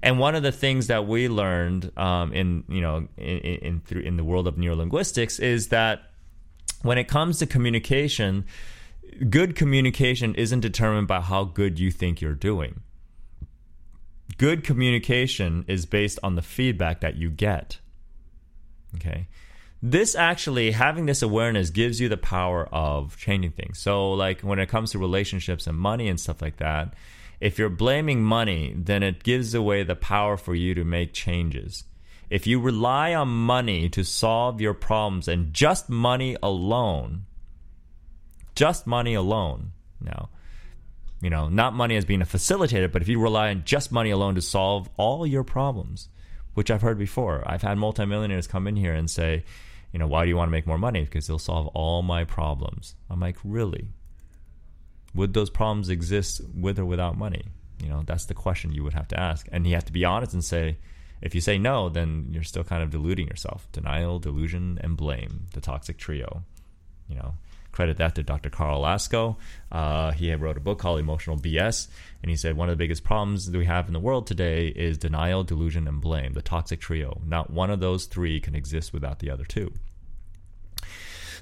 And 0.03 0.19
one 0.19 0.35
of 0.35 0.43
the 0.43 0.53
things 0.53 0.89
that 0.89 1.07
we 1.07 1.29
learned 1.29 1.97
um, 1.97 2.33
in 2.33 2.65
you 2.69 2.81
know 2.81 3.09
in, 3.17 3.39
in, 3.39 3.83
in 4.03 4.17
the 4.17 4.25
world 4.25 4.49
of 4.49 4.57
neurolinguistics 4.57 5.41
is 5.41 5.69
that 5.69 6.03
when 6.83 6.99
it 6.99 7.09
comes 7.09 7.39
to 7.39 7.47
communication, 7.47 8.45
good 9.29 9.55
communication 9.55 10.35
isn't 10.35 10.61
determined 10.61 11.09
by 11.09 11.21
how 11.21 11.45
good 11.45 11.79
you 11.79 11.91
think 11.91 12.21
you're 12.21 12.35
doing. 12.35 12.81
Good 14.39 14.65
communication 14.65 15.65
is 15.69 15.87
based 15.87 16.19
on 16.23 16.35
the 16.35 16.43
feedback 16.43 17.01
that 17.01 17.17
you 17.17 17.31
get. 17.31 17.79
Okay. 18.97 19.29
This 19.85 20.15
actually, 20.15 20.71
having 20.71 21.07
this 21.07 21.23
awareness 21.23 21.71
gives 21.71 22.01
you 22.01 22.09
the 22.09 22.17
power 22.17 22.69
of 22.73 23.17
changing 23.17 23.51
things. 23.53 23.79
So, 23.79 24.13
like 24.13 24.41
when 24.43 24.59
it 24.59 24.69
comes 24.69 24.93
to 24.93 24.99
relationships 24.99 25.67
and 25.67 25.77
money 25.77 26.09
and 26.09 26.21
stuff 26.21 26.41
like 26.41 26.59
that, 26.59 26.95
if 27.43 27.59
you're 27.59 27.69
blaming 27.69 28.23
money, 28.23 28.73
then 28.77 29.03
it 29.03 29.25
gives 29.25 29.53
away 29.53 29.83
the 29.83 29.97
power 29.97 30.37
for 30.37 30.55
you 30.55 30.75
to 30.75 30.85
make 30.85 31.13
changes. 31.13 31.83
If 32.31 32.47
you 32.47 32.61
rely 32.61 33.15
on 33.15 33.29
money 33.29 33.89
to 33.89 34.05
solve 34.05 34.61
your 34.61 34.75
problems 34.75 35.27
and 35.27 35.53
just 35.53 35.91
money 35.91 36.37
alone, 36.41 37.27
just 38.55 38.87
money 38.87 39.15
alone, 39.15 39.73
now, 40.01 40.29
you 41.21 41.31
know, 41.31 41.49
not 41.49 41.75
money 41.75 41.97
as 41.97 42.05
being 42.05 42.23
a 42.23 42.27
facilitator, 42.27 42.91
but 42.91 43.03
if 43.03 43.09
you 43.09 43.21
rely 43.21 43.51
on 43.51 43.65
just 43.65 43.91
money 43.91 44.11
alone 44.11 44.37
to 44.37 44.41
solve 44.41 44.89
all 44.97 45.27
your 45.27 45.43
problems, 45.43 46.11
which 46.55 46.71
I've 46.71 46.83
heard 46.83 46.97
before, 46.97 47.43
I've 47.45 47.63
had 47.63 47.77
multimillionaires 47.77 48.47
come 48.47 48.69
in 48.69 48.77
here 48.77 48.95
and 48.95 49.11
say, 49.11 49.43
you 49.93 49.99
know, 49.99 50.07
why 50.07 50.23
do 50.23 50.29
you 50.29 50.37
want 50.37 50.47
to 50.47 50.53
make 50.53 50.69
more 50.69 50.79
money? 50.79 51.03
Because 51.03 51.27
they'll 51.27 51.41
solve 51.41 51.67
all 51.75 52.03
my 52.03 52.25
problems. 52.25 52.95
I'm 53.11 53.19
like, 53.19 53.37
really? 53.43 53.89
Would 55.15 55.35
those 55.35 55.51
problems 55.51 55.89
exist 55.89 56.41
with 56.55 56.79
or 56.79 56.85
without 56.85 57.17
money? 57.17 57.45
You 57.83 57.89
know, 57.89 58.03
that's 58.07 58.27
the 58.27 58.35
question 58.35 58.73
you 58.73 58.85
would 58.85 58.95
have 58.95 59.09
to 59.09 59.21
ask. 59.21 59.47
And 59.53 59.67
you 59.67 59.75
have 59.75 59.85
to 59.87 59.93
be 59.93 60.05
honest 60.05 60.33
and 60.33 60.45
say, 60.45 60.79
If 61.21 61.35
you 61.35 61.41
say 61.41 61.59
no, 61.59 61.89
then 61.89 62.29
you're 62.31 62.43
still 62.43 62.65
kind 62.65 62.83
of 62.83 62.91
deluding 62.91 63.27
yourself. 63.27 63.69
Denial, 63.73 64.19
delusion, 64.19 64.79
and 64.83 64.97
blame, 64.97 65.49
the 65.53 65.61
toxic 65.61 65.99
trio. 65.99 66.45
You 67.09 67.17
know, 67.17 67.35
credit 67.73 67.97
that 67.97 68.15
to 68.15 68.23
Dr. 68.23 68.51
Carl 68.51 68.83
Alasko. 68.83 69.37
Uh, 69.71 70.13
he 70.13 70.33
wrote 70.35 70.57
a 70.57 70.61
book 70.61 70.79
called 70.79 71.01
Emotional 71.01 71.37
BS, 71.37 71.89
and 72.23 72.31
he 72.31 72.37
said 72.37 72.57
one 72.57 72.69
of 72.69 72.75
the 72.75 72.83
biggest 72.83 73.03
problems 73.03 73.51
that 73.51 73.59
we 73.59 73.65
have 73.65 73.89
in 73.89 73.93
the 73.93 74.01
world 74.01 74.27
today 74.27 74.69
is 74.69 74.99
denial, 74.99 75.43
delusion, 75.43 75.89
and 75.89 76.01
blame, 76.01 76.35
the 76.35 76.43
toxic 76.43 76.81
trio. 76.81 77.21
Not 77.27 77.51
one 77.51 77.71
of 77.71 77.81
those 77.81 78.07
three 78.07 78.41
can 78.41 78.55
exist 78.55 78.93
without 78.93 79.19
the 79.19 79.31
other 79.31 79.45
two. 79.45 79.73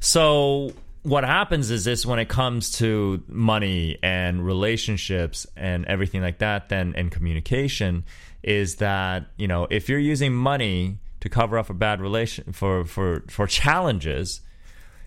So, 0.00 0.72
what 1.02 1.24
happens 1.24 1.70
is 1.70 1.84
this 1.84 2.04
when 2.04 2.18
it 2.18 2.28
comes 2.28 2.72
to 2.72 3.22
money 3.26 3.98
and 4.02 4.44
relationships 4.44 5.46
and 5.56 5.86
everything 5.86 6.20
like 6.20 6.38
that, 6.38 6.68
then 6.68 6.94
and 6.96 7.10
communication 7.10 8.04
is 8.42 8.76
that 8.76 9.26
you 9.36 9.48
know 9.48 9.66
if 9.70 9.88
you're 9.88 9.98
using 9.98 10.32
money 10.32 10.98
to 11.20 11.28
cover 11.28 11.58
up 11.58 11.68
a 11.70 11.74
bad 11.74 12.00
relation 12.00 12.52
for 12.52 12.84
for 12.84 13.22
for 13.28 13.46
challenges 13.46 14.40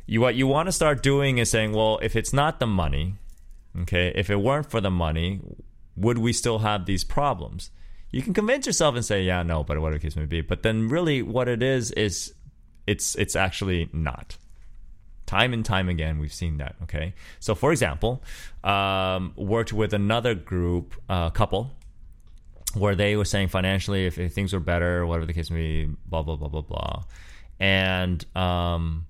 you 0.05 0.21
what 0.21 0.35
you 0.35 0.45
want 0.45 0.67
to 0.67 0.71
start 0.71 1.01
doing 1.01 1.39
is 1.39 1.49
saying 1.49 1.73
well 1.73 1.97
if 2.03 2.15
it's 2.15 2.31
not 2.31 2.59
the 2.59 2.67
money 2.67 3.15
okay 3.81 4.11
if 4.13 4.29
it 4.29 4.35
weren't 4.35 4.69
for 4.69 4.79
the 4.79 4.91
money 4.91 5.41
would 5.95 6.17
we 6.17 6.33
still 6.33 6.59
have 6.59 6.85
these 6.85 7.03
problems? 7.03 7.69
You 8.09 8.23
can 8.23 8.33
convince 8.33 8.65
yourself 8.65 8.95
and 8.95 9.03
say 9.03 9.23
yeah 9.23 9.41
no 9.41 9.63
but 9.63 9.79
whatever 9.79 9.97
the 9.97 10.03
case 10.03 10.15
may 10.15 10.25
be 10.25 10.41
but 10.41 10.61
then 10.61 10.89
really 10.89 11.23
what 11.23 11.47
it 11.47 11.63
is 11.63 11.89
is 11.91 12.33
it's 12.85 13.15
it's 13.15 13.35
actually 13.35 13.89
not 13.91 14.37
time 15.25 15.53
and 15.53 15.63
time 15.63 15.89
again 15.89 16.19
we've 16.19 16.33
seen 16.33 16.57
that 16.57 16.75
okay? 16.83 17.13
So 17.39 17.55
for 17.55 17.71
example 17.71 18.23
um, 18.63 19.33
worked 19.35 19.73
with 19.73 19.93
another 19.93 20.35
group 20.35 20.95
uh, 21.09 21.29
couple 21.29 21.71
where 22.73 22.95
they 22.95 23.15
were 23.15 23.25
saying 23.25 23.49
financially 23.49 24.05
if, 24.05 24.17
if, 24.17 24.33
things 24.33 24.53
were 24.53 24.59
better, 24.59 25.05
whatever 25.05 25.25
the 25.25 25.33
case 25.33 25.49
may 25.49 25.85
be, 25.85 25.95
blah 26.05 26.23
blah 26.23 26.35
blah 26.35 26.47
blah 26.47 26.61
blah, 26.61 27.03
and 27.59 28.25
um, 28.35 29.05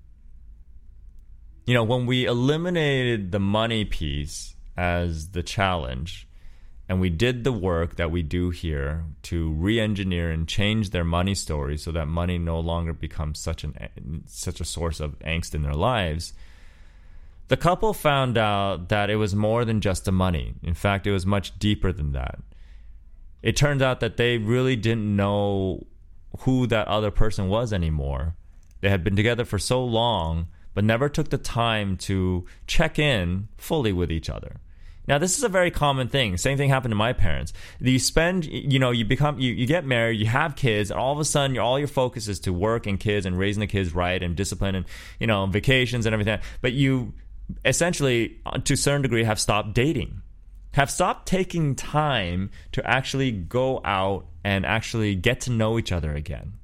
you 1.66 1.74
know 1.74 1.84
when 1.84 2.06
we 2.06 2.26
eliminated 2.26 3.32
the 3.32 3.40
money 3.40 3.84
piece 3.84 4.54
as 4.76 5.30
the 5.30 5.42
challenge, 5.42 6.28
and 6.88 7.00
we 7.00 7.10
did 7.10 7.44
the 7.44 7.52
work 7.52 7.96
that 7.96 8.10
we 8.10 8.22
do 8.22 8.50
here 8.50 9.04
to 9.22 9.50
re-engineer 9.52 10.30
and 10.30 10.46
change 10.46 10.90
their 10.90 11.04
money 11.04 11.34
story 11.34 11.76
so 11.78 11.90
that 11.92 12.06
money 12.06 12.38
no 12.38 12.60
longer 12.60 12.92
becomes 12.92 13.38
such 13.38 13.64
an 13.64 14.24
such 14.26 14.60
a 14.60 14.64
source 14.64 15.00
of 15.00 15.18
angst 15.20 15.54
in 15.54 15.62
their 15.62 15.74
lives. 15.74 16.32
The 17.48 17.56
couple 17.56 17.92
found 17.92 18.38
out 18.38 18.88
that 18.88 19.10
it 19.10 19.16
was 19.16 19.34
more 19.34 19.64
than 19.64 19.80
just 19.80 20.04
the 20.04 20.12
money. 20.12 20.54
In 20.62 20.74
fact, 20.74 21.06
it 21.06 21.12
was 21.12 21.26
much 21.26 21.58
deeper 21.58 21.92
than 21.92 22.12
that 22.12 22.40
it 23.44 23.56
turns 23.56 23.82
out 23.82 24.00
that 24.00 24.16
they 24.16 24.38
really 24.38 24.74
didn't 24.74 25.14
know 25.14 25.86
who 26.40 26.66
that 26.66 26.88
other 26.88 27.10
person 27.10 27.50
was 27.50 27.74
anymore. 27.74 28.34
They 28.80 28.88
had 28.88 29.04
been 29.04 29.16
together 29.16 29.44
for 29.44 29.58
so 29.58 29.84
long, 29.84 30.48
but 30.72 30.82
never 30.82 31.10
took 31.10 31.28
the 31.28 31.36
time 31.36 31.98
to 31.98 32.46
check 32.66 32.98
in 32.98 33.48
fully 33.58 33.92
with 33.92 34.10
each 34.10 34.30
other. 34.30 34.62
Now, 35.06 35.18
this 35.18 35.36
is 35.36 35.44
a 35.44 35.48
very 35.48 35.70
common 35.70 36.08
thing. 36.08 36.36
Same 36.38 36.56
thing 36.56 36.70
happened 36.70 36.92
to 36.92 36.96
my 36.96 37.12
parents. 37.12 37.52
You 37.78 37.98
spend, 37.98 38.46
you 38.46 38.78
know, 38.78 38.90
you 38.90 39.04
become, 39.04 39.38
you, 39.38 39.52
you 39.52 39.66
get 39.66 39.84
married, 39.84 40.18
you 40.18 40.26
have 40.26 40.56
kids, 40.56 40.90
and 40.90 40.98
all 40.98 41.12
of 41.12 41.18
a 41.18 41.24
sudden, 41.24 41.58
all 41.58 41.78
your 41.78 41.88
focus 41.88 42.26
is 42.26 42.40
to 42.40 42.52
work 42.52 42.86
and 42.86 42.98
kids 42.98 43.26
and 43.26 43.38
raising 43.38 43.60
the 43.60 43.66
kids 43.66 43.94
right 43.94 44.22
and 44.22 44.34
discipline 44.34 44.74
and, 44.74 44.86
you 45.20 45.26
know, 45.26 45.44
vacations 45.46 46.06
and 46.06 46.14
everything. 46.14 46.38
But 46.62 46.72
you 46.72 47.12
essentially, 47.64 48.38
uh, 48.46 48.58
to 48.58 48.74
a 48.74 48.76
certain 48.76 49.02
degree, 49.02 49.24
have 49.24 49.38
stopped 49.38 49.74
dating 49.74 50.22
have 50.74 50.90
stopped 50.90 51.26
taking 51.28 51.74
time 51.76 52.50
to 52.72 52.84
actually 52.84 53.30
go 53.30 53.80
out 53.84 54.26
and 54.42 54.66
actually 54.66 55.14
get 55.14 55.40
to 55.40 55.50
know 55.52 55.78
each 55.78 55.92
other 55.92 56.12
again. 56.12 56.54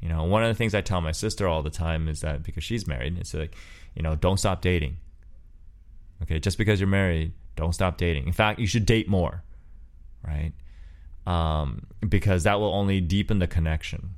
You 0.00 0.08
know, 0.08 0.24
one 0.24 0.42
of 0.42 0.48
the 0.48 0.54
things 0.54 0.74
I 0.74 0.80
tell 0.80 1.00
my 1.00 1.12
sister 1.12 1.46
all 1.46 1.62
the 1.62 1.70
time 1.70 2.08
is 2.08 2.20
that 2.22 2.42
because 2.42 2.64
she's 2.64 2.86
married, 2.86 3.16
it's 3.16 3.32
like, 3.32 3.54
you 3.94 4.02
know, 4.02 4.16
don't 4.16 4.38
stop 4.38 4.60
dating. 4.60 4.96
Okay, 6.22 6.40
just 6.40 6.58
because 6.58 6.80
you're 6.80 6.88
married, 6.88 7.32
don't 7.56 7.72
stop 7.72 7.96
dating. 7.96 8.26
In 8.26 8.32
fact, 8.32 8.58
you 8.58 8.66
should 8.66 8.86
date 8.86 9.08
more, 9.08 9.42
right? 10.26 10.52
Um, 11.26 11.86
because 12.06 12.44
that 12.44 12.60
will 12.60 12.74
only 12.74 13.00
deepen 13.00 13.38
the 13.38 13.46
connection. 13.46 14.10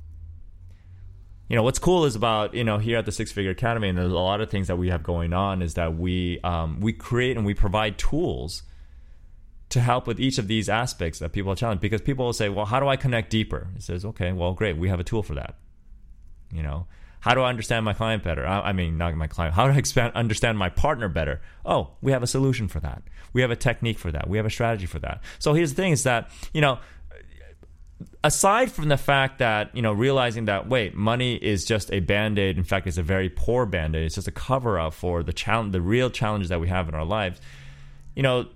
You 1.49 1.55
know, 1.55 1.63
what's 1.63 1.79
cool 1.79 2.03
is 2.05 2.15
about 2.15 2.53
you 2.53 2.63
know 2.63 2.77
here 2.77 2.97
at 2.97 3.05
the 3.05 3.11
Six 3.11 3.31
Figure 3.31 3.51
Academy, 3.51 3.89
and 3.89 3.97
there's 3.97 4.11
a 4.11 4.15
lot 4.15 4.41
of 4.41 4.49
things 4.49 4.67
that 4.67 4.75
we 4.75 4.89
have 4.89 5.03
going 5.03 5.33
on 5.33 5.61
is 5.61 5.75
that 5.75 5.95
we 5.95 6.39
um, 6.41 6.81
we 6.81 6.91
create 6.91 7.37
and 7.37 7.45
we 7.45 7.53
provide 7.53 7.97
tools 7.97 8.63
to 9.69 9.81
help 9.81 10.07
with 10.07 10.19
each 10.19 10.37
of 10.37 10.47
these 10.47 10.69
aspects 10.69 11.19
that 11.19 11.31
people 11.31 11.51
are 11.51 11.55
challenged 11.55 11.81
because 11.81 12.01
people 12.01 12.25
will 12.25 12.33
say, 12.33 12.47
well, 12.49 12.65
how 12.65 12.79
do 12.79 12.87
I 12.87 12.95
connect 12.95 13.29
deeper? 13.29 13.67
It 13.75 13.83
says, 13.83 14.05
okay, 14.05 14.31
well, 14.31 14.53
great. 14.53 14.77
We 14.77 14.87
have 14.89 14.99
a 14.99 15.03
tool 15.03 15.23
for 15.23 15.35
that. 15.35 15.55
You 16.53 16.63
know, 16.63 16.87
how 17.19 17.33
do 17.33 17.41
I 17.41 17.49
understand 17.49 17.85
my 17.85 17.93
client 17.93 18.23
better? 18.23 18.45
I, 18.45 18.69
I 18.69 18.73
mean, 18.73 18.97
not 18.97 19.13
my 19.15 19.27
client. 19.27 19.55
How 19.55 19.67
do 19.67 19.73
I 19.73 19.77
expand, 19.77 20.13
understand 20.13 20.57
my 20.57 20.69
partner 20.69 21.09
better? 21.09 21.41
Oh, 21.65 21.91
we 22.01 22.11
have 22.11 22.23
a 22.23 22.27
solution 22.27 22.67
for 22.67 22.79
that. 22.79 23.01
We 23.33 23.41
have 23.41 23.51
a 23.51 23.55
technique 23.55 23.99
for 23.99 24.11
that. 24.11 24.29
We 24.29 24.37
have 24.37 24.45
a 24.45 24.49
strategy 24.49 24.85
for 24.85 24.99
that. 24.99 25.21
So 25.39 25.53
here's 25.53 25.71
the 25.73 25.81
thing 25.81 25.91
is 25.91 26.03
that, 26.03 26.29
you 26.53 26.61
know, 26.61 26.79
aside 28.23 28.71
from 28.71 28.87
the 28.87 28.97
fact 28.97 29.39
that, 29.39 29.75
you 29.75 29.81
know, 29.81 29.91
realizing 29.91 30.45
that, 30.45 30.67
wait, 30.67 30.95
money 30.95 31.35
is 31.35 31.65
just 31.65 31.91
a 31.91 31.99
band-aid. 31.99 32.57
In 32.57 32.63
fact, 32.63 32.87
it's 32.87 32.97
a 32.97 33.03
very 33.03 33.29
poor 33.29 33.65
band-aid. 33.65 34.03
It's 34.05 34.15
just 34.15 34.27
a 34.27 34.31
cover 34.31 34.79
up 34.79 34.93
for 34.93 35.23
the 35.23 35.33
challenge, 35.33 35.71
the 35.71 35.81
real 35.81 36.09
challenges 36.09 36.49
that 36.49 36.59
we 36.59 36.67
have 36.67 36.87
in 36.87 36.95
our 36.95 37.05
lives. 37.05 37.41
You 38.15 38.23
know, 38.23 38.47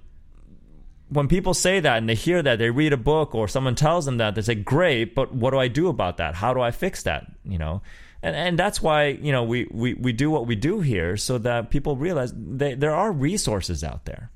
when 1.09 1.27
people 1.27 1.53
say 1.53 1.79
that 1.79 1.97
and 1.97 2.07
they 2.07 2.15
hear 2.15 2.41
that, 2.41 2.57
they 2.57 2.69
read 2.69 2.93
a 2.93 2.97
book 2.97 3.35
or 3.35 3.47
someone 3.47 3.75
tells 3.75 4.05
them 4.05 4.17
that, 4.17 4.35
they 4.35 4.41
say, 4.41 4.55
"Great, 4.55 5.13
but 5.13 5.33
what 5.33 5.51
do 5.51 5.59
I 5.59 5.67
do 5.67 5.87
about 5.89 6.17
that? 6.17 6.35
How 6.35 6.53
do 6.53 6.61
I 6.61 6.71
fix 6.71 7.03
that?" 7.03 7.25
You 7.43 7.57
know, 7.57 7.81
and 8.23 8.35
and 8.35 8.59
that's 8.59 8.81
why 8.81 9.07
you 9.07 9.31
know 9.31 9.43
we 9.43 9.67
we 9.71 9.93
we 9.95 10.13
do 10.13 10.29
what 10.29 10.47
we 10.47 10.55
do 10.55 10.81
here 10.81 11.17
so 11.17 11.37
that 11.39 11.69
people 11.69 11.95
realize 11.95 12.33
they, 12.35 12.75
there 12.75 12.93
are 12.93 13.11
resources 13.11 13.83
out 13.83 14.05
there. 14.05 14.31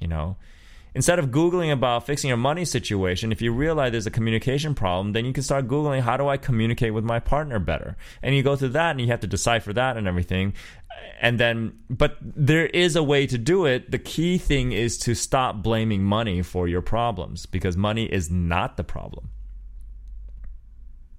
You 0.00 0.08
know, 0.08 0.36
instead 0.94 1.20
of 1.20 1.26
googling 1.26 1.72
about 1.72 2.06
fixing 2.06 2.28
your 2.28 2.36
money 2.36 2.64
situation, 2.64 3.30
if 3.30 3.40
you 3.40 3.52
realize 3.52 3.92
there's 3.92 4.06
a 4.06 4.10
communication 4.10 4.74
problem, 4.74 5.12
then 5.12 5.24
you 5.24 5.32
can 5.32 5.44
start 5.44 5.68
googling 5.68 6.00
how 6.00 6.16
do 6.16 6.26
I 6.26 6.36
communicate 6.36 6.92
with 6.92 7.04
my 7.04 7.20
partner 7.20 7.60
better, 7.60 7.96
and 8.22 8.34
you 8.34 8.42
go 8.42 8.56
through 8.56 8.70
that 8.70 8.90
and 8.90 9.00
you 9.00 9.06
have 9.08 9.20
to 9.20 9.28
decipher 9.28 9.72
that 9.72 9.96
and 9.96 10.08
everything, 10.08 10.54
and 11.20 11.38
then 11.38 11.78
but 11.88 12.16
there 12.20 12.66
is 12.66 12.96
a 12.96 13.02
way 13.02 13.28
to 13.28 13.38
do 13.38 13.66
it. 13.66 13.92
The 13.92 13.98
key 13.98 14.38
thing 14.38 14.72
is 14.72 14.98
to 14.98 15.14
stop 15.14 15.62
blaming 15.62 16.02
money 16.02 16.42
for 16.42 16.66
your 16.66 16.82
problems 16.82 17.46
because 17.46 17.76
money 17.76 18.06
is 18.06 18.30
not 18.32 18.76
the 18.76 18.84
problem. 18.84 19.28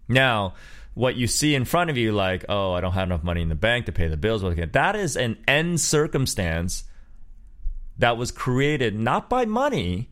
Now 0.09 0.55
what 0.93 1.15
you 1.15 1.27
see 1.27 1.55
in 1.55 1.65
front 1.65 1.89
of 1.89 1.97
you 1.97 2.11
like 2.11 2.45
oh 2.49 2.73
i 2.73 2.81
don't 2.81 2.93
have 2.93 3.07
enough 3.07 3.23
money 3.23 3.41
in 3.41 3.49
the 3.49 3.55
bank 3.55 3.85
to 3.85 3.91
pay 3.91 4.07
the 4.07 4.17
bills 4.17 4.41
that 4.41 4.95
is 4.95 5.17
an 5.17 5.37
end 5.47 5.79
circumstance 5.79 6.83
that 7.97 8.17
was 8.17 8.31
created 8.31 8.97
not 8.97 9.29
by 9.29 9.45
money 9.45 10.09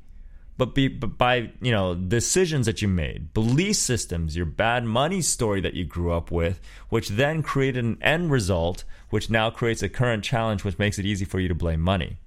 but, 0.62 0.76
be, 0.76 0.88
but 0.90 1.18
by 1.18 1.50
you 1.60 1.72
know 1.72 1.96
decisions 1.96 2.68
that 2.68 2.84
you 2.84 2.88
made, 2.88 3.34
belief 3.34 3.78
systems, 3.78 4.38
your 4.38 4.46
bad 4.46 4.84
money 4.84 5.20
story 5.20 5.60
that 5.62 5.74
you 5.74 5.86
grew 5.86 6.12
up 6.12 6.30
with, 6.30 6.62
which 6.90 7.10
then 7.10 7.42
created 7.42 7.84
an 7.84 7.98
end 8.00 8.30
result, 8.30 8.84
which 9.10 9.28
now 9.28 9.50
creates 9.50 9.82
a 9.82 9.90
current 9.90 10.24
challenge, 10.24 10.64
which 10.64 10.78
makes 10.78 11.00
it 11.00 11.06
easy 11.08 11.26
for 11.26 11.40
you 11.40 11.48
to 11.48 11.56
blame 11.56 11.82
money. 11.82 12.18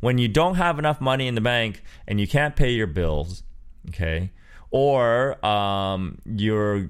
When 0.00 0.18
you 0.18 0.26
don't 0.26 0.56
have 0.56 0.80
enough 0.80 1.00
money 1.00 1.28
in 1.28 1.36
the 1.36 1.40
bank 1.40 1.84
and 2.08 2.20
you 2.20 2.26
can't 2.26 2.56
pay 2.56 2.70
your 2.70 2.88
bills, 2.88 3.44
okay, 3.90 4.32
or 4.72 5.44
um, 5.46 6.18
you're 6.24 6.88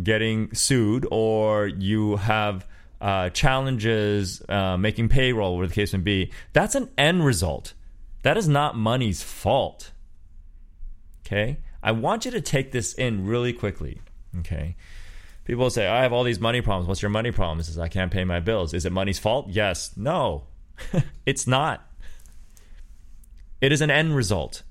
getting 0.00 0.54
sued, 0.54 1.06
or 1.10 1.66
you 1.66 2.16
have 2.16 2.66
uh, 3.00 3.30
challenges 3.30 4.42
uh, 4.48 4.76
making 4.76 5.08
payroll, 5.08 5.56
whatever 5.56 5.68
the 5.68 5.74
case 5.74 5.92
may 5.92 5.98
be, 5.98 6.32
that's 6.52 6.74
an 6.74 6.88
end 6.96 7.24
result 7.24 7.74
that 8.22 8.36
is 8.36 8.48
not 8.48 8.76
money's 8.76 9.22
fault. 9.22 9.92
Okay? 11.26 11.58
I 11.82 11.92
want 11.92 12.24
you 12.24 12.30
to 12.30 12.40
take 12.40 12.72
this 12.72 12.94
in 12.94 13.26
really 13.26 13.52
quickly. 13.52 14.00
Okay? 14.38 14.76
People 15.44 15.70
say, 15.70 15.88
I 15.88 16.02
have 16.02 16.12
all 16.12 16.22
these 16.24 16.40
money 16.40 16.60
problems. 16.60 16.88
What's 16.88 17.02
your 17.02 17.10
money 17.10 17.32
problem? 17.32 17.60
It 17.60 17.64
says, 17.64 17.78
I 17.78 17.88
can't 17.88 18.12
pay 18.12 18.24
my 18.24 18.40
bills. 18.40 18.74
Is 18.74 18.84
it 18.84 18.92
money's 18.92 19.18
fault? 19.18 19.48
Yes. 19.50 19.96
No. 19.96 20.44
it's 21.26 21.46
not. 21.46 21.84
It 23.60 23.72
is 23.72 23.80
an 23.80 23.90
end 23.90 24.14
result. 24.14 24.62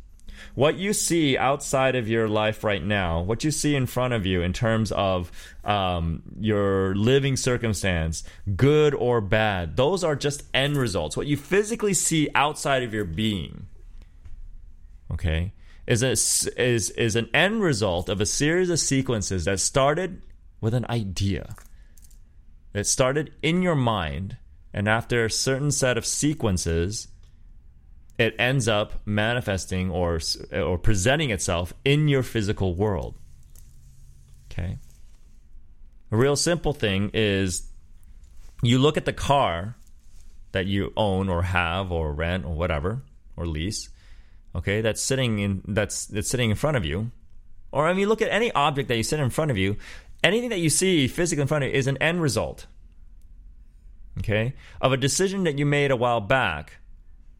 What 0.55 0.75
you 0.75 0.93
see 0.93 1.37
outside 1.37 1.95
of 1.95 2.07
your 2.07 2.27
life 2.27 2.63
right 2.63 2.83
now, 2.83 3.21
what 3.21 3.43
you 3.43 3.51
see 3.51 3.75
in 3.75 3.85
front 3.85 4.13
of 4.13 4.25
you 4.25 4.41
in 4.41 4.53
terms 4.53 4.91
of 4.91 5.31
um, 5.63 6.23
your 6.39 6.95
living 6.95 7.37
circumstance, 7.37 8.23
good 8.55 8.93
or 8.93 9.21
bad, 9.21 9.77
those 9.77 10.03
are 10.03 10.15
just 10.15 10.43
end 10.53 10.77
results. 10.77 11.15
What 11.15 11.27
you 11.27 11.37
physically 11.37 11.93
see 11.93 12.29
outside 12.35 12.83
of 12.83 12.93
your 12.93 13.05
being, 13.05 13.67
okay, 15.11 15.53
is, 15.87 16.03
a, 16.03 16.11
is, 16.11 16.89
is 16.91 17.15
an 17.15 17.29
end 17.33 17.61
result 17.61 18.09
of 18.09 18.21
a 18.21 18.25
series 18.25 18.69
of 18.69 18.79
sequences 18.79 19.45
that 19.45 19.59
started 19.59 20.21
with 20.59 20.73
an 20.73 20.85
idea. 20.89 21.55
It 22.73 22.87
started 22.87 23.33
in 23.41 23.61
your 23.61 23.75
mind, 23.75 24.37
and 24.73 24.87
after 24.87 25.25
a 25.25 25.31
certain 25.31 25.71
set 25.71 25.97
of 25.97 26.05
sequences, 26.05 27.07
it 28.21 28.35
ends 28.37 28.67
up 28.67 29.01
manifesting 29.03 29.89
or 29.89 30.19
or 30.53 30.77
presenting 30.77 31.31
itself 31.31 31.73
in 31.83 32.07
your 32.07 32.21
physical 32.21 32.75
world. 32.75 33.15
Okay. 34.51 34.77
A 36.11 36.15
real 36.15 36.35
simple 36.35 36.73
thing 36.73 37.09
is 37.13 37.63
you 38.61 38.77
look 38.77 38.95
at 38.95 39.05
the 39.05 39.13
car 39.13 39.75
that 40.51 40.67
you 40.67 40.93
own 40.95 41.29
or 41.29 41.41
have 41.41 41.91
or 41.91 42.13
rent 42.13 42.45
or 42.45 42.53
whatever 42.53 43.01
or 43.35 43.47
lease, 43.47 43.89
okay, 44.53 44.81
that's 44.81 45.01
sitting 45.01 45.39
in 45.39 45.63
that's 45.67 46.05
that's 46.05 46.29
sitting 46.29 46.51
in 46.51 46.55
front 46.55 46.77
of 46.77 46.85
you. 46.85 47.11
Or 47.71 47.87
I 47.87 47.93
mean 47.93 48.07
look 48.07 48.21
at 48.21 48.29
any 48.29 48.51
object 48.51 48.87
that 48.89 48.97
you 48.97 49.03
sit 49.03 49.19
in 49.19 49.31
front 49.31 49.49
of 49.49 49.57
you, 49.57 49.77
anything 50.23 50.49
that 50.49 50.59
you 50.59 50.69
see 50.69 51.07
physically 51.07 51.41
in 51.41 51.47
front 51.47 51.63
of 51.63 51.71
you 51.71 51.75
is 51.75 51.87
an 51.87 51.97
end 51.97 52.21
result. 52.21 52.67
Okay? 54.19 54.53
Of 54.79 54.93
a 54.93 54.97
decision 54.97 55.45
that 55.45 55.57
you 55.57 55.65
made 55.65 55.89
a 55.89 55.95
while 55.95 56.21
back. 56.21 56.80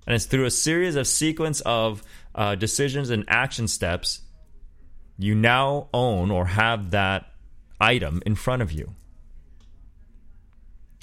And 0.06 0.16
it's 0.16 0.26
through 0.26 0.45
a 0.45 0.52
series 0.52 0.95
of 0.95 1.08
sequence 1.08 1.62
of 1.62 2.04
uh, 2.34 2.56
decisions 2.56 3.10
and 3.10 3.24
action 3.28 3.68
steps 3.68 4.22
you 5.18 5.36
now 5.36 5.88
own 5.93 6.32
or 6.32 6.45
have 6.45 6.91
that 6.91 7.28
item 7.80 8.22
in 8.26 8.36
front 8.36 8.62
of 8.62 8.72
you. 8.72 8.95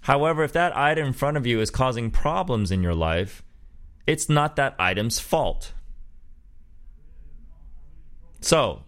However, 0.02 0.42
if 0.42 0.52
that 0.54 0.76
item 0.76 1.08
in 1.08 1.12
front 1.12 1.36
of 1.36 1.46
you 1.46 1.60
is 1.60 1.70
causing 1.70 2.10
problems 2.10 2.70
in 2.70 2.82
your 2.82 2.94
life, 2.94 3.42
it's 4.06 4.28
not 4.28 4.56
that 4.56 4.74
item's 4.78 5.18
fault. 5.18 5.72
So, 8.40 8.82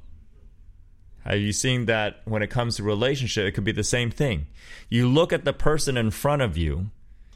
have 1.25 1.39
you 1.39 1.53
seen 1.53 1.87
that 1.87 2.23
when 2.25 2.43
it 2.43 2.49
comes 2.49 2.77
to 2.77 2.83
relationship, 2.83 3.47
it 3.47 3.53
could 3.53 3.65
be 3.65 3.73
the 3.73 3.85
same 3.85 4.11
thing? 4.11 4.47
You 4.89 5.09
look 5.09 5.33
at 5.33 5.45
the 5.45 5.53
person 5.53 5.97
in 5.97 6.11
front 6.11 6.43
of 6.43 6.57
you 6.57 6.91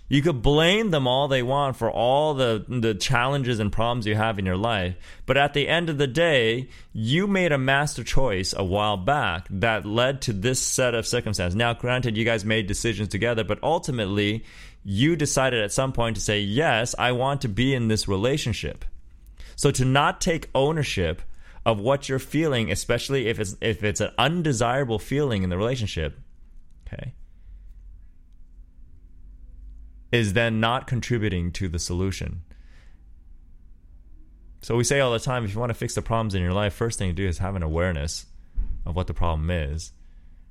you 0.08 0.20
could 0.20 0.42
blame 0.42 0.90
them 0.90 1.06
all 1.06 1.28
they 1.28 1.42
want 1.42 1.76
for 1.76 1.90
all 1.90 2.34
the, 2.34 2.64
the 2.68 2.94
challenges 2.94 3.58
and 3.58 3.72
problems 3.72 4.06
you 4.06 4.14
have 4.14 4.38
in 4.38 4.44
your 4.44 4.56
life. 4.56 4.96
But 5.24 5.38
at 5.38 5.54
the 5.54 5.66
end 5.66 5.88
of 5.88 5.96
the 5.96 6.06
day, 6.06 6.68
you 6.92 7.26
made 7.26 7.52
a 7.52 7.58
master 7.58 8.04
choice 8.04 8.52
a 8.56 8.64
while 8.64 8.98
back 8.98 9.46
that 9.50 9.86
led 9.86 10.20
to 10.22 10.32
this 10.32 10.60
set 10.60 10.94
of 10.94 11.06
circumstances. 11.06 11.56
Now, 11.56 11.72
granted, 11.72 12.16
you 12.16 12.24
guys 12.24 12.44
made 12.44 12.66
decisions 12.66 13.08
together, 13.08 13.44
but 13.44 13.62
ultimately, 13.62 14.44
you 14.84 15.16
decided 15.16 15.62
at 15.62 15.72
some 15.72 15.92
point 15.92 16.16
to 16.16 16.22
say, 16.22 16.40
Yes, 16.40 16.94
I 16.98 17.12
want 17.12 17.40
to 17.40 17.48
be 17.48 17.74
in 17.74 17.88
this 17.88 18.06
relationship. 18.06 18.84
So 19.56 19.70
to 19.70 19.84
not 19.84 20.20
take 20.20 20.50
ownership 20.54 21.22
of 21.64 21.80
what 21.80 22.08
you're 22.08 22.18
feeling, 22.18 22.70
especially 22.70 23.28
if 23.28 23.40
it's 23.40 23.56
if 23.62 23.82
it's 23.82 24.00
an 24.00 24.10
undesirable 24.18 24.98
feeling 24.98 25.42
in 25.42 25.50
the 25.50 25.56
relationship, 25.56 26.18
okay, 26.86 27.14
is 30.14 30.34
then 30.34 30.60
not 30.60 30.86
contributing 30.86 31.50
to 31.50 31.68
the 31.68 31.78
solution. 31.78 32.42
So 34.62 34.76
we 34.76 34.84
say 34.84 35.00
all 35.00 35.12
the 35.12 35.18
time 35.18 35.44
if 35.44 35.52
you 35.52 35.58
want 35.58 35.70
to 35.70 35.74
fix 35.74 35.96
the 35.96 36.02
problems 36.02 36.36
in 36.36 36.42
your 36.42 36.52
life, 36.52 36.72
first 36.72 37.00
thing 37.00 37.10
to 37.10 37.12
do 37.12 37.26
is 37.26 37.38
have 37.38 37.56
an 37.56 37.64
awareness 37.64 38.26
of 38.86 38.94
what 38.94 39.08
the 39.08 39.12
problem 39.12 39.50
is, 39.50 39.90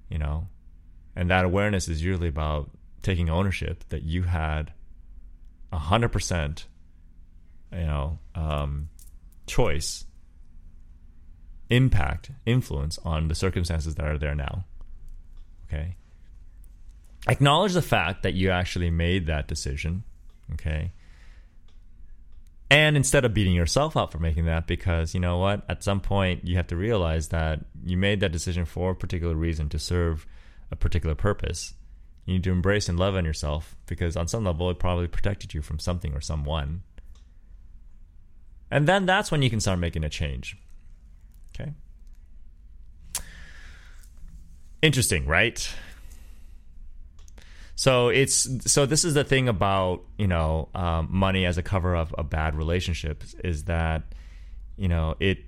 you 0.10 0.18
know. 0.18 0.50
And 1.16 1.30
that 1.30 1.46
awareness 1.46 1.88
is 1.88 2.04
usually 2.04 2.28
about 2.28 2.72
taking 3.02 3.30
ownership 3.30 3.86
that 3.88 4.04
you 4.04 4.24
had 4.24 4.74
a 5.72 5.78
hundred 5.78 6.10
percent, 6.10 6.68
you 7.72 7.86
know, 7.86 8.20
um, 8.36 8.90
choice, 9.48 10.04
impact, 11.70 12.32
influence 12.46 13.00
on 13.06 13.30
the 13.30 13.36
circumstances 13.36 13.96
that 13.96 14.06
are 14.06 14.18
there 14.18 14.36
now. 14.36 14.66
Okay 15.66 15.96
acknowledge 17.28 17.74
the 17.74 17.82
fact 17.82 18.24
that 18.24 18.34
you 18.34 18.50
actually 18.52 18.90
made 18.90 19.28
that 19.28 19.48
decision, 19.48 20.04
okay? 20.54 20.92
And 22.70 22.98
instead 22.98 23.24
of 23.24 23.34
beating 23.34 23.54
yourself 23.54 23.96
up 23.96 24.12
for 24.12 24.20
making 24.20 24.46
that, 24.46 24.66
because 24.66 25.14
you 25.14 25.20
know 25.20 25.38
what, 25.38 25.64
at 25.70 25.84
some 25.84 26.00
point 26.00 26.48
you 26.48 26.56
have 26.58 26.68
to 26.68 26.76
realize 26.76 27.28
that 27.28 27.60
you 27.86 27.98
made 27.98 28.20
that 28.22 28.32
decision 28.32 28.66
for 28.66 28.92
a 28.92 28.96
particular 28.96 29.36
reason 29.36 29.70
to 29.70 29.80
serve 29.80 30.26
a 30.72 30.76
particular 30.76 31.14
purpose. 31.14 31.76
You 32.26 32.34
need 32.34 32.44
to 32.46 32.52
embrace 32.52 32.90
and 32.90 32.98
love 32.98 33.16
on 33.16 33.26
yourself 33.26 33.76
because 33.86 34.18
on 34.18 34.28
some 34.28 34.44
level 34.44 34.70
it 34.70 34.80
probably 34.80 35.08
protected 35.08 35.54
you 35.54 35.62
from 35.62 35.78
something 35.78 36.14
or 36.14 36.22
someone. 36.22 36.82
And 38.72 38.88
then 38.88 39.06
that's 39.06 39.30
when 39.30 39.44
you 39.44 39.52
can 39.52 39.60
start 39.60 39.78
making 39.78 40.04
a 40.04 40.10
change. 40.10 40.58
Okay? 41.54 41.74
Interesting, 44.82 45.28
right? 45.28 45.70
So 47.76 48.10
it's 48.10 48.72
so 48.72 48.86
this 48.86 49.04
is 49.04 49.14
the 49.14 49.24
thing 49.24 49.50
about 49.50 50.04
you 50.18 50.28
know 50.28 50.70
um, 50.76 51.08
money 51.10 51.46
as 51.46 51.58
a 51.58 51.64
cover 51.64 51.96
of 51.96 52.14
a 52.18 52.24
bad 52.24 52.56
relationship 52.56 53.24
is 53.44 53.66
that 53.66 54.04
you 54.78 54.88
know 54.88 55.16
it. 55.20 55.40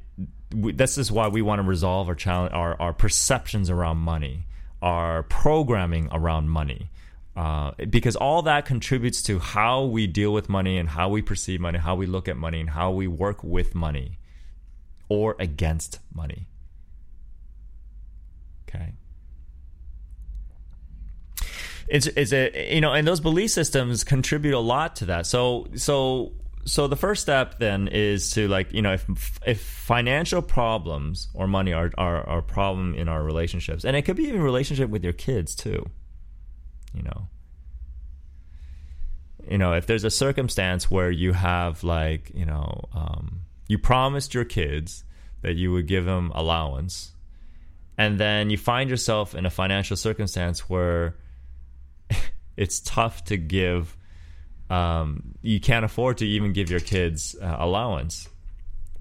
We, 0.53 0.71
this 0.71 0.97
is 0.97 1.11
why 1.11 1.27
we 1.27 1.41
want 1.41 1.59
to 1.59 1.67
resolve 1.67 2.07
our 2.07 2.15
challenge, 2.15 2.53
our 2.53 2.79
our 2.81 2.93
perceptions 2.93 3.69
around 3.69 3.97
money, 3.97 4.45
our 4.81 5.23
programming 5.23 6.09
around 6.11 6.49
money, 6.49 6.89
uh, 7.35 7.71
because 7.89 8.15
all 8.15 8.41
that 8.43 8.65
contributes 8.65 9.21
to 9.23 9.39
how 9.39 9.83
we 9.83 10.07
deal 10.07 10.33
with 10.33 10.49
money 10.49 10.77
and 10.77 10.89
how 10.89 11.09
we 11.09 11.21
perceive 11.21 11.59
money, 11.59 11.77
how 11.77 11.95
we 11.95 12.07
look 12.07 12.27
at 12.27 12.37
money, 12.37 12.59
and 12.59 12.71
how 12.71 12.91
we 12.91 13.07
work 13.07 13.43
with 13.43 13.75
money 13.75 14.17
or 15.09 15.35
against 15.39 15.99
money. 16.13 16.47
Okay 18.67 18.93
it's 21.87 22.07
it's 22.07 22.33
a 22.33 22.73
you 22.73 22.81
know, 22.81 22.93
and 22.93 23.07
those 23.07 23.19
belief 23.19 23.51
systems 23.51 24.03
contribute 24.03 24.57
a 24.57 24.59
lot 24.59 24.97
to 24.97 25.05
that. 25.05 25.25
So 25.25 25.67
so 25.75 26.33
so 26.65 26.87
the 26.87 26.95
first 26.95 27.21
step 27.21 27.59
then 27.59 27.87
is 27.87 28.31
to 28.31 28.47
like 28.47 28.73
you 28.73 28.81
know 28.81 28.93
if 28.93 29.39
if 29.45 29.61
financial 29.61 30.41
problems 30.41 31.27
or 31.33 31.47
money 31.47 31.73
are 31.73 31.91
are, 31.97 32.27
are 32.27 32.39
a 32.39 32.43
problem 32.43 32.95
in 32.95 33.07
our 33.07 33.23
relationships, 33.23 33.85
and 33.85 33.95
it 33.95 34.01
could 34.01 34.15
be 34.15 34.23
even 34.23 34.41
relationship 34.41 34.89
with 34.89 35.03
your 35.03 35.13
kids 35.13 35.55
too. 35.55 35.85
You 36.93 37.03
know, 37.03 37.27
you 39.49 39.57
know 39.59 39.73
if 39.73 39.85
there's 39.85 40.03
a 40.03 40.09
circumstance 40.09 40.89
where 40.89 41.11
you 41.11 41.33
have 41.33 41.83
like 41.83 42.31
you 42.33 42.45
know 42.45 42.85
um, 42.93 43.41
you 43.67 43.77
promised 43.77 44.33
your 44.33 44.45
kids 44.45 45.03
that 45.43 45.53
you 45.53 45.71
would 45.71 45.85
give 45.85 46.05
them 46.05 46.31
allowance, 46.33 47.11
and 47.95 48.19
then 48.19 48.49
you 48.49 48.57
find 48.57 48.89
yourself 48.89 49.35
in 49.35 49.45
a 49.45 49.51
financial 49.51 49.95
circumstance 49.95 50.67
where 50.67 51.15
it's 52.57 52.79
tough 52.79 53.23
to 53.25 53.37
give. 53.37 53.97
Um, 54.69 55.35
you 55.41 55.59
can't 55.59 55.85
afford 55.85 56.17
to 56.17 56.27
even 56.27 56.53
give 56.53 56.69
your 56.69 56.79
kids 56.79 57.35
uh, 57.41 57.55
allowance, 57.59 58.27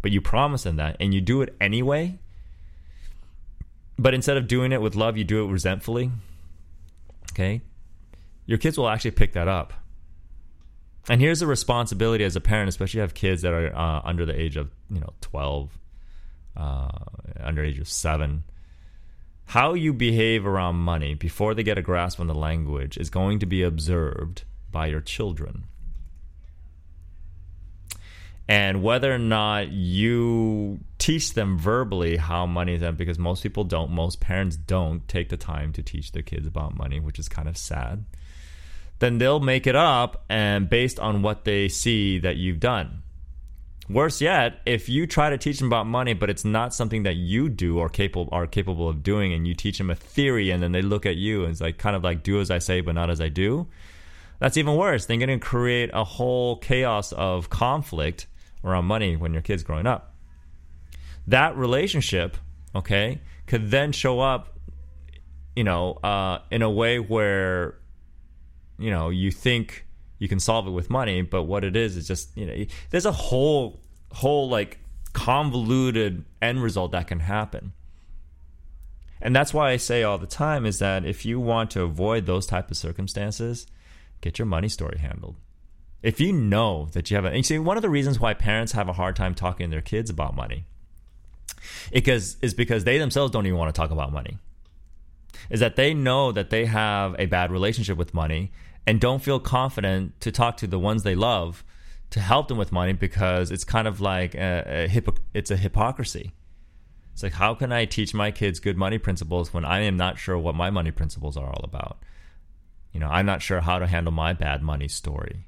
but 0.03 0.13
you 0.13 0.21
promise 0.21 0.65
them 0.65 0.77
that, 0.77 0.97
and 1.01 1.15
you 1.15 1.21
do 1.21 1.43
it 1.43 1.55
anyway. 1.61 2.19
But 3.99 4.13
instead 4.15 4.37
of 4.37 4.49
doing 4.49 4.73
it 4.73 4.81
with 4.83 4.95
love, 4.95 5.17
you 5.17 5.25
do 5.25 5.45
it 5.45 5.51
resentfully. 5.51 6.11
Okay, 7.33 7.63
your 8.47 8.59
kids 8.59 8.77
will 8.77 8.89
actually 8.89 9.13
pick 9.13 9.33
that 9.33 9.49
up. 9.49 9.73
And 11.09 11.21
here's 11.21 11.41
the 11.41 11.47
responsibility 11.47 12.25
as 12.25 12.35
a 12.35 12.41
parent, 12.41 12.69
especially 12.69 12.89
if 12.89 12.95
you 12.95 13.01
have 13.03 13.15
kids 13.15 13.43
that 13.43 13.53
are 13.53 13.75
uh, 13.75 14.01
under 14.05 14.27
the 14.27 14.39
age 14.39 14.57
of 14.57 14.71
you 14.91 15.01
know 15.01 15.13
twelve, 15.21 15.79
uh, 16.57 16.89
under 17.41 17.65
age 17.65 17.79
of 17.79 17.89
seven 17.89 18.45
how 19.47 19.75
you 19.75 19.93
behave 19.93 20.47
around 20.47 20.77
money 20.77 21.15
before 21.15 21.55
they 21.55 21.63
get 21.63 21.79
a 21.79 21.83
grasp 21.83 22.19
on 22.19 22.27
the 22.27 22.35
language 22.35 22.97
is 22.97 23.11
going 23.11 23.39
to 23.39 23.47
be 23.47 23.63
observed 23.63 24.45
by 24.71 24.87
your 24.87 25.01
children. 25.01 25.65
And 28.47 28.83
whether 28.83 29.15
or 29.15 29.19
not 29.19 29.73
you 29.73 30.81
teach 30.99 31.33
them 31.33 31.59
verbally 31.59 32.19
how 32.19 32.45
money 32.45 32.75
is 32.75 32.83
because 32.97 33.19
most 33.19 33.43
people 33.43 33.65
don't, 33.65 33.91
most 33.91 34.21
parents 34.21 34.57
don't 34.57 35.07
take 35.09 35.31
the 35.31 35.37
time 35.39 35.73
to 35.75 35.83
teach 35.83 36.13
their 36.13 36.23
kids 36.23 36.47
about 36.47 36.77
money, 36.77 37.01
which 37.01 37.19
is 37.19 37.29
kind 37.29 37.49
of 37.49 37.57
sad, 37.57 38.05
then 38.99 39.17
they'll 39.19 39.41
make 39.41 39.67
it 39.67 39.77
up 39.77 40.25
and 40.29 40.69
based 40.69 40.99
on 40.99 41.23
what 41.23 41.45
they 41.45 41.69
see 41.69 42.19
that 42.19 42.37
you've 42.37 42.61
done. 42.61 43.04
Worse 43.89 44.23
yet, 44.23 44.61
if 44.65 44.89
you 44.89 45.07
try 45.07 45.29
to 45.29 45.37
teach 45.37 45.59
them 45.59 45.69
about 45.69 45.87
money, 45.87 46.15
but 46.15 46.31
it's 46.31 46.45
not 46.45 46.73
something 46.73 47.03
that 47.03 47.17
you 47.17 47.51
do 47.51 47.79
or 47.79 47.91
capable 47.91 48.31
are 48.33 48.47
capable 48.47 48.89
of 48.89 49.03
doing, 49.03 49.35
and 49.35 49.47
you 49.47 49.55
teach 49.55 49.77
them 49.77 49.91
a 49.91 49.95
theory, 49.95 50.51
and 50.51 50.63
then 50.63 50.73
they 50.73 50.81
look 50.81 51.05
at 51.05 51.17
you 51.17 51.43
and 51.43 51.53
it's 51.53 51.61
like 51.61 51.77
kind 51.77 51.95
of 51.95 52.03
like 52.03 52.23
do 52.23 52.41
as 52.41 52.51
I 52.51 52.59
say, 52.61 52.81
but 52.81 52.95
not 52.95 53.11
as 53.11 53.21
I 53.21 53.29
do. 53.29 53.67
That's 54.39 54.57
even 54.57 54.77
worse. 54.77 55.07
They're 55.07 55.19
going 55.19 55.29
to 55.29 55.39
create 55.39 55.91
a 55.93 56.05
whole 56.05 56.57
chaos 56.57 57.13
of 57.13 57.51
conflict 57.51 58.27
around 58.65 58.87
money 58.87 59.17
when 59.17 59.33
your 59.33 59.43
kid's 59.43 59.63
growing 59.63 59.87
up. 59.87 60.15
That 61.27 61.57
relationship, 61.57 62.37
okay, 62.75 63.21
could 63.47 63.71
then 63.71 63.93
show 63.93 64.21
up, 64.21 64.59
you 65.55 65.65
know, 65.65 65.95
uh, 66.03 66.39
in 66.51 66.63
a 66.63 66.71
way 66.71 66.99
where, 66.99 67.77
you 68.79 68.91
know, 68.91 69.11
you 69.11 69.31
think 69.31 69.87
you 70.25 70.29
can 70.29 70.41
solve 70.41 70.67
it 70.67 70.71
with 70.71 70.89
money 70.89 71.21
but 71.21 71.43
what 71.43 71.65
it 71.65 71.77
is 71.77 71.99
is 71.99 72.09
just 72.09 72.35
you 72.35 72.47
know 72.47 72.65
there's 72.89 73.05
a 73.05 73.13
whole 73.13 73.79
whole 74.11 74.49
like 74.49 74.79
convoluted 75.13 76.25
end 76.41 76.63
result 76.63 76.93
that 76.93 77.07
can 77.07 77.21
happen. 77.21 77.73
And 79.21 79.37
that's 79.37 79.55
why 79.55 79.71
i 79.71 79.77
say 79.77 80.03
all 80.03 80.19
the 80.19 80.27
time 80.27 80.65
is 80.67 80.79
that 80.79 81.05
if 81.05 81.25
you 81.25 81.39
want 81.39 81.71
to 81.73 81.83
avoid 81.83 82.25
those 82.25 82.47
type 82.47 82.71
of 82.71 82.77
circumstances 82.77 83.67
get 84.23 84.39
your 84.39 84.47
money 84.47 84.69
story 84.69 84.99
handled. 84.99 85.37
If 86.03 86.21
you 86.21 86.33
know 86.33 86.89
that 86.93 87.11
you 87.11 87.17
have 87.17 87.27
a 87.27 87.29
and 87.29 87.37
you 87.39 87.43
see 87.43 87.59
one 87.59 87.77
of 87.77 87.83
the 87.83 87.91
reasons 87.91 88.19
why 88.19 88.33
parents 88.33 88.73
have 88.73 88.89
a 88.89 88.95
hard 88.95 89.15
time 89.15 89.35
talking 89.35 89.67
to 89.67 89.71
their 89.71 89.83
kids 89.83 90.09
about 90.09 90.35
money 90.35 90.65
because 91.93 92.39
is 92.41 92.55
because 92.55 92.85
they 92.85 92.97
themselves 92.99 93.31
don't 93.31 93.47
even 93.47 93.59
want 93.59 93.75
to 93.75 93.79
talk 93.79 93.91
about 93.91 94.11
money. 94.11 94.39
Is 95.51 95.61
that 95.61 95.77
they 95.77 95.93
know 95.93 96.33
that 96.33 96.49
they 96.49 96.65
have 96.65 97.15
a 97.19 97.27
bad 97.27 97.51
relationship 97.51 97.99
with 97.99 98.15
money 98.15 98.53
and 98.87 99.01
don't 99.01 99.23
feel 99.23 99.41
confident 99.41 100.21
to 100.21 100.31
talk 100.31 100.57
to 100.59 100.67
the 100.67 100.79
ones 100.79 101.03
they 101.03 101.15
love 101.15 101.65
to 102.11 102.21
help 102.21 102.49
them 102.49 102.59
with 102.59 102.71
money 102.71 102.93
because 102.93 103.51
it's 103.51 103.65
kind 103.65 103.89
of 103.89 104.01
like 104.01 104.35
a, 104.35 104.85
a 104.85 104.89
hypo- 104.89 105.17
it's 105.33 105.51
a 105.51 105.57
hypocrisy. 105.57 106.33
It's 107.13 107.23
like 107.23 107.33
how 107.33 107.55
can 107.55 107.73
I 107.73 107.85
teach 107.87 108.15
my 108.15 108.31
kids 108.31 108.61
good 108.61 108.77
money 108.77 108.99
principles 108.99 109.53
when 109.53 109.65
I 109.65 109.81
am 109.81 109.97
not 109.97 110.19
sure 110.19 110.39
what 110.39 110.55
my 110.55 110.71
money 110.71 110.91
principles 110.91 111.37
are 111.37 111.47
all 111.47 111.65
about? 111.65 111.99
You 112.93 113.01
know, 113.01 113.09
I'm 113.09 113.27
not 113.27 113.43
sure 113.43 113.61
how 113.61 113.79
to 113.79 113.87
handle 113.87 114.13
my 114.13 114.33
bad 114.33 114.63
money 114.63 114.89
story. 114.89 115.47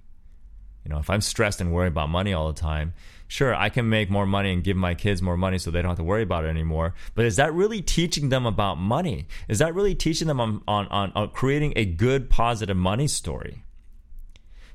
You 0.84 0.90
know, 0.90 0.98
if 0.98 1.10
I'm 1.10 1.20
stressed 1.20 1.60
and 1.60 1.72
worried 1.72 1.88
about 1.88 2.08
money 2.08 2.32
all 2.32 2.48
the 2.48 2.60
time, 2.60 2.94
sure, 3.28 3.54
I 3.54 3.68
can 3.68 3.88
make 3.88 4.10
more 4.10 4.26
money 4.26 4.52
and 4.52 4.62
give 4.62 4.76
my 4.76 4.94
kids 4.94 5.22
more 5.22 5.36
money 5.36 5.58
so 5.58 5.70
they 5.70 5.82
don't 5.82 5.90
have 5.90 5.98
to 5.98 6.04
worry 6.04 6.22
about 6.22 6.44
it 6.44 6.48
anymore. 6.48 6.94
But 7.14 7.24
is 7.24 7.36
that 7.36 7.52
really 7.52 7.82
teaching 7.82 8.28
them 8.28 8.46
about 8.46 8.76
money? 8.76 9.26
Is 9.48 9.58
that 9.58 9.74
really 9.74 9.94
teaching 9.94 10.28
them 10.28 10.40
on, 10.40 10.62
on, 10.66 10.86
on, 10.88 11.12
on 11.14 11.30
creating 11.30 11.72
a 11.76 11.84
good, 11.84 12.30
positive 12.30 12.76
money 12.76 13.08
story? 13.08 13.62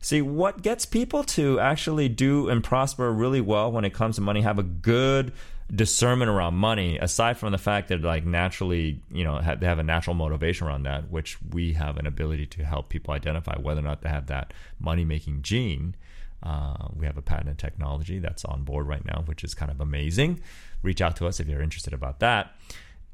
See, 0.04 0.22
what 0.22 0.64
gets 0.64 0.86
people 0.86 1.24
to 1.26 1.60
actually 1.60 2.10
do 2.10 2.50
and 2.50 2.64
prosper 2.64 3.12
really 3.12 3.42
well 3.42 3.72
when 3.72 3.86
it 3.86 3.94
comes 3.94 4.16
to 4.16 4.22
money, 4.22 4.42
have 4.42 4.58
a 4.58 4.64
good 4.64 5.32
discernment 5.74 6.30
around 6.30 6.56
money, 6.56 6.98
aside 6.98 7.38
from 7.38 7.52
the 7.52 7.58
fact 7.58 7.90
that 7.90 8.02
like 8.02 8.26
naturally, 8.26 9.00
you 9.12 9.24
know, 9.24 9.38
have, 9.38 9.60
they 9.60 9.68
have 9.68 9.80
a 9.80 9.84
natural 9.84 10.16
motivation 10.16 10.68
around 10.68 10.84
that, 10.84 11.10
which 11.10 11.38
we 11.52 11.74
have 11.74 11.98
an 11.98 12.08
ability 12.08 12.48
to 12.48 12.66
help 12.66 12.90
people 12.90 13.14
identify 13.14 13.56
whether 13.60 13.80
or 13.80 13.84
not 13.84 14.02
they 14.02 14.10
have 14.10 14.28
that 14.28 14.54
money 14.80 15.06
making 15.06 15.44
gene. 15.44 15.96
Uh, 16.44 16.88
we 16.96 17.06
have 17.06 17.18
a 17.18 17.22
patented 17.22 17.58
technology 17.58 18.20
that's 18.20 18.44
on 18.46 18.64
board 18.64 18.88
right 18.88 19.06
now, 19.06 19.24
which 19.26 19.44
is 19.44 19.54
kind 19.54 19.72
of 19.72 19.80
amazing. 19.80 20.42
Reach 20.82 21.02
out 21.02 21.16
to 21.18 21.28
us 21.28 21.40
if 21.40 21.48
you're 21.48 21.62
interested 21.62 21.94
about 21.94 22.20
that. 22.20 22.56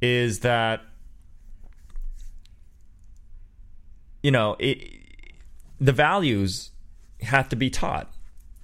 Is 0.01 0.39
that 0.41 0.81
you 4.23 4.31
know 4.31 4.55
it, 4.59 4.77
the 5.79 5.91
values 5.91 6.71
have 7.21 7.49
to 7.49 7.55
be 7.55 7.69
taught. 7.69 8.13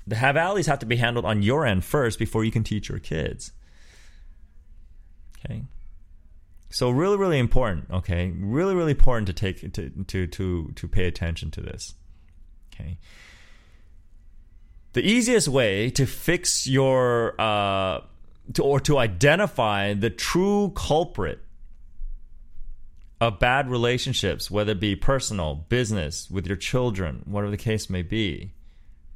The 0.06 0.16
values 0.16 0.68
have 0.68 0.80
to 0.80 0.86
be 0.86 0.98
handled 0.98 1.26
on 1.26 1.42
your 1.42 1.66
end 1.66 1.84
first 1.86 2.20
before 2.20 2.44
you 2.44 2.52
can 2.52 2.64
teach 2.64 2.90
your 2.90 3.00
kids. 3.00 3.52
Okay. 5.46 5.64
So 6.70 6.90
really, 6.90 7.18
really 7.18 7.40
important. 7.40 7.86
Okay, 7.92 8.34
really, 8.36 8.74
really 8.74 8.92
important 8.92 9.28
to 9.28 9.34
take 9.34 9.74
to 9.74 9.90
to 9.90 10.28
to 10.28 10.72
to 10.76 10.88
pay 10.88 11.06
attention 11.06 11.52
to 11.52 11.62
this. 11.62 11.94
Okay. 12.74 12.98
The 14.94 15.02
easiest 15.02 15.48
way 15.48 15.90
to 15.92 16.06
fix 16.06 16.68
your 16.68 17.40
uh, 17.40 18.02
to, 18.54 18.64
or 18.64 18.80
to 18.82 18.98
identify 18.98 19.94
the 19.94 20.10
true 20.10 20.72
culprit 20.76 21.40
of 23.20 23.40
bad 23.40 23.70
relationships, 23.70 24.52
whether 24.52 24.74
it 24.74 24.80
be 24.80 24.96
personal, 24.96 25.56
business, 25.56 26.30
with 26.30 26.46
your 26.46 26.58
children, 26.58 27.24
whatever 27.26 27.52
the 27.52 27.58
case 27.58 27.90
may 27.90 28.02
be, 28.02 28.54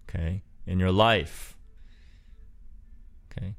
okay, 0.08 0.44
in 0.66 0.80
your 0.80 0.92
life, 0.92 1.56
okay, 3.32 3.56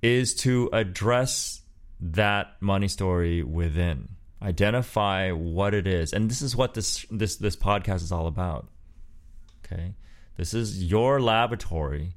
is 0.00 0.34
to 0.36 0.70
address 0.72 1.62
that 2.00 2.56
money 2.60 2.88
story 2.88 3.42
within. 3.42 4.08
Identify 4.40 5.32
what 5.32 5.74
it 5.74 5.86
is. 5.86 6.12
And 6.12 6.30
this 6.30 6.42
is 6.42 6.54
what 6.54 6.74
this 6.74 7.04
this 7.10 7.36
this 7.36 7.56
podcast 7.56 8.02
is 8.02 8.12
all 8.12 8.28
about. 8.28 8.68
Okay? 9.64 9.94
This 10.38 10.54
is 10.54 10.84
your 10.84 11.20
laboratory 11.20 12.14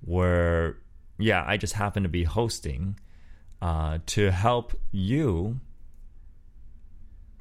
where, 0.00 0.78
yeah, 1.18 1.44
I 1.44 1.56
just 1.56 1.74
happen 1.74 2.04
to 2.04 2.08
be 2.08 2.22
hosting 2.22 3.00
uh, 3.60 3.98
to 4.06 4.30
help 4.30 4.78
you 4.92 5.58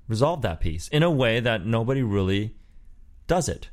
resolve 0.08 0.42
that 0.42 0.60
piece 0.60 0.88
in 0.88 1.04
a 1.04 1.12
way 1.12 1.40
that 1.40 1.68
nobody 1.68 2.02
really 2.02 2.56
does 3.28 3.48
it. 3.48 3.70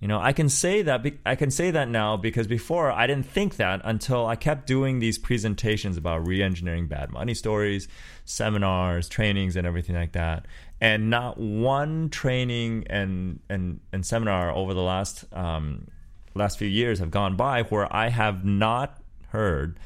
You 0.00 0.08
know, 0.08 0.18
I 0.18 0.32
can 0.32 0.48
say 0.48 0.80
that 0.80 1.06
I 1.26 1.34
can 1.34 1.50
say 1.50 1.70
that 1.72 1.86
now 1.86 2.16
because 2.16 2.46
before 2.46 2.90
I 2.90 3.06
didn't 3.06 3.26
think 3.26 3.56
that 3.56 3.82
until 3.84 4.26
I 4.26 4.34
kept 4.34 4.66
doing 4.66 4.98
these 4.98 5.18
presentations 5.18 5.98
about 5.98 6.26
re-engineering 6.26 6.86
bad 6.86 7.10
money 7.10 7.34
stories, 7.34 7.86
seminars, 8.24 9.10
trainings 9.10 9.56
and 9.56 9.66
everything 9.66 9.94
like 9.94 10.12
that. 10.12 10.46
And 10.80 11.10
not 11.10 11.38
one 11.38 12.08
training 12.08 12.86
and 12.88 13.40
and 13.50 13.80
and 13.92 14.06
seminar 14.06 14.50
over 14.50 14.72
the 14.72 14.82
last 14.82 15.26
um, 15.34 15.88
last 16.34 16.58
few 16.58 16.68
years 16.68 16.98
have 17.00 17.10
gone 17.10 17.36
by 17.36 17.64
where 17.64 17.94
I 17.94 18.08
have 18.08 18.42
not 18.42 19.02
heard 19.28 19.78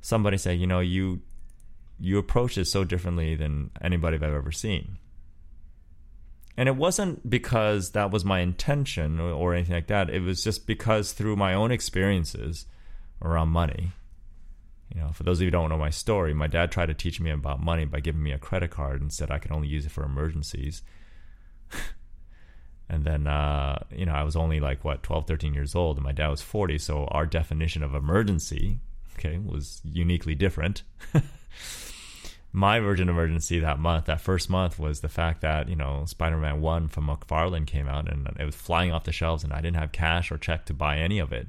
somebody 0.00 0.38
say, 0.38 0.54
you 0.54 0.66
know, 0.66 0.80
you 0.80 1.20
you 2.00 2.16
approach 2.16 2.56
it 2.56 2.64
so 2.64 2.84
differently 2.84 3.34
than 3.34 3.70
anybody 3.82 4.16
I've 4.16 4.22
ever 4.22 4.50
seen. 4.50 4.96
And 6.56 6.68
it 6.68 6.76
wasn't 6.76 7.28
because 7.28 7.90
that 7.90 8.10
was 8.10 8.24
my 8.24 8.40
intention 8.40 9.18
or, 9.18 9.54
anything 9.54 9.74
like 9.74 9.88
that. 9.88 10.08
It 10.08 10.20
was 10.20 10.44
just 10.44 10.66
because 10.66 11.12
through 11.12 11.36
my 11.36 11.52
own 11.52 11.72
experiences 11.72 12.66
around 13.20 13.48
money, 13.48 13.92
you 14.94 15.00
know, 15.00 15.10
for 15.12 15.24
those 15.24 15.38
of 15.38 15.42
you 15.42 15.46
who 15.48 15.52
don't 15.52 15.70
know 15.70 15.78
my 15.78 15.90
story, 15.90 16.32
my 16.32 16.46
dad 16.46 16.70
tried 16.70 16.86
to 16.86 16.94
teach 16.94 17.20
me 17.20 17.30
about 17.30 17.60
money 17.60 17.84
by 17.84 17.98
giving 17.98 18.22
me 18.22 18.30
a 18.30 18.38
credit 18.38 18.70
card 18.70 19.00
and 19.00 19.12
said 19.12 19.30
I 19.30 19.38
could 19.38 19.50
only 19.50 19.66
use 19.66 19.84
it 19.84 19.90
for 19.90 20.04
emergencies. 20.04 20.82
and 22.88 23.04
then, 23.04 23.26
uh, 23.26 23.82
you 23.90 24.06
know, 24.06 24.12
I 24.12 24.22
was 24.22 24.36
only 24.36 24.60
like, 24.60 24.84
what, 24.84 25.02
12, 25.02 25.26
13 25.26 25.54
years 25.54 25.74
old, 25.74 25.96
and 25.96 26.04
my 26.04 26.12
dad 26.12 26.28
was 26.28 26.42
40. 26.42 26.78
So 26.78 27.06
our 27.06 27.26
definition 27.26 27.82
of 27.82 27.96
emergency, 27.96 28.78
okay, 29.18 29.38
was 29.38 29.80
uniquely 29.84 30.36
different. 30.36 30.84
my 32.56 32.78
Virgin 32.78 33.08
Emergency 33.08 33.58
that 33.58 33.80
month, 33.80 34.04
that 34.04 34.20
first 34.20 34.48
month, 34.48 34.78
was 34.78 35.00
the 35.00 35.08
fact 35.08 35.40
that 35.40 35.68
you 35.68 35.74
know 35.74 36.04
Spider-Man 36.06 36.60
One 36.60 36.86
from 36.86 37.08
McFarlane 37.08 37.66
came 37.66 37.88
out 37.88 38.08
and 38.08 38.28
it 38.38 38.44
was 38.44 38.54
flying 38.54 38.92
off 38.92 39.02
the 39.02 39.12
shelves, 39.12 39.42
and 39.42 39.52
I 39.52 39.60
didn't 39.60 39.76
have 39.76 39.90
cash 39.90 40.30
or 40.30 40.38
check 40.38 40.64
to 40.66 40.72
buy 40.72 40.98
any 40.98 41.18
of 41.18 41.32
it. 41.32 41.48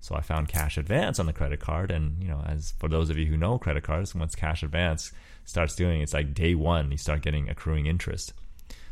So 0.00 0.14
I 0.14 0.22
found 0.22 0.48
cash 0.48 0.78
advance 0.78 1.18
on 1.18 1.26
the 1.26 1.34
credit 1.34 1.60
card, 1.60 1.90
and 1.90 2.22
you 2.22 2.28
know, 2.28 2.42
as 2.46 2.72
for 2.78 2.88
those 2.88 3.10
of 3.10 3.18
you 3.18 3.26
who 3.26 3.36
know 3.36 3.58
credit 3.58 3.84
cards, 3.84 4.14
once 4.14 4.34
cash 4.34 4.62
advance 4.62 5.12
starts 5.44 5.76
doing, 5.76 6.00
it's 6.00 6.14
like 6.14 6.32
day 6.32 6.54
one, 6.54 6.90
you 6.90 6.96
start 6.96 7.20
getting 7.20 7.50
accruing 7.50 7.84
interest. 7.84 8.32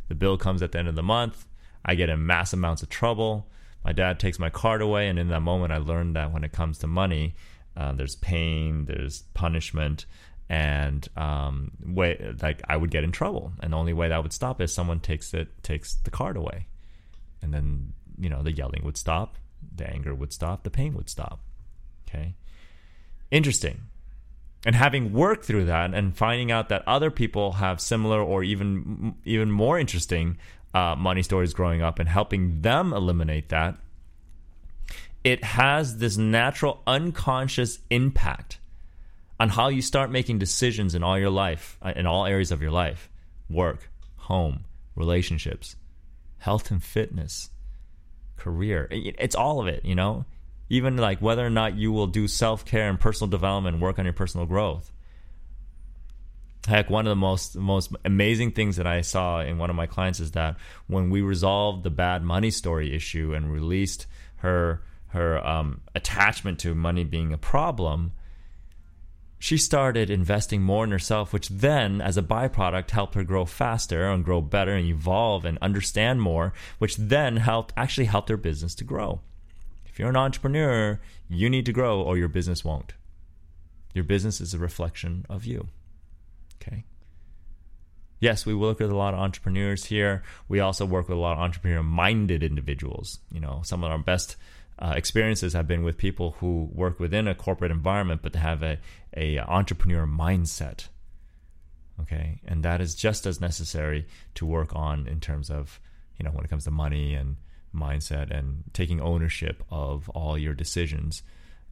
The 0.08 0.14
bill 0.14 0.36
comes 0.36 0.62
at 0.62 0.72
the 0.72 0.78
end 0.78 0.88
of 0.88 0.94
the 0.94 1.02
month. 1.02 1.46
I 1.86 1.94
get 1.94 2.10
in 2.10 2.26
mass 2.26 2.52
amounts 2.52 2.82
of 2.82 2.90
trouble. 2.90 3.48
My 3.82 3.92
dad 3.92 4.20
takes 4.20 4.38
my 4.38 4.50
card 4.50 4.82
away, 4.82 5.08
and 5.08 5.18
in 5.18 5.28
that 5.28 5.40
moment, 5.40 5.72
I 5.72 5.78
learned 5.78 6.16
that 6.16 6.32
when 6.32 6.44
it 6.44 6.52
comes 6.52 6.76
to 6.78 6.86
money, 6.86 7.34
uh, 7.76 7.92
there's 7.92 8.16
pain, 8.16 8.84
there's 8.84 9.22
punishment, 9.32 10.04
and 10.50 11.08
um, 11.16 11.70
way 11.86 12.34
like 12.42 12.60
I 12.68 12.76
would 12.76 12.90
get 12.90 13.04
in 13.04 13.12
trouble, 13.12 13.52
and 13.60 13.72
the 13.72 13.76
only 13.76 13.92
way 13.92 14.08
that 14.08 14.22
would 14.22 14.32
stop 14.32 14.60
is 14.60 14.74
someone 14.74 14.98
takes 14.98 15.32
it 15.32 15.48
takes 15.62 15.94
the 15.94 16.10
card 16.10 16.36
away, 16.36 16.66
and 17.40 17.54
then 17.54 17.92
you 18.18 18.28
know 18.28 18.42
the 18.42 18.52
yelling 18.52 18.82
would 18.84 18.96
stop, 18.96 19.36
the 19.76 19.88
anger 19.88 20.12
would 20.12 20.32
stop, 20.32 20.64
the 20.64 20.70
pain 20.70 20.92
would 20.94 21.08
stop. 21.08 21.40
Okay, 22.08 22.34
interesting. 23.30 23.82
And 24.66 24.74
having 24.74 25.12
worked 25.14 25.44
through 25.46 25.66
that 25.66 25.94
and 25.94 26.14
finding 26.14 26.50
out 26.50 26.68
that 26.68 26.82
other 26.86 27.10
people 27.10 27.52
have 27.52 27.80
similar 27.80 28.20
or 28.20 28.42
even 28.42 29.14
even 29.24 29.52
more 29.52 29.78
interesting 29.78 30.36
uh, 30.74 30.96
money 30.98 31.22
stories 31.22 31.54
growing 31.54 31.80
up 31.80 32.00
and 32.00 32.08
helping 32.08 32.60
them 32.62 32.92
eliminate 32.92 33.50
that, 33.50 33.76
it 35.22 35.44
has 35.44 35.98
this 35.98 36.16
natural 36.16 36.82
unconscious 36.88 37.78
impact 37.88 38.59
on 39.40 39.48
how 39.48 39.68
you 39.68 39.80
start 39.80 40.10
making 40.10 40.38
decisions 40.38 40.94
in 40.94 41.02
all 41.02 41.18
your 41.18 41.30
life, 41.30 41.78
uh, 41.80 41.94
in 41.96 42.06
all 42.06 42.26
areas 42.26 42.52
of 42.52 42.60
your 42.60 42.70
life 42.70 43.08
work, 43.48 43.90
home, 44.16 44.64
relationships, 44.94 45.74
health 46.38 46.70
and 46.70 46.84
fitness, 46.84 47.50
career. 48.36 48.86
It's 48.90 49.34
all 49.34 49.60
of 49.60 49.66
it, 49.66 49.84
you 49.84 49.94
know? 49.94 50.26
Even 50.68 50.98
like 50.98 51.20
whether 51.20 51.44
or 51.44 51.50
not 51.50 51.74
you 51.74 51.90
will 51.90 52.06
do 52.06 52.28
self 52.28 52.64
care 52.64 52.88
and 52.88 53.00
personal 53.00 53.30
development 53.30 53.80
work 53.80 53.98
on 53.98 54.04
your 54.04 54.12
personal 54.12 54.46
growth. 54.46 54.92
Heck, 56.68 56.90
one 56.90 57.06
of 57.06 57.10
the 57.10 57.16
most 57.16 57.56
most 57.56 57.90
amazing 58.04 58.52
things 58.52 58.76
that 58.76 58.86
I 58.86 59.00
saw 59.00 59.40
in 59.40 59.56
one 59.56 59.70
of 59.70 59.74
my 59.74 59.86
clients 59.86 60.20
is 60.20 60.32
that 60.32 60.56
when 60.86 61.08
we 61.08 61.22
resolved 61.22 61.82
the 61.82 61.90
bad 61.90 62.22
money 62.22 62.50
story 62.50 62.94
issue 62.94 63.32
and 63.34 63.50
released 63.50 64.06
her 64.36 64.82
her 65.08 65.44
um, 65.44 65.80
attachment 65.96 66.60
to 66.60 66.74
money 66.74 67.02
being 67.02 67.32
a 67.32 67.38
problem, 67.38 68.12
she 69.42 69.56
started 69.56 70.10
investing 70.10 70.60
more 70.60 70.84
in 70.84 70.90
herself, 70.90 71.32
which 71.32 71.48
then, 71.48 72.02
as 72.02 72.18
a 72.18 72.22
byproduct, 72.22 72.90
helped 72.90 73.14
her 73.14 73.24
grow 73.24 73.46
faster 73.46 74.06
and 74.06 74.22
grow 74.22 74.42
better 74.42 74.74
and 74.74 74.86
evolve 74.86 75.46
and 75.46 75.56
understand 75.62 76.20
more, 76.20 76.52
which 76.76 76.96
then 76.96 77.38
helped 77.38 77.72
actually 77.74 78.04
helped 78.04 78.28
her 78.28 78.36
business 78.36 78.74
to 78.74 78.84
grow. 78.84 79.22
If 79.86 79.98
you're 79.98 80.10
an 80.10 80.16
entrepreneur, 80.16 81.00
you 81.30 81.48
need 81.48 81.64
to 81.66 81.72
grow 81.72 82.02
or 82.02 82.18
your 82.18 82.28
business 82.28 82.66
won't. 82.66 82.92
Your 83.94 84.04
business 84.04 84.42
is 84.42 84.52
a 84.52 84.58
reflection 84.58 85.24
of 85.30 85.46
you. 85.46 85.68
Okay. 86.60 86.84
Yes, 88.20 88.44
we 88.44 88.54
work 88.54 88.78
with 88.78 88.90
a 88.90 88.96
lot 88.96 89.14
of 89.14 89.20
entrepreneurs 89.20 89.86
here. 89.86 90.22
We 90.48 90.60
also 90.60 90.84
work 90.84 91.08
with 91.08 91.16
a 91.16 91.20
lot 91.20 91.38
of 91.38 91.38
entrepreneur 91.38 91.82
minded 91.82 92.42
individuals. 92.42 93.20
You 93.32 93.40
know, 93.40 93.62
some 93.64 93.84
of 93.84 93.90
our 93.90 93.98
best 93.98 94.36
uh, 94.80 94.94
experiences 94.96 95.52
have 95.52 95.68
been 95.68 95.82
with 95.82 95.98
people 95.98 96.36
who 96.40 96.68
work 96.72 96.98
within 96.98 97.28
a 97.28 97.34
corporate 97.34 97.70
environment 97.70 98.22
but 98.22 98.34
have 98.34 98.62
a, 98.62 98.78
a 99.16 99.38
entrepreneur 99.38 100.06
mindset 100.06 100.88
Okay. 102.02 102.40
And 102.46 102.62
that 102.64 102.80
is 102.80 102.94
just 102.94 103.26
as 103.26 103.40
necessary 103.40 104.06
to 104.34 104.46
work 104.46 104.74
on 104.74 105.06
in 105.06 105.20
terms 105.20 105.50
of, 105.50 105.80
you 106.18 106.24
know, 106.24 106.30
when 106.30 106.44
it 106.44 106.48
comes 106.48 106.64
to 106.64 106.70
money 106.70 107.14
and 107.14 107.36
mindset 107.74 108.36
and 108.36 108.64
taking 108.72 109.00
ownership 109.00 109.62
of 109.70 110.08
all 110.10 110.38
your 110.38 110.54
decisions 110.54 111.22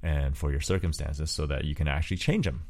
and 0.03 0.37
for 0.37 0.51
your 0.51 0.61
circumstances 0.61 1.31
so 1.31 1.47
that 1.47 1.65
you 1.65 1.75
can 1.75 1.89
actually 1.89 2.17
change 2.17 2.45
them. 2.45 2.67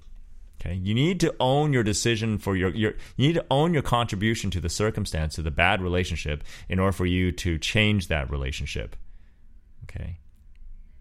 Okay, 0.60 0.74
you 0.74 0.92
need 0.92 1.20
to 1.20 1.32
own 1.38 1.72
your 1.72 1.84
decision 1.84 2.36
for 2.36 2.56
your, 2.56 2.70
your 2.70 2.92
you 3.16 3.28
need 3.28 3.34
to 3.34 3.46
own 3.48 3.72
your 3.72 3.82
contribution 3.82 4.50
to 4.50 4.60
the 4.60 4.68
circumstance 4.68 5.36
to 5.36 5.42
the 5.42 5.52
bad 5.52 5.80
relationship 5.80 6.42
in 6.68 6.80
order 6.80 6.90
for 6.90 7.06
you 7.06 7.30
to 7.30 7.58
change 7.58 8.08
that 8.08 8.28
relationship. 8.28 8.96
Okay. 9.84 10.18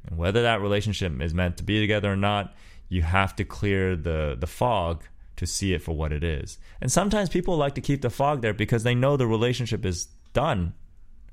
And 0.07 0.17
whether 0.17 0.41
that 0.41 0.61
relationship 0.61 1.21
is 1.21 1.33
meant 1.33 1.57
to 1.57 1.63
be 1.63 1.79
together 1.79 2.11
or 2.11 2.15
not, 2.15 2.55
you 2.89 3.01
have 3.01 3.35
to 3.35 3.43
clear 3.43 3.95
the 3.95 4.35
the 4.39 4.47
fog 4.47 5.03
to 5.35 5.45
see 5.45 5.73
it 5.73 5.81
for 5.81 5.95
what 5.95 6.11
it 6.11 6.23
is. 6.23 6.57
And 6.81 6.91
sometimes 6.91 7.29
people 7.29 7.57
like 7.57 7.75
to 7.75 7.81
keep 7.81 8.01
the 8.01 8.09
fog 8.09 8.41
there 8.41 8.53
because 8.53 8.83
they 8.83 8.95
know 8.95 9.17
the 9.17 9.27
relationship 9.27 9.85
is 9.85 10.07
done 10.33 10.73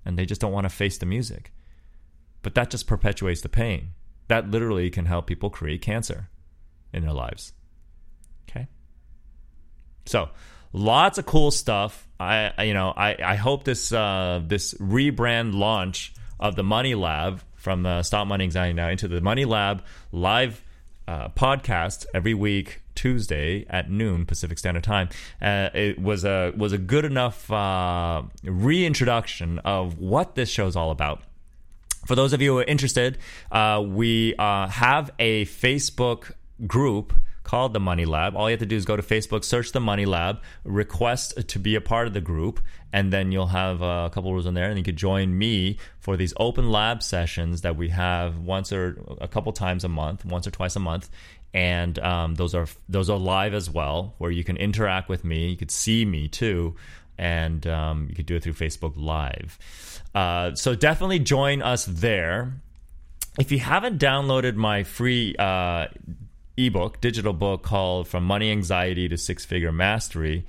and 0.05 0.18
they 0.18 0.27
just 0.27 0.41
don't 0.41 0.53
want 0.53 0.64
to 0.64 0.70
face 0.70 0.99
the 0.99 1.07
music. 1.07 1.53
But 2.43 2.55
that 2.55 2.70
just 2.70 2.87
perpetuates 2.87 3.41
the 3.41 3.49
pain. 3.49 3.93
That 4.29 4.51
literally 4.51 4.91
can 4.91 5.07
help 5.07 5.27
people 5.27 5.49
create 5.49 5.81
cancer 5.81 6.29
in 6.93 7.03
their 7.03 7.12
lives. 7.12 7.53
Okay? 8.49 8.68
So, 10.05 10.29
lots 10.72 11.16
of 11.16 11.25
cool 11.25 11.51
stuff. 11.51 12.07
I, 12.20 12.64
you 12.64 12.75
know, 12.75 12.93
I, 12.95 13.16
I 13.22 13.35
hope 13.37 13.64
this 13.64 13.93
uh, 13.93 14.43
this 14.47 14.75
rebrand 14.75 15.55
launch 15.55 16.12
of 16.39 16.57
the 16.57 16.62
Money 16.62 16.95
Lab 16.95 17.41
from 17.64 17.86
uh, 17.86 18.02
Stop 18.02 18.26
Money 18.26 18.44
Anxiety 18.44 18.74
Now 18.74 18.90
into 18.90 19.08
the 19.08 19.22
Money 19.22 19.46
Lab 19.46 19.82
live 20.12 20.62
uh, 21.08 21.30
podcast 21.30 22.04
every 22.14 22.34
week 22.34 22.82
Tuesday 22.94 23.64
at 23.70 23.90
noon 23.90 24.26
Pacific 24.26 24.58
Standard 24.58 24.84
Time. 24.84 25.08
Uh, 25.40 25.70
it 25.72 25.98
was 25.98 26.24
a 26.24 26.52
was 26.54 26.72
a 26.72 26.78
good 26.78 27.06
enough 27.06 27.50
uh, 27.50 28.22
reintroduction 28.44 29.58
of 29.60 29.98
what 29.98 30.34
this 30.34 30.50
show 30.50 30.66
is 30.66 30.76
all 30.76 30.90
about. 30.90 31.22
For 32.06 32.14
those 32.14 32.34
of 32.34 32.42
you 32.42 32.52
who 32.52 32.58
are 32.58 32.64
interested, 32.64 33.16
uh, 33.50 33.82
we 33.84 34.34
uh, 34.36 34.68
have 34.68 35.10
a 35.18 35.46
Facebook 35.46 36.32
group 36.66 37.14
called 37.45 37.72
the 37.72 37.80
Money 37.80 38.05
Lab. 38.05 38.34
All 38.34 38.49
you 38.49 38.55
have 38.55 38.61
to 38.61 38.66
do 38.66 38.74
is 38.74 38.84
go 38.84 38.97
to 38.97 39.03
Facebook, 39.03 39.45
search 39.45 39.72
the 39.72 39.80
Money 39.80 40.07
Lab, 40.07 40.42
request 40.64 41.47
to 41.47 41.59
be 41.59 41.76
a 41.76 41.80
part 41.80 42.07
of 42.07 42.14
the 42.14 42.20
group, 42.20 42.61
and 42.92 43.12
then 43.12 43.30
you'll 43.30 43.49
have 43.49 43.82
a 43.82 44.11
couple 44.12 44.32
rules 44.32 44.47
in 44.47 44.55
there, 44.55 44.68
and 44.68 44.78
you 44.78 44.84
could 44.84 44.97
join 44.97 45.36
me 45.36 45.78
for 46.01 46.16
these 46.16 46.34
open 46.38 46.70
lab 46.70 47.03
sessions 47.03 47.61
that 47.61 47.76
we 47.76 47.90
have 47.90 48.38
once 48.38 48.72
or 48.72 48.99
a 49.20 49.28
couple 49.28 49.53
times 49.53 49.84
a 49.84 49.88
month, 49.88 50.24
once 50.24 50.47
or 50.47 50.51
twice 50.51 50.74
a 50.74 50.80
month. 50.80 51.11
And 51.53 51.99
um, 52.01 52.34
those 52.34 52.55
are 52.55 52.66
those 52.88 53.09
are 53.09 53.18
live 53.18 53.55
as 53.55 53.70
well, 53.70 54.14
where 54.18 54.30
you 54.30 54.42
can 54.42 54.57
interact 54.57 55.09
with 55.09 55.22
me. 55.22 55.49
You 55.51 55.57
could 55.57 55.70
see 55.70 56.05
me 56.05 56.26
too, 56.26 56.74
and 57.16 57.64
um, 57.66 58.07
you 58.09 58.16
could 58.16 58.26
do 58.26 58.34
it 58.36 58.42
through 58.42 58.55
Facebook 58.55 58.95
Live. 58.97 59.59
Uh, 60.14 60.55
so 60.55 60.74
definitely 60.74 61.20
join 61.20 61.62
us 61.62 61.84
there. 61.84 62.55
If 63.38 63.53
you 63.53 63.59
haven't 63.59 64.01
downloaded 64.01 64.55
my 64.55 64.84
free 64.84 65.36
uh, 65.36 65.88
ebook, 66.57 67.00
digital 67.00 67.32
book 67.32 67.62
called 67.62 68.09
From 68.09 68.24
Money 68.24 68.50
Anxiety 68.50 69.09
to 69.09 69.16
Six 69.16 69.44
Figure 69.44 69.70
Mastery, 69.72 70.44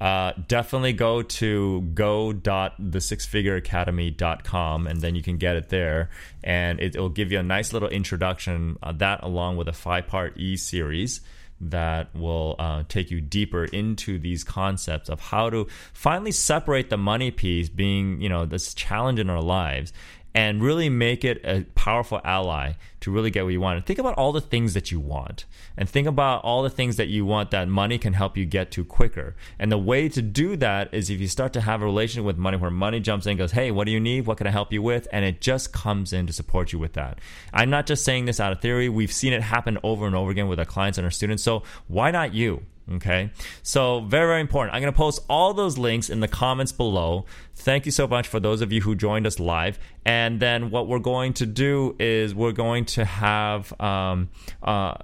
uh, 0.00 0.32
definitely 0.48 0.92
go 0.92 1.22
to 1.22 1.82
go.thesixfigureacademy.com 1.94 4.86
and 4.86 5.00
then 5.00 5.14
you 5.14 5.22
can 5.22 5.38
get 5.38 5.56
it 5.56 5.68
there. 5.68 6.10
And 6.42 6.80
it, 6.80 6.96
will 6.96 7.08
give 7.08 7.32
you 7.32 7.38
a 7.38 7.42
nice 7.42 7.72
little 7.72 7.88
introduction, 7.88 8.78
uh, 8.82 8.92
that 8.92 9.22
along 9.22 9.56
with 9.56 9.68
a 9.68 9.72
five 9.72 10.06
part 10.06 10.36
e 10.36 10.56
series 10.56 11.20
that 11.60 12.14
will 12.14 12.56
uh, 12.58 12.82
take 12.88 13.10
you 13.10 13.20
deeper 13.20 13.64
into 13.64 14.18
these 14.18 14.44
concepts 14.44 15.08
of 15.08 15.20
how 15.20 15.50
to 15.50 15.66
finally 15.92 16.32
separate 16.32 16.90
the 16.90 16.96
money 16.96 17.30
piece 17.30 17.68
being 17.68 18.20
you 18.20 18.28
know 18.28 18.44
this 18.44 18.74
challenge 18.74 19.20
in 19.20 19.30
our 19.30 19.40
lives 19.40 19.92
and 20.34 20.62
really 20.62 20.88
make 20.88 21.24
it 21.24 21.40
a 21.44 21.64
powerful 21.74 22.20
ally 22.24 22.72
to 23.00 23.10
really 23.10 23.30
get 23.30 23.44
what 23.44 23.52
you 23.52 23.60
want. 23.60 23.76
And 23.76 23.86
think 23.86 23.98
about 23.98 24.14
all 24.16 24.32
the 24.32 24.40
things 24.40 24.74
that 24.74 24.90
you 24.90 24.98
want, 24.98 25.44
and 25.76 25.88
think 25.88 26.08
about 26.08 26.42
all 26.42 26.62
the 26.62 26.70
things 26.70 26.96
that 26.96 27.06
you 27.06 27.24
want 27.24 27.50
that 27.52 27.68
money 27.68 27.98
can 27.98 28.14
help 28.14 28.36
you 28.36 28.44
get 28.44 28.70
to 28.72 28.84
quicker. 28.84 29.36
And 29.58 29.70
the 29.70 29.78
way 29.78 30.08
to 30.08 30.22
do 30.22 30.56
that 30.56 30.92
is 30.92 31.10
if 31.10 31.20
you 31.20 31.28
start 31.28 31.52
to 31.52 31.60
have 31.60 31.82
a 31.82 31.84
relationship 31.84 32.24
with 32.24 32.36
money 32.36 32.56
where 32.56 32.70
money 32.70 33.00
jumps 33.00 33.26
in 33.26 33.30
and 33.30 33.38
goes, 33.38 33.52
Hey, 33.52 33.70
what 33.70 33.84
do 33.84 33.92
you 33.92 34.00
need? 34.00 34.26
What 34.26 34.38
can 34.38 34.46
I 34.46 34.50
help 34.50 34.72
you 34.72 34.82
with? 34.82 35.06
And 35.12 35.24
it 35.24 35.40
just 35.40 35.72
comes 35.72 36.12
in 36.12 36.26
to 36.26 36.32
support 36.32 36.72
you 36.72 36.78
with 36.78 36.94
that. 36.94 37.20
I'm 37.52 37.70
not 37.70 37.86
just 37.86 38.04
saying 38.04 38.24
this 38.24 38.40
out 38.40 38.52
of 38.52 38.60
theory, 38.60 38.88
we've 38.88 39.12
seen 39.12 39.32
it 39.32 39.42
happen 39.42 39.78
over 39.82 40.06
and 40.06 40.16
over 40.16 40.30
again 40.30 40.48
with 40.48 40.58
our 40.58 40.64
clients 40.64 40.98
and 40.98 41.04
our 41.04 41.10
students. 41.10 41.42
So 41.42 41.62
why 41.86 42.10
not 42.10 42.34
you? 42.34 42.62
Okay. 42.92 43.30
So, 43.62 44.00
very, 44.00 44.26
very 44.28 44.40
important. 44.42 44.74
I'm 44.74 44.82
going 44.82 44.92
to 44.92 44.96
post 44.96 45.24
all 45.28 45.54
those 45.54 45.78
links 45.78 46.10
in 46.10 46.20
the 46.20 46.28
comments 46.28 46.70
below. 46.70 47.24
Thank 47.54 47.86
you 47.86 47.92
so 47.92 48.06
much 48.06 48.28
for 48.28 48.40
those 48.40 48.60
of 48.60 48.72
you 48.72 48.82
who 48.82 48.94
joined 48.94 49.26
us 49.26 49.40
live. 49.40 49.78
And 50.04 50.38
then, 50.38 50.70
what 50.70 50.86
we're 50.86 50.98
going 50.98 51.32
to 51.34 51.46
do 51.46 51.96
is 51.98 52.34
we're 52.34 52.52
going 52.52 52.84
to 52.86 53.04
have, 53.06 53.78
um, 53.80 54.28
uh, 54.62 54.94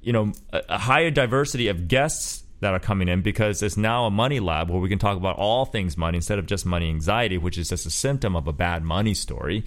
you 0.00 0.12
know, 0.12 0.32
a, 0.52 0.62
a 0.70 0.78
higher 0.78 1.10
diversity 1.10 1.68
of 1.68 1.86
guests 1.86 2.44
that 2.60 2.72
are 2.72 2.80
coming 2.80 3.08
in 3.08 3.20
because 3.20 3.62
it's 3.62 3.76
now 3.76 4.06
a 4.06 4.10
money 4.10 4.40
lab 4.40 4.70
where 4.70 4.80
we 4.80 4.88
can 4.88 4.98
talk 4.98 5.16
about 5.16 5.36
all 5.36 5.66
things 5.66 5.98
money 5.98 6.16
instead 6.16 6.38
of 6.38 6.46
just 6.46 6.64
money 6.64 6.88
anxiety, 6.88 7.36
which 7.36 7.58
is 7.58 7.68
just 7.68 7.84
a 7.84 7.90
symptom 7.90 8.36
of 8.36 8.46
a 8.46 8.52
bad 8.52 8.84
money 8.84 9.12
story 9.12 9.64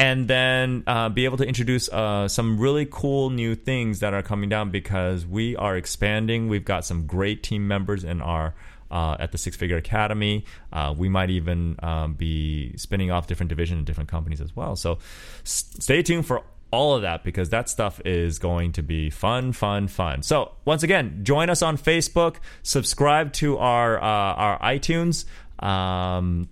and 0.00 0.28
then 0.28 0.82
uh, 0.86 1.10
be 1.10 1.26
able 1.26 1.36
to 1.36 1.44
introduce 1.44 1.90
uh, 1.90 2.26
some 2.26 2.58
really 2.58 2.88
cool 2.90 3.28
new 3.28 3.54
things 3.54 4.00
that 4.00 4.14
are 4.14 4.22
coming 4.22 4.48
down 4.48 4.70
because 4.70 5.26
we 5.26 5.54
are 5.56 5.76
expanding. 5.76 6.48
We've 6.48 6.64
got 6.64 6.86
some 6.86 7.06
great 7.06 7.42
team 7.42 7.68
members 7.68 8.02
in 8.02 8.22
our 8.22 8.54
uh, 8.90 9.18
at 9.20 9.30
the 9.30 9.36
Six 9.36 9.58
Figure 9.58 9.76
Academy. 9.76 10.46
Uh, 10.72 10.94
we 10.96 11.10
might 11.10 11.28
even 11.28 11.76
um, 11.82 12.14
be 12.14 12.74
spinning 12.78 13.10
off 13.10 13.26
different 13.26 13.50
divisions 13.50 13.76
and 13.76 13.86
different 13.86 14.08
companies 14.08 14.40
as 14.40 14.56
well. 14.56 14.74
So 14.74 15.00
stay 15.44 16.02
tuned 16.02 16.24
for 16.24 16.44
all 16.70 16.94
of 16.94 17.02
that 17.02 17.22
because 17.22 17.50
that 17.50 17.68
stuff 17.68 18.00
is 18.06 18.38
going 18.38 18.72
to 18.72 18.82
be 18.82 19.10
fun, 19.10 19.52
fun, 19.52 19.86
fun. 19.86 20.22
So 20.22 20.52
once 20.64 20.82
again, 20.82 21.20
join 21.24 21.50
us 21.50 21.60
on 21.60 21.76
Facebook, 21.76 22.36
subscribe 22.62 23.34
to 23.34 23.58
our 23.58 23.98
uh, 23.98 24.02
our 24.02 24.58
iTunes. 24.60 25.26
Um, 25.62 26.48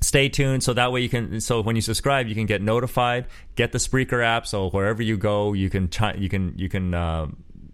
stay 0.00 0.28
tuned 0.28 0.62
so 0.62 0.72
that 0.72 0.92
way 0.92 1.00
you 1.00 1.08
can 1.08 1.40
so 1.40 1.60
when 1.60 1.76
you 1.76 1.82
subscribe 1.82 2.26
you 2.26 2.34
can 2.34 2.46
get 2.46 2.62
notified 2.62 3.26
get 3.54 3.72
the 3.72 3.78
spreaker 3.78 4.24
app. 4.24 4.46
So 4.46 4.70
wherever 4.70 5.02
you 5.02 5.16
go 5.16 5.52
you 5.52 5.68
can 5.70 5.90
you 6.16 6.28
can 6.28 6.54
you 6.56 6.68
can 6.68 6.94
uh, 6.94 7.26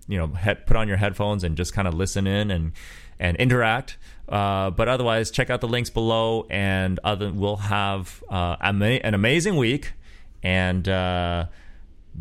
you 0.09 0.19
know 0.19 0.29
head, 0.29 0.67
put 0.67 0.77
on 0.77 0.89
your 0.89 0.97
headphones 0.97 1.45
and 1.45 1.57
just 1.57 1.73
kind 1.73 1.87
of 1.87 1.95
listen 1.95 2.27
in 2.27 2.51
and 2.51 2.73
and 3.19 3.37
interact. 3.37 3.97
Uh, 4.29 4.71
but 4.71 4.89
otherwise 4.89 5.31
check 5.31 5.51
out 5.51 5.61
the 5.61 5.69
links 5.69 5.91
below 5.91 6.47
and 6.51 6.99
other 7.05 7.31
we'll 7.31 7.57
have 7.57 8.23
uh, 8.29 8.57
ama- 8.61 9.01
an 9.03 9.15
amazing 9.15 9.57
week. 9.57 9.93
And 10.43 10.89
uh, 10.89 11.47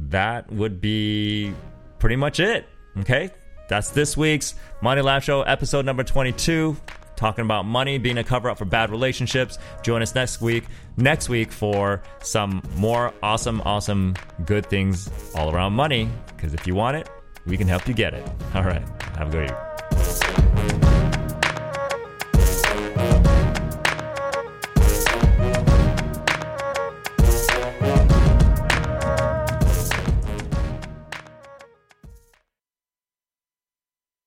that 0.10 0.52
would 0.52 0.82
be 0.82 1.54
pretty 2.00 2.16
much 2.16 2.40
it. 2.40 2.68
Okay? 3.00 3.32
That's 3.68 3.90
this 3.90 4.16
week's 4.16 4.56
money 4.82 5.02
lab 5.02 5.24
show 5.24 5.42
episode 5.42 5.86
number 5.86 6.04
22 6.04 6.78
talking 7.16 7.44
about 7.44 7.66
money 7.66 7.98
being 7.98 8.18
a 8.18 8.24
cover 8.24 8.50
up 8.50 8.58
for 8.58 8.66
bad 8.66 8.90
relationships. 8.90 9.58
Join 9.84 10.02
us 10.02 10.16
next 10.16 10.42
week, 10.42 10.66
next 10.98 11.30
week 11.30 11.52
for 11.52 12.02
some 12.22 12.62
more 12.76 13.14
awesome, 13.24 13.62
awesome, 13.62 14.16
good 14.46 14.66
things 14.66 15.10
all 15.36 15.54
around 15.54 15.74
money. 15.74 16.10
Because 16.36 16.54
if 16.54 16.68
you 16.68 16.76
want 16.76 16.98
it, 16.98 17.10
we 17.46 17.58
can 17.58 17.68
help 17.68 17.88
you 17.88 17.94
get 17.94 18.14
it. 18.14 18.28
All 18.54 18.64
right. 18.64 18.84
Have 19.18 19.30
a 19.30 19.32
good 19.32 19.50
week. 19.50 19.75